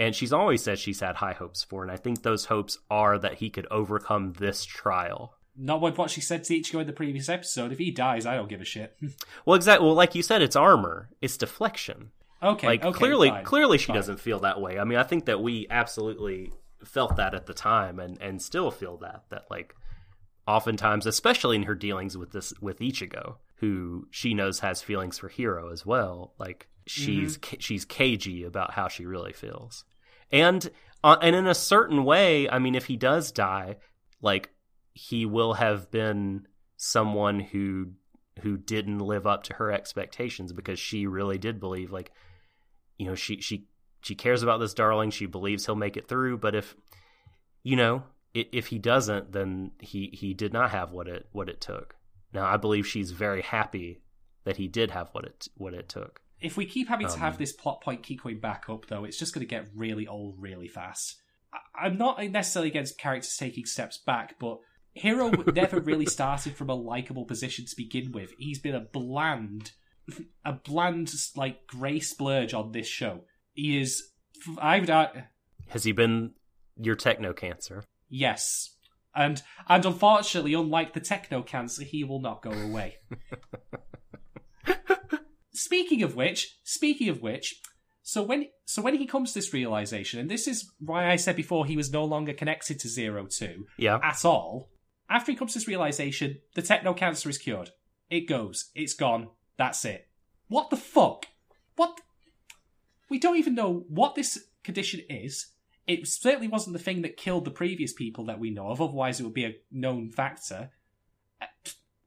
[0.00, 3.18] and she's always said she's had high hopes for and i think those hopes are
[3.18, 6.92] that he could overcome this trial Not with what she said to Ichigo in the
[6.92, 7.70] previous episode.
[7.72, 8.96] If he dies, I don't give a shit.
[9.44, 12.10] well exactly well like you said it's armor it's deflection
[12.42, 13.44] okay, like okay, clearly fine.
[13.44, 13.96] clearly she Fine.
[13.96, 16.50] doesn't feel that way i mean i think that we absolutely
[16.84, 19.74] felt that at the time and and still feel that that like
[20.48, 25.28] oftentimes especially in her dealings with this with ichigo who she knows has feelings for
[25.28, 27.50] Hiro as well like she's Mm-hmm.
[27.56, 29.84] ca- she's cagey about how she really feels
[30.32, 30.70] and
[31.02, 33.76] uh, and in a certain way i mean if he does die
[34.20, 34.50] like
[34.92, 36.46] he will have been
[36.76, 37.92] someone who
[38.42, 42.10] who didn't live up to her expectations because she really did believe like
[42.98, 43.66] you know she she
[44.02, 45.10] she cares about this darling.
[45.10, 46.38] She believes he'll make it through.
[46.38, 46.74] But if
[47.62, 51.60] you know if he doesn't then he he did not have what it what it
[51.60, 51.96] took.
[52.32, 54.00] Now i believe she's very happy
[54.44, 57.20] that he did have what it what it took If we keep having to Um,
[57.20, 60.06] have this plot point keep going back up, though, it's just going to get really
[60.06, 61.20] old really fast.
[61.52, 64.58] I- I'm not necessarily against characters taking steps back, but
[64.94, 68.32] Hiro never really started from a likable position to begin with.
[68.38, 69.72] He's been a bland,
[70.44, 73.24] a bland like grey splurge on this show.
[73.52, 74.02] He is.
[74.58, 74.88] I would.
[75.68, 76.32] has he been
[76.76, 78.74] your techno cancer Yes.
[79.14, 82.96] And and unfortunately, unlike the techno cancer, he will not go away.
[85.60, 87.60] speaking of which, speaking of which,
[88.02, 91.36] so when so when he comes to this realization, and this is why I said
[91.36, 94.70] before he was no longer connected to Zero Two yeah at all.
[95.08, 97.70] After he comes to this realization, the techno cancer is cured.
[98.08, 98.70] It goes.
[98.74, 99.28] It's gone.
[99.56, 100.08] That's it.
[100.48, 101.26] What the fuck?
[101.76, 102.00] What?
[103.08, 105.48] We don't even know what this condition is.
[105.86, 109.18] It certainly wasn't the thing that killed the previous people that we know of, otherwise,
[109.18, 110.70] it would be a known factor.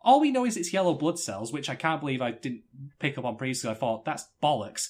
[0.04, 2.64] All we know is it's yellow blood cells, which I can't believe I didn't
[3.00, 3.70] pick up on previously.
[3.70, 4.90] I thought that's bollocks,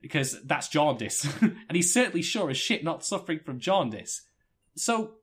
[0.00, 1.26] because that's jaundice.
[1.40, 4.22] and he's certainly sure as shit not suffering from jaundice.
[4.76, 5.14] So,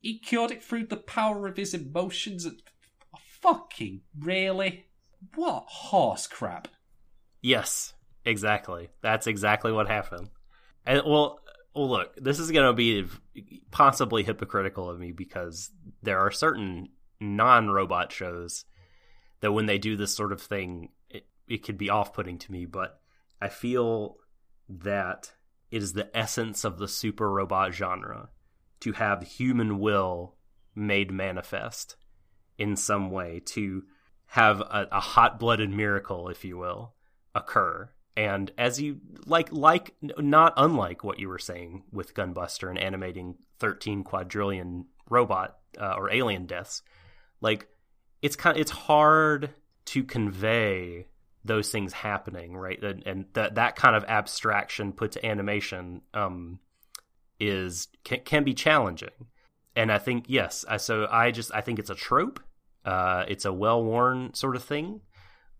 [0.00, 2.44] he cured it through the power of his emotions.
[2.44, 2.60] And...
[3.40, 4.86] Fucking really?
[5.34, 6.68] What horse crap?
[7.40, 7.94] Yes,
[8.24, 8.90] exactly.
[9.02, 10.30] That's exactly what happened.
[10.84, 11.40] And well,
[11.74, 13.06] well, look, this is going to be
[13.70, 15.70] possibly hypocritical of me because
[16.02, 16.88] there are certain
[17.20, 18.64] non-robot shows
[19.40, 22.64] that when they do this sort of thing, it, it could be off-putting to me.
[22.64, 23.00] But
[23.40, 24.16] I feel
[24.68, 25.32] that
[25.70, 28.30] it is the essence of the super robot genre
[28.80, 30.36] to have human will
[30.74, 31.96] made manifest
[32.58, 33.82] in some way, to
[34.26, 36.94] have a, a hot blooded miracle, if you will,
[37.34, 37.90] occur.
[38.16, 43.36] And as you like, like not unlike what you were saying with Gunbuster and animating
[43.58, 46.82] thirteen quadrillion robot uh, or alien deaths,
[47.40, 47.68] like
[48.22, 49.50] it's kind, it's hard
[49.86, 51.06] to convey
[51.44, 52.82] those things happening, right?
[52.82, 56.58] And, and that that kind of abstraction put to animation um,
[57.38, 59.10] is can, can be challenging.
[59.74, 62.40] And I think yes, I, so I just I think it's a trope.
[62.84, 65.00] Uh, it's a well worn sort of thing,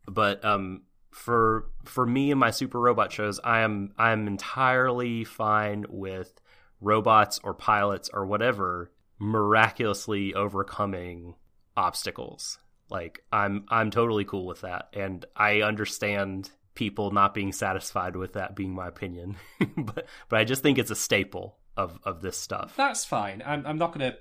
[0.06, 5.24] but um, for for me and my super robot shows, I am I am entirely
[5.24, 6.40] fine with
[6.80, 11.34] robots or pilots or whatever miraculously overcoming
[11.76, 12.58] obstacles
[12.88, 18.34] like I'm I'm totally cool with that, and I understand people not being satisfied with
[18.34, 19.36] that being my opinion,
[19.76, 22.74] but but I just think it's a staple of of this stuff.
[22.76, 23.42] That's fine.
[23.44, 24.14] I'm I'm not gonna.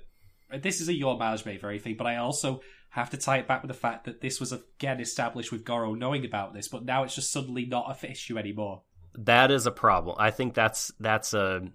[0.60, 2.60] This is a your mileage may vary thing, but I also
[2.90, 5.94] have to tie it back with the fact that this was again established with Goro
[5.94, 8.82] knowing about this, but now it's just suddenly not a issue anymore.
[9.18, 10.16] That is a problem.
[10.18, 11.68] I think that's that's a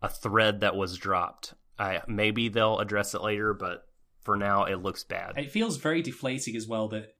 [0.00, 1.54] a thread that was dropped.
[1.78, 3.86] I maybe they'll address it later, but
[4.26, 5.38] for now it looks bad.
[5.38, 7.14] It feels very deflating as well that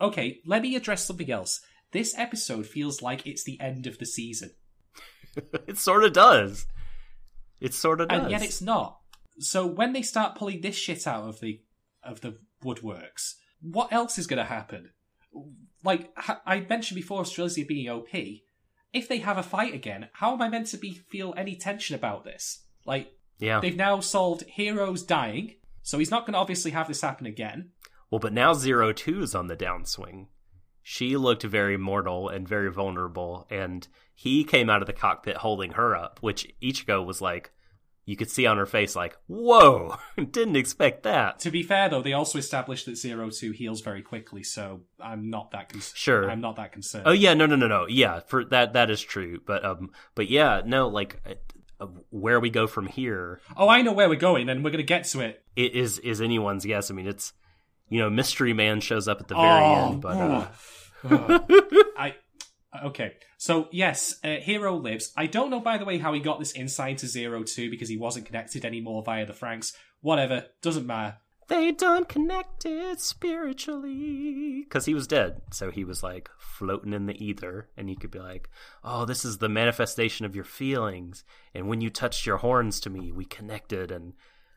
[0.00, 1.60] okay, let me address something else.
[1.90, 4.52] This episode feels like it's the end of the season.
[5.66, 6.66] it sort of does.
[7.60, 8.22] It sort of does.
[8.22, 9.00] And yet it's not.
[9.40, 11.60] So when they start pulling this shit out of the
[12.02, 14.90] of the woodworks, what else is going to happen?
[15.82, 16.16] Like
[16.46, 18.14] I mentioned before, Strelizia being OP.
[18.92, 21.96] If they have a fight again, how am I meant to be feel any tension
[21.96, 22.62] about this?
[22.86, 25.56] Like, yeah, they've now solved Hiro's dying.
[25.84, 27.70] So he's not going to obviously have this happen again.
[28.10, 30.26] Well, but now Zero Two is on the downswing.
[30.82, 35.72] She looked very mortal and very vulnerable, and he came out of the cockpit holding
[35.72, 37.52] her up, which Ichigo was like,
[38.06, 39.96] you could see on her face, like, whoa,
[40.30, 41.38] didn't expect that.
[41.40, 45.30] To be fair, though, they also established that Zero Two heals very quickly, so I'm
[45.30, 45.96] not that concerned.
[45.96, 47.04] Sure, I'm not that concerned.
[47.06, 47.86] Oh yeah, no, no, no, no.
[47.88, 49.40] Yeah, for that, that is true.
[49.46, 51.20] But um, but yeah, no, like
[52.10, 53.40] where we go from here.
[53.56, 55.44] Oh, I know where we're going, and we're going to get to it.
[55.56, 56.90] It is is anyone's guess.
[56.90, 57.32] I mean, it's
[57.88, 60.48] you know, Mystery Man shows up at the very oh, end, but uh...
[61.98, 62.14] I
[62.84, 63.12] okay.
[63.38, 65.12] So yes, uh, Hiro lives.
[65.16, 67.88] I don't know, by the way, how he got this insight to Zero Two because
[67.88, 69.72] he wasn't connected anymore via the Franxx.
[70.00, 71.16] Whatever, doesn't matter.
[71.48, 74.62] They done connected spiritually.
[74.62, 75.42] Because he was dead.
[75.50, 77.68] So he was like floating in the ether.
[77.76, 78.48] And he could be like,
[78.82, 81.24] oh, this is the manifestation of your feelings.
[81.54, 83.90] And when you touched your horns to me, we connected.
[83.90, 84.14] And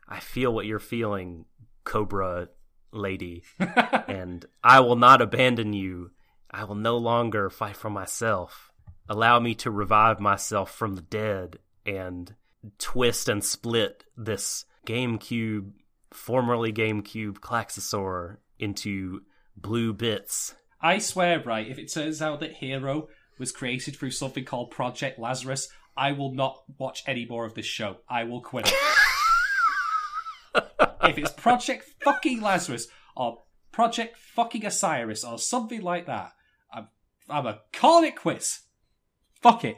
[0.08, 1.44] I feel what you're feeling,
[1.84, 2.48] Cobra
[2.92, 3.42] lady.
[3.58, 6.12] and I will not abandon you.
[6.50, 8.72] I will no longer fight for myself.
[9.08, 12.34] Allow me to revive myself from the dead and
[12.78, 15.72] twist and split this GameCube
[16.12, 19.22] formerly GameCube Klaxosaur into
[19.56, 20.54] blue bits.
[20.80, 23.08] I swear, right, if it turns out that Hiro
[23.38, 27.66] was created through something called Project Lazarus, I will not watch any more of this
[27.66, 27.98] show.
[28.08, 28.72] I will quit.
[30.54, 32.86] if it's Project fucking Lazarus
[33.16, 36.32] or Project fucking Osiris or something like that,
[36.72, 36.88] I'm,
[37.28, 38.62] I'm a calling it quits.
[39.42, 39.76] Fuck it.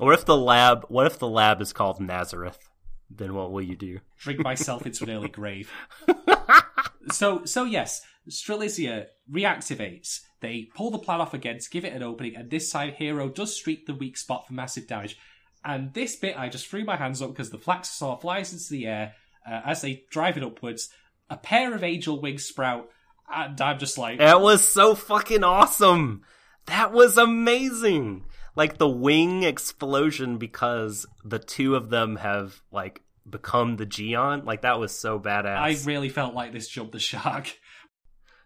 [0.00, 2.70] Or if the lab, what if the lab is called Nazareth?
[3.10, 4.00] Then what will you do?
[4.18, 5.72] Drink myself into an early grave.
[7.12, 10.20] so, so yes, Strelizia reactivates.
[10.40, 13.28] They pull the plan off again to give it an opening, and this time Hiro
[13.28, 15.18] does streak the weak spot for massive damage.
[15.64, 18.86] And this bit, I just threw my hands up because the Klaxosaur flies into the
[18.86, 19.14] air
[19.46, 20.90] uh, as they drive it upwards.
[21.30, 22.88] A pair of angel wings sprout,
[23.32, 26.22] and I'm just like, that was so fucking awesome.
[26.66, 28.24] That was amazing
[28.58, 34.44] like the wing explosion because the two of them have like become the Jian.
[34.44, 35.56] Like that was so badass.
[35.56, 37.56] I really felt like this jumped the shark.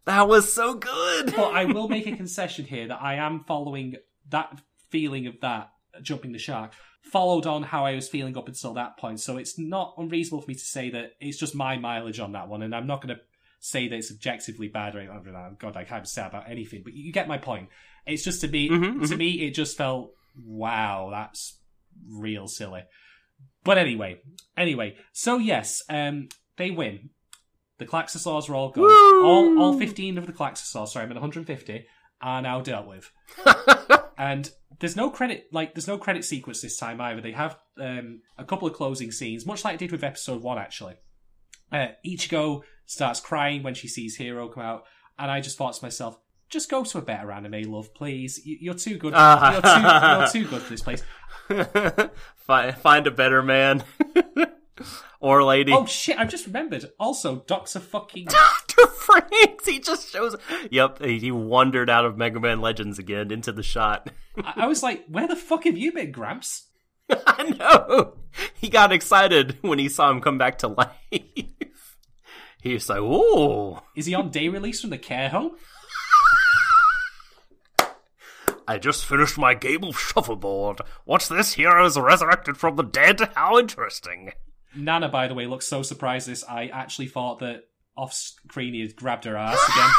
[0.05, 1.34] That was so good.
[1.34, 3.97] but I will make a concession here that I am following
[4.28, 4.60] that
[4.90, 5.70] feeling of that
[6.02, 6.72] jumping the shark
[7.02, 9.18] followed on how I was feeling up until that point.
[9.18, 12.48] So it's not unreasonable for me to say that it's just my mileage on that
[12.48, 13.22] one, and I'm not going to
[13.60, 15.14] say that it's objectively bad or anything.
[15.14, 15.59] like that.
[15.59, 17.68] God, I can't say about anything, but you get my point.
[18.07, 19.16] It's just to me, mm-hmm, to mm-hmm.
[19.16, 21.59] me, it just felt wow, that's
[22.09, 22.83] real silly.
[23.65, 24.20] But anyway,
[24.57, 27.11] anyway, so yes, um, they win.
[27.79, 28.85] The Klaxosaurs are all gone.
[28.85, 31.87] All, all 15 of the Klaxosaurs, sorry, I'm at 150,
[32.20, 33.11] are now dealt with.
[34.19, 37.20] and there's no credit, like, there's no credit sequence this time either.
[37.20, 40.59] They have um, a couple of closing scenes, much like I did with episode one,
[40.59, 40.95] actually.
[41.70, 44.85] Uh, Ichigo starts crying when she sees Hiro come out,
[45.19, 46.19] and I just thought to myself,
[46.53, 48.41] just go to a better anime, love, please.
[48.45, 49.15] You- You're too good.
[49.16, 49.53] Ah.
[49.53, 49.62] You're,
[50.31, 51.03] too, you're too good for this place.
[52.37, 53.83] find, find a better man
[55.20, 55.73] or lady.
[55.73, 56.19] Oh shit!
[56.19, 56.85] I've just remembered.
[57.01, 58.87] Also, Doctor fucking Dr.
[58.87, 60.37] Franxx, he just shows.
[60.70, 64.11] Yep, he he wandered out of Mega Man Legends again into the shot.
[64.43, 66.69] I, I was like, where the fuck have you been, Gramps?
[67.11, 68.15] I know.
[68.55, 70.91] He got excited when he saw him come back to life.
[71.11, 75.57] He was like, "Ooh, Is he on day release from the care home?
[78.73, 80.81] I just finished my game of shuffleboard.
[81.05, 81.53] What's this?
[81.53, 83.20] Heroes resurrected from the dead?
[83.35, 84.32] How interesting."
[84.74, 86.27] Nana, by the way, looks so surprised.
[86.27, 87.65] This I actually thought that
[87.99, 89.90] off screen he had grabbed her ass again.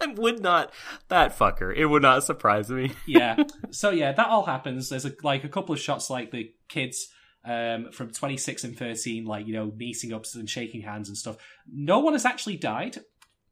[0.16, 0.72] I would not.
[1.08, 1.76] That fucker.
[1.76, 2.92] It would not surprise me.
[3.06, 3.36] yeah.
[3.70, 4.88] So yeah, that all happens.
[4.88, 7.08] There's a, like a couple of shots like the kids
[7.44, 11.36] um, from 26 and 13, like you know, meeting up and shaking hands and stuff.
[11.70, 12.96] No one has actually died.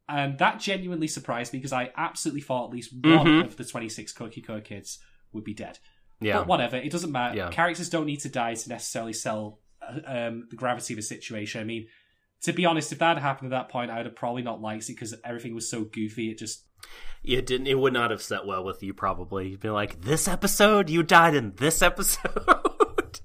[0.07, 3.45] And that genuinely surprised me because I absolutely thought at least one Mhm.
[3.45, 4.99] of the 26 Cookie Code kids
[5.33, 5.79] would be dead.
[6.21, 6.37] Yeah.
[6.39, 7.35] But whatever, it doesn't matter.
[7.37, 7.49] Yeah.
[7.49, 11.59] Characters don't need to die to necessarily sell uh, um, the gravity of a situation.
[11.61, 11.87] I mean,
[12.41, 14.61] to be honest, if that had happened at that point, I would have probably not
[14.61, 16.29] liked it because everything was so goofy.
[16.31, 16.65] It just
[17.23, 17.67] It didn't.
[17.67, 18.93] It would not have set well with you.
[18.93, 23.19] Probably, you'd be like, "This episode, you died in this episode."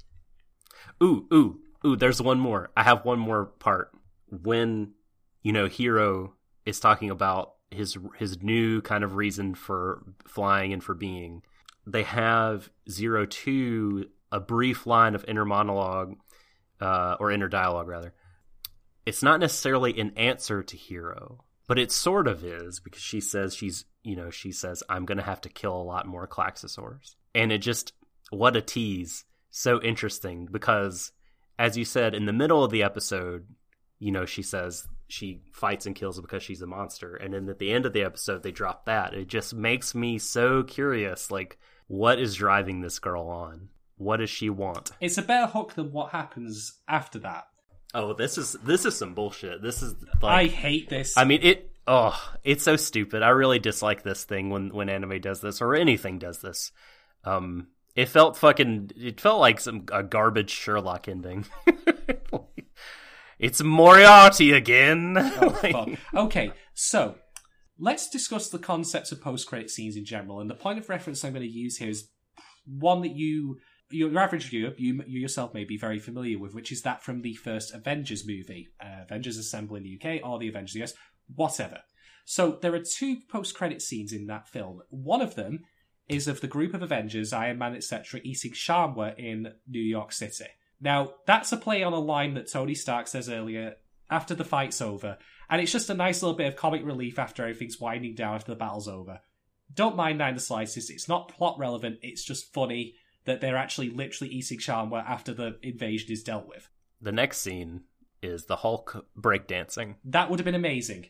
[1.03, 1.97] ooh, ooh, ooh.
[1.97, 2.71] There's one more.
[2.77, 3.91] I have one more part
[4.29, 4.93] when
[5.43, 6.35] you know Hiro
[6.71, 11.43] is talking about his his new kind of reason for flying and for being.
[11.87, 16.17] They have zero two a brief line of inner monologue
[16.81, 18.15] uh, or inner dialogue rather.
[19.07, 23.55] It's not necessarily an answer to Hiro, but it sort of is because she says
[23.55, 27.53] she's you know she says I'm gonna have to kill a lot more Klaxosaurs, and
[27.53, 27.93] it just
[28.31, 31.13] what a tease, so interesting because
[31.59, 33.47] as you said in the middle of the episode,
[33.99, 37.59] you know she says she fights and kills because she's a monster, and then at
[37.59, 39.15] the end of the episode they drop that.
[39.15, 43.69] It just makes me so curious, like what is driving this girl on?
[43.97, 44.93] What does she want?
[45.01, 47.49] it's a better hook than what happens after that.
[47.93, 49.63] Oh, this is this is some bullshit.
[49.63, 51.17] This is I hate this.
[51.17, 53.23] I mean it oh, it's so stupid.
[53.23, 56.71] I really dislike this thing when when anime does this or anything does this.
[57.25, 57.67] Um
[57.97, 61.45] it felt fucking it felt like some a garbage Sherlock ending.
[63.41, 65.17] it's Moriarty again.
[65.41, 67.17] Oh, Like- Okay, so
[67.79, 70.41] let's discuss the concepts of post-credit scenes in general.
[70.41, 72.09] And the point of reference I'm going to use here is
[72.67, 73.59] one that you,
[73.91, 77.23] your average viewer, you, you yourself may be very familiar with, which is that from
[77.23, 80.93] the first Avengers movie, uh, Avengers Assemble in the UK or the Avengers US,
[81.35, 81.79] whatever.
[82.27, 84.81] So there are two post-credit scenes in that film.
[84.91, 85.61] One of them
[86.09, 90.47] is of the group of Avengers, Iron Man, etc., eating shawarma in New York City.
[90.81, 93.75] Now, that's a play on a line that Tony Stark says earlier
[94.11, 97.43] after the fight's over, and it's just a nice little bit of comic relief after
[97.43, 99.21] everything's winding down after the battle's over.
[99.73, 102.95] Don't mind nine the slices, it's not plot relevant, it's just funny
[103.25, 106.69] that they're actually literally eating shawarma after the invasion is dealt with.
[107.01, 107.83] the next scene
[108.23, 109.97] is the Hulk breakdancing.
[110.05, 111.07] That would have been amazing.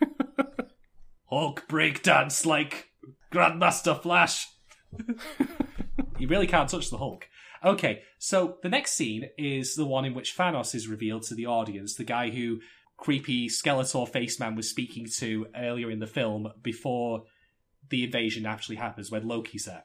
[1.26, 2.90] Hulk breakdance like
[3.32, 4.48] Grandmaster Flash.
[6.18, 7.28] you really can't touch the Hulk.
[7.64, 11.46] Okay, so the next scene is the one in which Thanos is revealed to the
[11.46, 12.60] audience, the guy who
[12.96, 17.24] creepy Skeletor face man was speaking to earlier in the film before
[17.90, 19.84] the invasion actually happens, when Loki's there.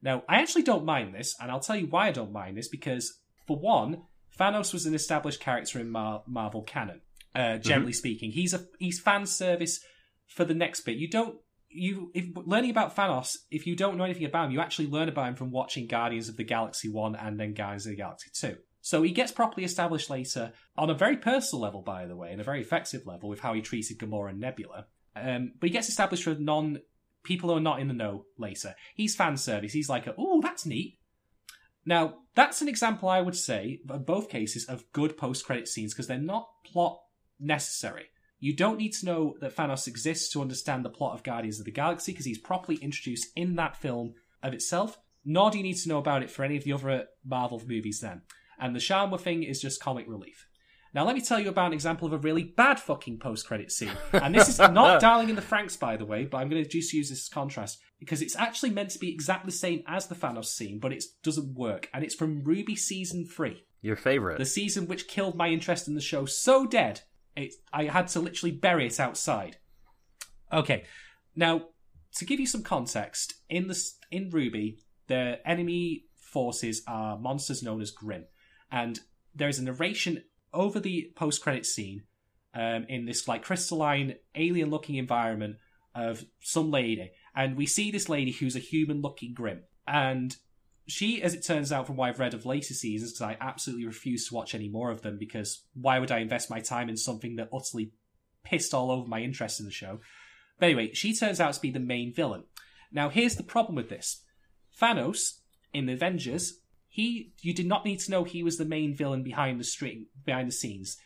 [0.00, 2.68] Now, I actually don't mind this, and I'll tell you why I don't mind this,
[2.68, 4.02] because, for one,
[4.38, 7.02] Thanos was an established character in Mar- Marvel canon.
[7.34, 9.80] Uh, generally speaking, he's a he's fan service
[10.26, 10.98] for the next bit.
[10.98, 11.36] You don't
[11.74, 15.08] you if learning about Thanos, if you don't know anything about him, you actually learn
[15.08, 18.30] about him from watching Guardians of the Galaxy one and then Guardians of the Galaxy
[18.32, 18.56] two.
[18.80, 22.40] So he gets properly established later on a very personal level, by the way, and
[22.40, 24.86] a very effective level with how he treated Gamora and Nebula.
[25.14, 26.80] Um, but he gets established for non
[27.22, 28.74] people who are not in the know later.
[28.94, 29.72] He's fan service.
[29.72, 30.98] He's like, oh, that's neat.
[31.84, 35.92] Now, that's an example I would say, in both cases, of good post credit scenes
[35.92, 37.00] because they're not plot
[37.38, 38.06] necessary.
[38.42, 41.64] You don't need to know that Thanos exists to understand the plot of Guardians of
[41.64, 45.76] the Galaxy because he's properly introduced in that film of itself, nor do you need
[45.76, 48.22] to know about it for any of the other Marvel movies then.
[48.58, 50.48] And the Sharma thing is just comic relief.
[50.92, 53.70] Now, let me tell you about an example of a really bad fucking post credit
[53.70, 53.92] scene.
[54.12, 56.68] And this is not Darling in the Franxx, by the way, but I'm going to
[56.68, 60.08] just use this as contrast because it's actually meant to be exactly the same as
[60.08, 61.88] the Thanos scene, but it doesn't work.
[61.94, 64.38] And it's from RWBY Season 3 Your favorite.
[64.38, 67.02] the season which killed my interest in the show so dead
[67.36, 69.58] it I had to literally bury it outside.
[70.52, 70.84] Okay,
[71.34, 71.68] now
[72.16, 73.78] to give you some context, in the
[74.10, 74.78] in RWBY,
[75.08, 78.26] the enemy forces are monsters known as Grimm,
[78.70, 79.00] and
[79.34, 82.02] there is a narration over the post credit scene
[82.54, 85.56] um, in this like crystalline alien looking environment
[85.94, 90.36] of some lady, and we see this lady who's a human-looking Grimm, and
[90.86, 93.86] she, as it turns out from what I've read of later seasons, because I absolutely
[93.86, 96.96] refuse to watch any more of them, because why would I invest my time in
[96.96, 97.92] something that utterly
[98.44, 100.00] pissed all over my interest in the show?
[100.58, 102.44] But anyway, she turns out to be the main villain.
[102.90, 104.24] Now, here's the problem with this:
[104.80, 105.38] Thanos
[105.72, 109.22] in the Avengers, he you did not need to know he was the main villain
[109.22, 110.98] behind the string behind the scenes.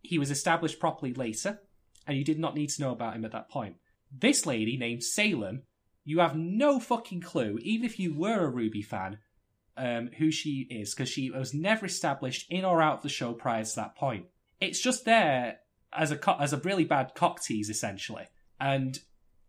[0.00, 1.60] He was established properly later,
[2.06, 3.76] and you did not need to know about him at that point.
[4.14, 5.62] This lady named Salem,
[6.04, 9.18] you have no fucking clue, even if you were a RWBY fan,
[9.76, 13.32] um, who she is, because she was never established in or out of the show
[13.32, 14.26] prior to that point.
[14.60, 15.58] It's just there
[15.92, 18.26] as a co- as a really bad cock tease, essentially.
[18.60, 18.98] And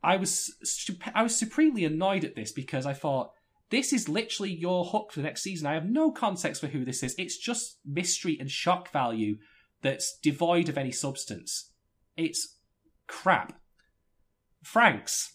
[0.03, 3.31] I was stup- I was supremely annoyed at this because I thought
[3.69, 5.67] this is literally your hook for the next season.
[5.67, 7.15] I have no context for who this is.
[7.17, 9.37] It's just mystery and shock value
[9.81, 11.71] that's devoid of any substance.
[12.15, 12.57] It's
[13.07, 13.59] crap.
[14.63, 15.31] Franxx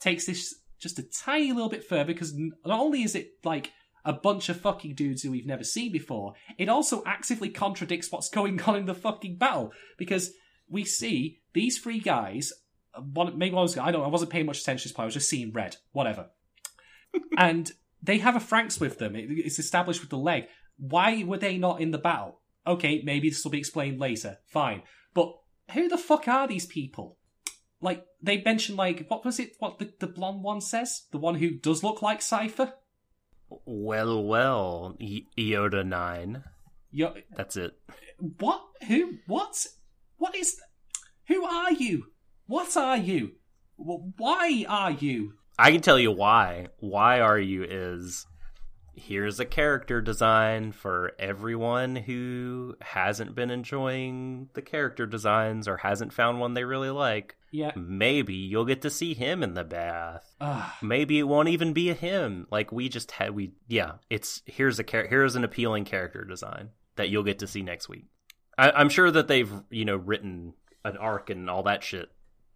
[0.00, 3.70] takes this just a tiny little bit further because not only is it like
[4.04, 8.28] a bunch of fucking dudes who we've never seen before, it also actively contradicts what's
[8.28, 10.32] going on in the fucking battle because
[10.68, 12.52] we see these three guys.
[12.94, 14.04] uh, One, maybe one was, I don't.
[14.04, 15.04] I wasn't paying much attention to this part.
[15.04, 16.30] I was just seeing red, whatever.
[17.38, 17.70] and
[18.02, 19.14] they have a Franxx with them.
[19.14, 20.44] It- it's established with the leg.
[20.78, 22.40] Why were they not in the battle?
[22.66, 24.38] Okay, maybe this will be explained later.
[24.46, 24.82] Fine,
[25.14, 25.32] but
[25.74, 27.18] who the fuck are these people?
[27.80, 29.56] Like they mentioned, like what was it?
[29.58, 31.02] What the, the blonde one says?
[31.10, 32.74] The one who does look like Cipher.
[33.66, 36.42] Well, well, y- Yoda 9.
[36.90, 37.72] Yo, That's it.
[38.38, 38.62] what?
[38.88, 39.18] Who?
[39.26, 39.66] What?
[40.16, 40.60] What is?
[41.28, 42.06] Who are you?
[42.46, 43.32] What are you?
[43.76, 45.34] Why are you?
[45.58, 46.68] I can tell you why.
[46.78, 48.26] Why are you is
[48.94, 56.12] here's a character design for everyone who hasn't been enjoying the character designs or hasn't
[56.12, 57.36] found one they really like.
[57.50, 57.72] Yeah.
[57.76, 60.34] Maybe you'll get to see him in the bath.
[60.40, 62.46] Ah, Maybe it won't even be a him.
[62.50, 66.70] Like we just had we yeah, it's here's a char- here's an appealing character design
[66.96, 68.06] that you'll get to see next week.
[68.56, 70.54] I, I'm sure that they've you know written
[70.84, 72.10] an arc and all that shit,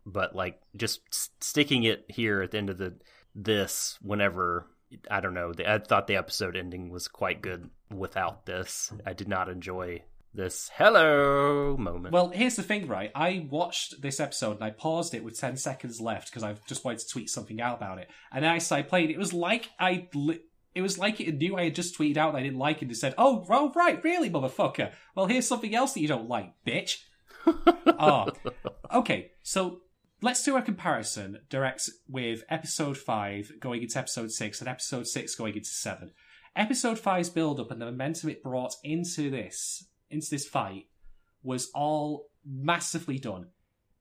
[0.06, 2.94] but like just s- sticking it here at the end of the
[3.34, 4.66] this whenever
[5.10, 5.52] I don't know.
[5.66, 8.92] I thought the episode ending was quite good without this.
[9.04, 10.02] I did not enjoy
[10.36, 12.12] this hello moment.
[12.12, 13.10] Well, here's the thing, right?
[13.14, 16.84] I watched this episode and I paused it with 10 seconds left because I just
[16.84, 18.08] wanted to tweet something out about it.
[18.30, 20.08] And as I played, it was like I.
[20.14, 20.40] Li-
[20.74, 22.82] it was like it knew I had just tweeted out that I didn't like it
[22.82, 24.92] and it said, oh, oh, right, really, motherfucker?
[25.14, 26.98] Well, here's something else that you don't like, bitch.
[27.46, 28.26] oh,
[28.92, 29.30] okay.
[29.42, 29.80] So
[30.26, 35.34] let's do a comparison direct with episode 5 going into episode 6 and episode 6
[35.36, 36.10] going into 7.
[36.56, 40.86] Episode 5's build up and the momentum it brought into this into this fight
[41.44, 43.50] was all massively done.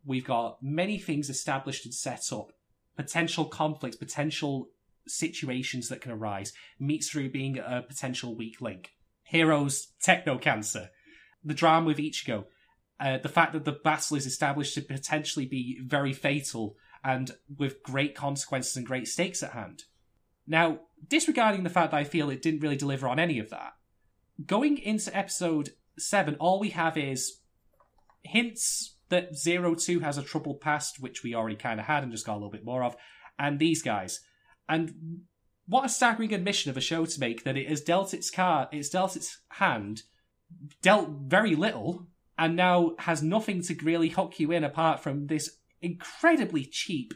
[0.04, 2.54] We've got many things established and set up,
[2.98, 4.70] potential conflicts, potential
[5.08, 8.94] situations that can arise, Mitsuru being a potential weak link.
[9.22, 10.90] Heroes, techno cancer,
[11.44, 12.46] the drama with Ichigo,
[13.00, 17.84] uh, the fact that the battle is established to potentially be very fatal and with
[17.84, 19.84] great consequences and great stakes at hand.
[20.48, 23.74] Now, disregarding the fact that I feel it didn't really deliver on any of that,
[24.46, 27.40] going into episode 7, all we have is
[28.24, 32.12] hints that Zero Two has a troubled past, which we already kind of had and
[32.12, 32.96] just got a little bit more of,
[33.38, 34.22] and these guys.
[34.68, 35.22] And
[35.68, 38.70] what a staggering admission of a show to make that it has dealt its card,
[38.72, 40.04] it's dealt its hand,
[40.82, 45.58] dealt very little, and now has nothing to really hook you in apart from this
[45.82, 47.14] incredibly cheap,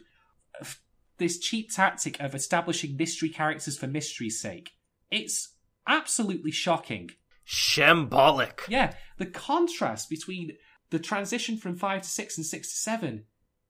[1.17, 4.71] this cheap tactic of establishing mystery characters for mystery's sake.
[5.11, 5.55] It's
[5.87, 7.09] absolutely shocking.
[7.47, 8.61] Shambolic.
[8.69, 10.51] Yeah, the contrast between
[10.91, 13.23] the transition from 5 to 6 and 6 to 7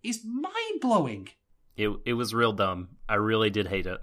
[0.03, 1.29] is mind blowing.
[1.75, 2.89] It it was real dumb.
[3.07, 3.99] I really did hate it.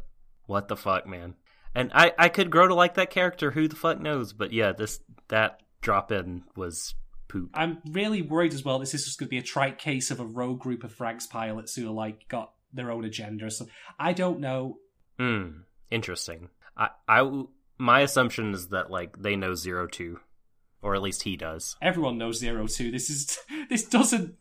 [0.46, 1.34] What the fuck, man?
[1.74, 3.50] And I I could grow to like that character.
[3.50, 4.32] Who the fuck knows?
[4.32, 6.94] But yeah, this that drop in was
[7.28, 7.50] poop.
[7.54, 8.78] I'm really worried as well.
[8.78, 11.28] This is just going to be a trite case of a rogue group of Franxx
[11.28, 13.50] pilots who are like got their own agenda.
[13.50, 13.66] So
[13.98, 14.78] I don't know.
[15.18, 15.48] Hmm.
[15.90, 16.50] Interesting.
[16.76, 17.44] I I
[17.78, 20.20] my assumption is that like they know zero two,
[20.82, 21.76] or at least he does.
[21.80, 22.90] Everyone knows Zero Two.
[22.90, 23.38] This is
[23.70, 24.36] this doesn't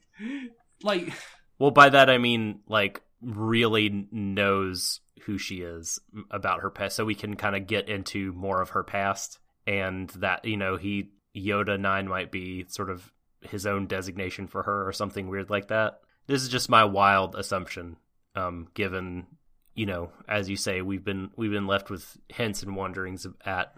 [0.84, 1.14] like
[1.60, 6.00] Well, by that I mean like really knows who she is
[6.30, 10.10] about her past, so we can kind of get into more of her past, and
[10.12, 14.88] that you know he Yoda Nine might be sort of his own designation for her
[14.88, 16.00] or something weird like that.
[16.28, 17.98] This is just my wild assumption,
[18.36, 19.28] um, given
[19.76, 23.76] you know, as you say, we've been we've been left with hints and wonderings at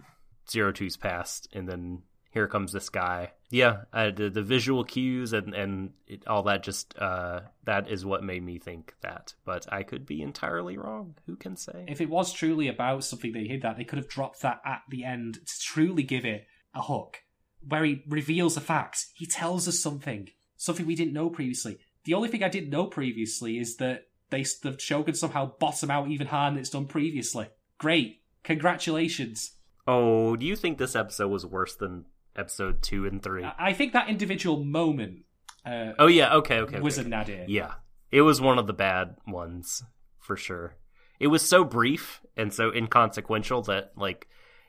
[0.50, 5.34] Zero Two's past, and then here comes this guy Yeah, uh, the the visual cues
[5.34, 9.34] and and it, all that just uh, that is what made me think that.
[9.46, 11.16] But I could be entirely wrong.
[11.26, 11.86] Who can say?
[11.88, 14.82] If it was truly about something they hid that, they could have dropped that at
[14.90, 17.24] the end to truly give it a hook,
[17.68, 19.08] where he reveals a fact.
[19.14, 21.78] He tells us something, something we didn't know previously.
[22.06, 25.92] The only thing I didn't know previously is that they the show can somehow bottom
[25.92, 27.50] out even harder than it's done previously.
[27.78, 29.52] Great, congratulations.
[29.86, 33.46] Oh, do you think this episode was worse than episode two and three?
[33.58, 35.24] I think that individual moment
[35.66, 36.80] uh, Oh yeah, okay, okay.
[36.80, 37.06] was okay.
[37.06, 37.46] a nadir.
[37.48, 37.74] Yeah,
[38.12, 39.84] it was one of the bad ones
[40.20, 40.76] for sure.
[41.20, 44.28] It was so brief and so inconsequential that like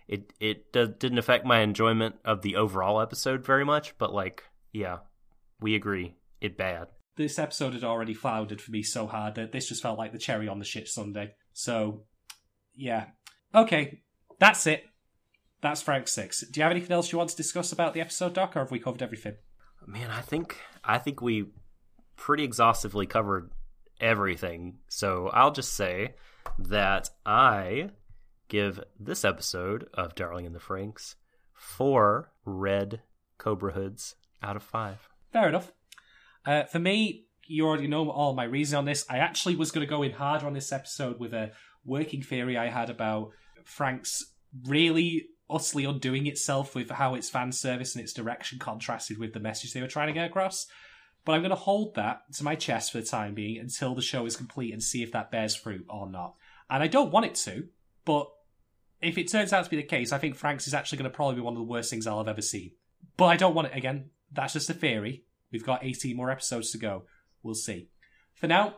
[0.09, 3.97] it it didn't affect my enjoyment of the overall episode very much.
[3.99, 4.99] But like, yeah,
[5.61, 6.89] we agree, it bad.
[7.17, 10.19] This episode had already floundered for me so hard that this just felt like the
[10.19, 11.35] cherry on the shit Sunday.
[11.53, 12.05] So,
[12.75, 13.07] yeah.
[13.55, 14.03] Okay,
[14.39, 14.85] that's it.
[15.61, 16.45] That's Franxx Six.
[16.47, 18.71] Do you have anything else you want to discuss about the episode, Doc, or have
[18.71, 19.35] we covered everything?
[19.87, 21.47] Man, I think I think we
[22.17, 23.51] pretty exhaustively covered
[24.01, 24.79] everything.
[24.89, 26.15] So I'll just say
[26.59, 27.91] that I
[28.49, 31.15] give this episode of Darling in the Franxx
[31.53, 33.03] four red
[33.37, 35.09] Cobra hoods out of five.
[35.33, 35.73] Fair enough.
[36.47, 39.05] Uh, for me, you already know all my reason on this.
[39.09, 41.53] I actually was going to go in harder on this episode with a
[41.85, 43.31] working theory I had about
[43.65, 44.23] Franxx
[44.67, 49.41] really utterly undoing itself with how its fan service and its direction contrasted with the
[49.41, 50.67] message they were trying to get across.
[51.25, 54.03] But I'm going to hold that to my chest for the time being until the
[54.03, 56.35] show is complete and see if that bears fruit or not.
[56.71, 57.69] And I don't want it to,
[58.05, 58.29] but
[59.01, 61.17] if it turns out to be the case, I think Franxx is actually going to
[61.17, 62.73] probably be one of the worst things I'll have ever seen.
[63.17, 64.11] But I don't want it again.
[64.33, 65.25] That's just a theory.
[65.53, 67.05] We've got 18 more episodes to go.
[67.43, 67.89] We'll see.
[68.35, 68.77] For now,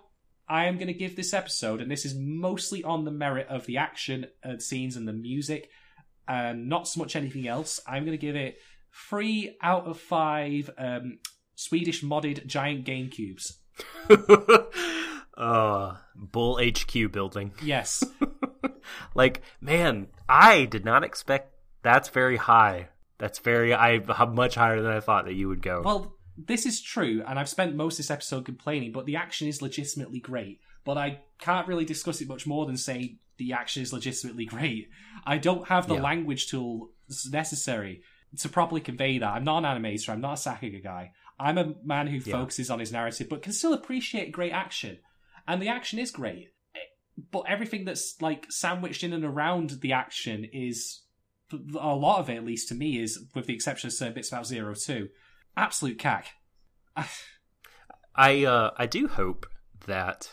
[0.48, 3.66] I am going to give this episode, and this is mostly on the merit of
[3.66, 5.70] the action uh, scenes and the music,
[6.28, 7.80] and not so much anything else.
[7.86, 8.58] I'm going to give it
[8.92, 11.18] three out of five um,
[11.54, 13.58] Swedish modded giant game cubes.
[15.36, 17.52] uh, Bull HQ building.
[17.62, 18.04] Yes.
[19.14, 22.88] like, man, I did not expect that's very high.
[23.18, 25.82] That's very I much higher than I thought that you would go.
[25.84, 29.46] Well, this is true, and I've spent most of this episode complaining, but the action
[29.48, 30.60] is legitimately great.
[30.84, 34.88] But I can't really discuss it much more than say the action is legitimately great.
[35.26, 36.02] I don't have the Yeah.
[36.02, 36.90] language tools
[37.30, 38.02] necessary
[38.38, 39.34] to properly convey that.
[39.34, 41.12] I'm not an animator, I'm not a Sakuga guy.
[41.38, 42.38] I'm a man who Yeah.
[42.38, 44.98] focuses on his narrative, but can still appreciate great action.
[45.46, 46.48] And the action is great.
[47.30, 51.02] But everything that's like sandwiched in and around the action is
[51.52, 54.28] a lot of it, at least to me, is with the exception of certain bits
[54.28, 55.08] about Zero Two,
[55.56, 56.28] absolute cack.
[58.14, 59.46] I uh I do hope
[59.86, 60.30] that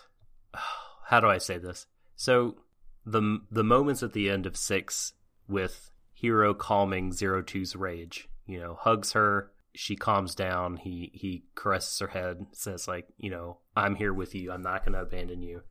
[1.08, 1.88] how do I say this?
[2.16, 2.58] So
[3.06, 5.14] the the moments at the end of 6
[5.48, 11.46] with Hiro calming Zero Two's rage, you know, hugs her, she calms down, he he
[11.56, 14.52] caresses her head, says like, you know, I'm here with you.
[14.52, 15.62] I'm not going to abandon you.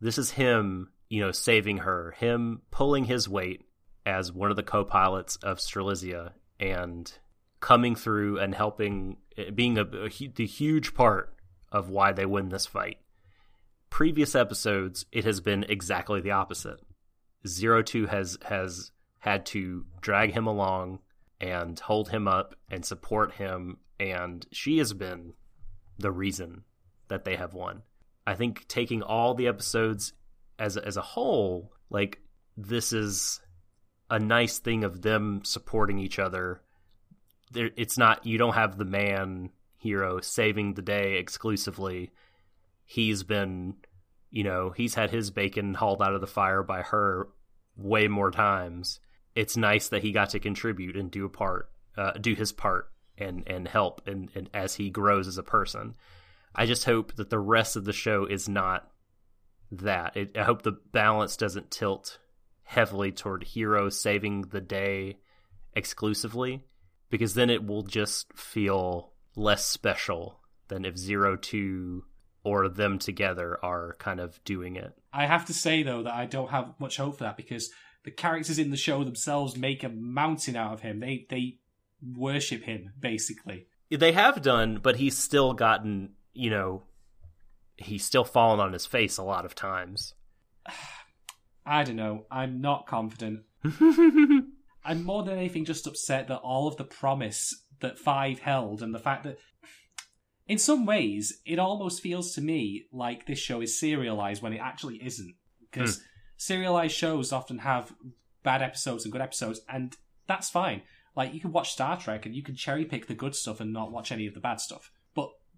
[0.00, 3.62] This is him, you know, saving her, him pulling his weight
[4.04, 7.12] as one of the co-pilots of Strelizia and
[7.60, 11.34] coming through and helping eh, being a, a the huge part
[11.72, 12.98] of why they win this fight.
[13.90, 16.80] Previous episodes, it has been exactly the opposite.
[17.46, 21.00] Zero Two has has had to drag him along
[21.40, 25.34] and hold him up and support him, and she has been
[25.98, 26.62] the reason
[27.08, 27.82] that they have won.
[28.26, 30.12] I think taking all the episodes
[30.58, 32.20] as as a whole, like
[32.56, 33.40] this is
[34.10, 36.60] a nice thing of them supporting each other.
[37.52, 42.10] There, it's not you don't have the man hero saving the day exclusively.
[42.84, 43.74] He's been,
[44.30, 47.28] you know, he's had his bacon hauled out of the fire by her
[47.76, 49.00] way more times.
[49.34, 52.90] It's nice that he got to contribute and do a part, uh, do his part,
[53.18, 55.94] and and help, and, and as he grows as a person.
[56.56, 58.90] I just hope that the rest of the show is not
[59.70, 60.16] that.
[60.16, 62.18] It, I hope the balance doesn't tilt
[62.62, 65.18] heavily toward Hiro saving the day
[65.74, 66.64] exclusively,
[67.10, 72.04] because then it will just feel less special than if Zero Two
[72.42, 74.92] or them together are kind of doing it.
[75.12, 77.70] I have to say though that I don't have much hope for that because
[78.04, 81.00] the characters in the show themselves make a mountain out of him.
[81.00, 81.58] They they
[82.02, 83.66] worship him basically.
[83.90, 86.82] They have done, but he's still gotten, you know,
[87.76, 90.14] he's still fallen on his face a lot of times.
[91.64, 92.26] I don't know.
[92.30, 93.40] I'm not confident.
[94.84, 98.94] I'm more than anything just upset that all of the promise that Five held and
[98.94, 99.38] the fact that,
[100.46, 104.60] in some ways, it almost feels to me like this show is serialized when it
[104.60, 105.34] actually isn't.
[105.34, 105.64] Hmm.
[105.72, 106.02] Because
[106.36, 107.92] serialized shows often have
[108.44, 109.96] bad episodes and good episodes, and
[110.28, 110.82] that's fine.
[111.16, 113.72] Like you can watch Star Trek and you can cherry pick the good stuff and
[113.72, 114.92] not watch any of the bad stuff.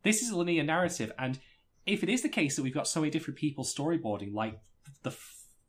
[0.02, 1.38] This is a linear narrative, and
[1.86, 4.60] if it is the case that we've got so many different people storyboarding, like
[5.02, 5.12] the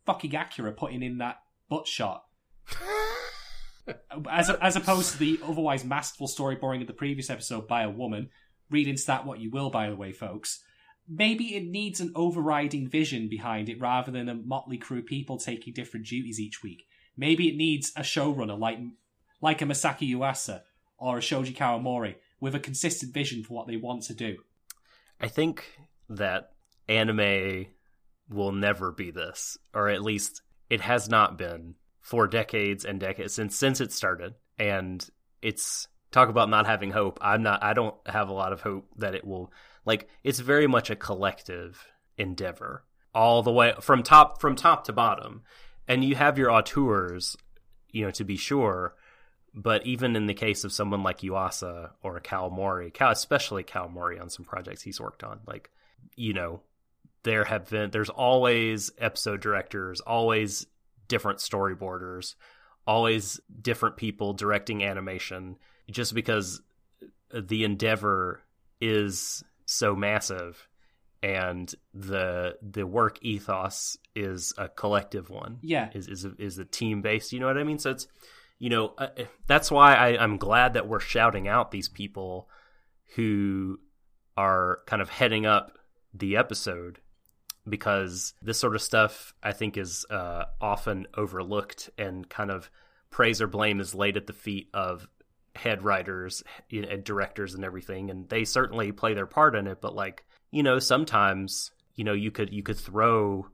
[0.05, 1.37] fucking Acura putting in that
[1.69, 2.25] butt shot,
[4.29, 8.29] as as opposed to the otherwise masterful storyboarding of the previous episode by a woman.
[8.69, 10.63] Read into that what you will, by the way, folks.
[11.07, 15.37] Maybe it needs an overriding vision behind it rather than a motley crew of people
[15.37, 16.85] taking different duties each week.
[17.17, 18.77] Maybe it needs a showrunner like
[19.41, 20.61] like a Masaki Yuasa
[20.99, 24.37] or a Shoji Kawamori with a consistent vision for what they want to do.
[25.19, 25.65] I think
[26.09, 26.51] that
[26.87, 27.67] anime
[28.29, 33.33] will never be this, or at least it has not been for decades and decades
[33.33, 34.35] since since it started.
[34.57, 35.07] And
[35.41, 37.19] it's talk about not having hope.
[37.21, 37.63] I'm not.
[37.63, 39.51] I don't have a lot of hope that it will.
[39.85, 41.85] Like it's very much a collective
[42.17, 42.83] endeavor,
[43.13, 45.43] all the way from top from top to bottom.
[45.87, 47.35] And you have your auteurs,
[47.89, 48.95] you know, to be sure.
[49.53, 54.29] But even in the case of someone like Yuasa or Kawamori, Cal, especially Kawamori on
[54.29, 55.69] some projects he's worked on, like
[56.15, 56.61] you know,
[57.23, 60.65] there have been there's always episode directors, always
[61.07, 62.35] different storyboarders,
[62.85, 65.57] always different people directing animation
[65.89, 66.61] just because
[67.33, 68.41] the endeavor
[68.79, 70.67] is so massive
[71.21, 75.59] and the the work ethos is a collective one.
[75.61, 75.89] Yeah.
[75.93, 77.79] Is is a, is a team based, you know what I mean?
[77.79, 78.07] So it's
[78.59, 79.07] you know, uh,
[79.47, 82.49] that's why I, I'm glad that we're shouting out these people
[83.15, 83.79] who
[84.37, 85.77] are kind of heading up
[86.13, 86.99] the episode
[87.67, 92.69] because this sort of stuff I think is uh, often overlooked and kind of
[93.09, 95.07] praise or blame is laid at the feet of
[95.55, 98.09] head writers and directors and everything.
[98.09, 102.13] And they certainly play their part in it but like you know sometimes you know
[102.13, 103.47] you could you could throw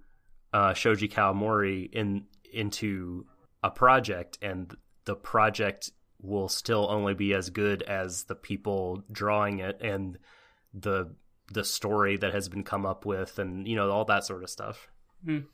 [0.53, 3.26] uh, Shoji Kawamori in into
[3.64, 4.76] a project and
[5.06, 5.91] the project
[6.22, 10.18] will still only be as good as the people drawing it and
[10.73, 11.14] the
[11.53, 14.49] the story that has been come up with and you know all that sort of
[14.49, 14.88] stuff.
[15.26, 15.45] Mm.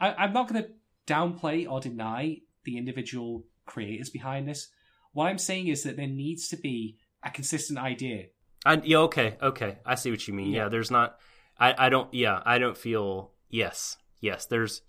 [0.00, 0.70] I, i'm not going to
[1.06, 4.68] downplay or deny the individual creators behind this.
[5.12, 8.26] What i'm saying is that there needs to be a consistent idea.
[8.64, 9.78] I, yeah okay okay.
[9.86, 10.50] I see what you mean.
[10.50, 11.18] Yeah, yeah there's not
[11.58, 14.82] I, I don't yeah i don't feel yes yes there's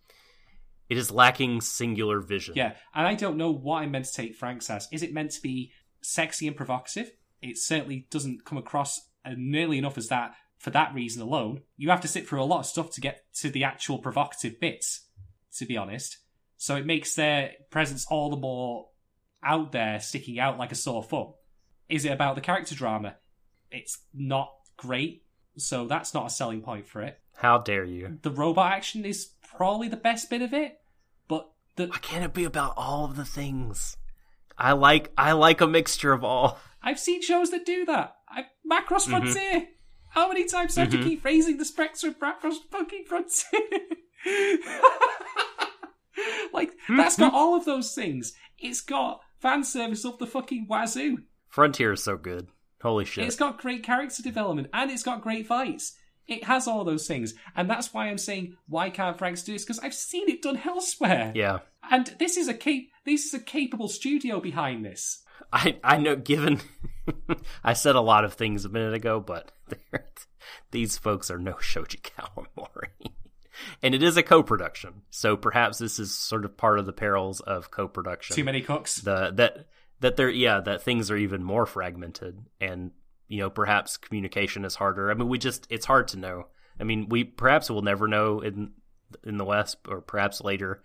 [0.89, 2.55] it is lacking singular vision.
[2.55, 4.87] Yeah, and I don't know what I'm meant to take Franxx as.
[4.91, 7.11] Is it meant to be sexy and provocative?
[7.41, 11.61] It certainly doesn't come across uh, nearly enough as that for that reason alone.
[11.77, 14.59] You have to sit through a lot of stuff to get to the actual provocative
[14.59, 15.05] bits,
[15.57, 16.17] to be honest.
[16.57, 18.89] So it makes their presence all the more
[19.43, 21.33] out there, sticking out like a sore thumb.
[21.87, 23.17] Is it about the character drama?
[23.71, 25.23] It's not great,
[25.57, 27.19] so that's not a selling point for it.
[27.35, 28.17] How dare you?
[28.23, 30.79] The robot action is probably the best bit of it,
[31.27, 33.97] but the why can't it be about all of the things?
[34.57, 36.59] I like I like a mixture of all.
[36.81, 38.15] I've seen shows that do that.
[38.29, 39.11] I, Macross mm-hmm.
[39.11, 39.53] Frontier.
[39.53, 39.65] Mm-hmm.
[40.09, 41.09] How many times do I have to mm-hmm.
[41.09, 43.61] keep raising the spectre of Macross fucking Frontier?
[46.53, 48.33] like that's got all of those things.
[48.57, 51.19] It's got fan service of the fucking wazoo.
[51.47, 52.47] Frontier is so good.
[52.81, 53.25] Holy shit!
[53.25, 55.95] It's got great character development and it's got great fights.
[56.27, 59.63] It has all those things, and that's why I'm saying why can't Franxx do this?
[59.63, 61.31] Because I've seen it done elsewhere.
[61.35, 61.59] Yeah,
[61.89, 65.23] and this is a cap- this is a capable studio behind this.
[65.51, 66.15] I I know.
[66.15, 66.59] Given
[67.63, 69.51] I said a lot of things a minute ago, but
[70.71, 73.11] these folks are no Shoji Kawamori.
[73.81, 77.39] and it is a co-production, so perhaps this is sort of part of the perils
[77.39, 78.35] of co-production.
[78.35, 78.97] Too many cooks.
[78.97, 79.67] The that
[80.01, 82.91] that they're yeah that things are even more fragmented and
[83.27, 85.11] you know perhaps communication is harder.
[85.11, 86.47] I mean we just it's hard to know.
[86.79, 88.71] I mean we perhaps we'll never know in
[89.23, 90.81] in the west or perhaps later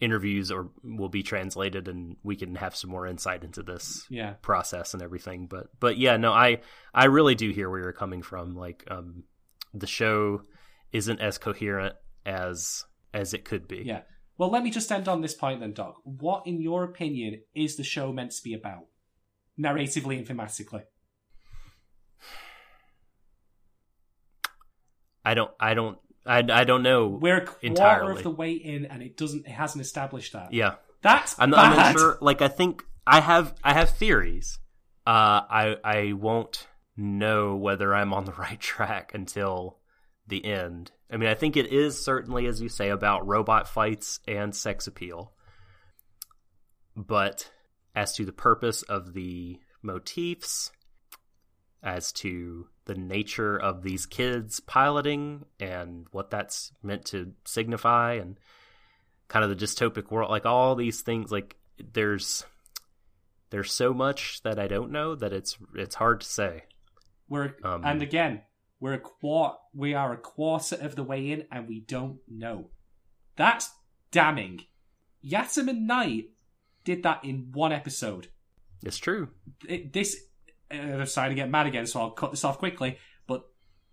[0.00, 4.34] interviews or will be translated and we can have some more insight into this yeah.
[4.42, 5.46] process and everything.
[5.46, 6.60] But but yeah no i
[6.92, 8.54] i really do hear where you're coming from.
[8.54, 9.24] Like um
[9.72, 10.42] the show
[10.92, 13.82] isn't as coherent as as it could be.
[13.84, 14.02] Yeah.
[14.38, 15.96] Well let me just end on this point then doc.
[16.04, 18.86] What in your opinion is the show meant to be about?
[19.58, 20.82] Narratively and thematically
[25.24, 25.50] I don't.
[25.58, 25.98] I don't.
[26.26, 27.08] I, I don't know.
[27.08, 28.16] We're a quarter entirely.
[28.16, 29.46] of the way in, and it doesn't.
[29.46, 30.52] It hasn't established that.
[30.52, 31.58] Yeah, that's I'm, bad.
[31.58, 32.18] I'm not sure.
[32.20, 33.54] Like I think I have.
[33.62, 34.58] I have theories.
[35.06, 39.78] Uh, I I won't know whether I'm on the right track until
[40.26, 40.92] the end.
[41.10, 44.86] I mean, I think it is certainly, as you say, about robot fights and sex
[44.86, 45.32] appeal.
[46.96, 47.50] But
[47.94, 50.72] as to the purpose of the motifs,
[51.82, 58.38] as to the nature of these kids piloting and what that's meant to signify and
[59.28, 61.56] kind of the dystopic world like all these things like
[61.92, 62.44] there's
[63.50, 66.64] there's so much that I don't know that it's it's hard to say.
[67.28, 68.42] We're Um, and again,
[68.80, 69.58] we're a quart.
[69.72, 72.70] We are a quarter of the way in, and we don't know.
[73.36, 73.70] That's
[74.10, 74.62] damning.
[75.24, 76.30] Yatterman Night
[76.84, 78.28] did that in one episode.
[78.84, 79.28] It's true.
[79.68, 80.20] It, this
[80.78, 82.98] uh, I'm starting to get mad again, so I'll cut this off quickly.
[83.26, 83.44] But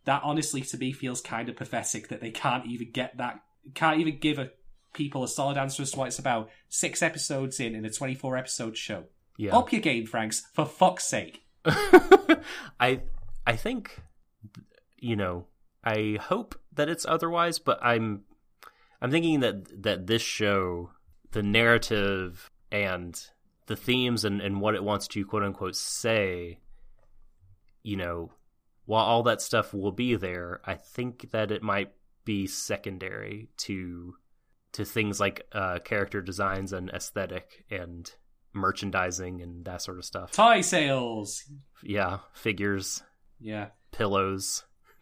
[0.06, 3.42] that honestly, to me, feels kind of pathetic that they can't even get that.
[3.74, 4.52] Can't even give a
[4.94, 6.50] people a solid answer as to what it's about.
[6.70, 9.06] Six episodes in in a 24 episode show.
[9.38, 9.56] Yeah.
[9.56, 11.44] Up your game, Franxx, for fuck's sake.
[11.66, 13.02] I
[13.46, 14.02] I think
[14.98, 15.48] you know,
[15.84, 18.24] I hope that it's otherwise, but I'm
[19.02, 20.92] I'm thinking that that this show,
[21.32, 23.20] the narrative and
[23.66, 26.60] the themes and, and what it wants to quote unquote say,
[27.84, 28.32] you know,
[28.86, 31.92] while all that stuff will be there, I think that it might
[32.26, 34.16] be secondary to
[34.74, 38.10] to things like uh, character designs and aesthetic and
[38.54, 40.32] merchandising and that sort of stuff.
[40.32, 41.44] Toy sales.
[41.84, 43.02] Yeah, figures,
[43.40, 43.68] Yeah.
[43.92, 44.64] pillows.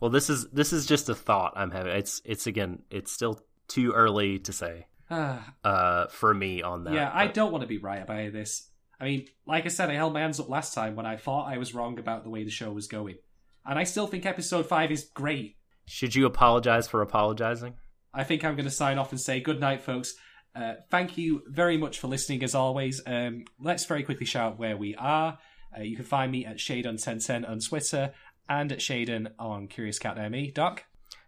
[0.00, 1.92] well, this is this is just a thought I'm having.
[1.96, 6.94] It's it's again, it's still too early to say uh for me on that.
[6.94, 8.70] yeah, I don't want to be right about this.
[9.00, 11.52] I mean, like I said, I held my hands up last time when I thought
[11.52, 13.16] I was wrong about the way the show was going.
[13.64, 15.56] And I still think episode 5 is great.
[15.86, 17.74] Should you apologize for apologizing?
[18.14, 20.14] I think I'm going to sign off and say good night, folks.
[20.54, 23.02] Uh, thank you very much for listening, as always.
[23.06, 25.38] Um, let's very quickly shout out where we are.
[25.76, 28.14] Uh, you can find me at Shaden1010 on Twitter
[28.48, 30.52] and at Shaden on CuriousCat.me.
[30.52, 30.84] Doc?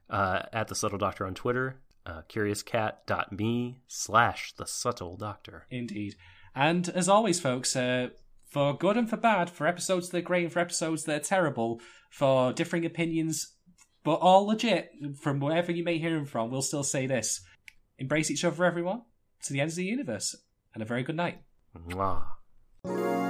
[0.08, 5.66] Uh, at the subtle doctor on Twitter, uh, curiouscat.me slash the subtle doctor.
[5.70, 6.16] Indeed.
[6.59, 8.09] And as always, folks, uh,
[8.51, 11.24] for good and for bad, for episodes that are great and for episodes that are
[11.24, 11.80] terrible,
[12.10, 13.55] for differing opinions,
[14.02, 14.90] but all legit,
[15.20, 17.43] from wherever you may hear them from, we'll still say this.
[18.01, 19.02] Embrace each other, everyone,
[19.44, 20.35] to the ends of the universe,
[20.74, 21.43] and a very good night.
[21.76, 23.27] Mwah.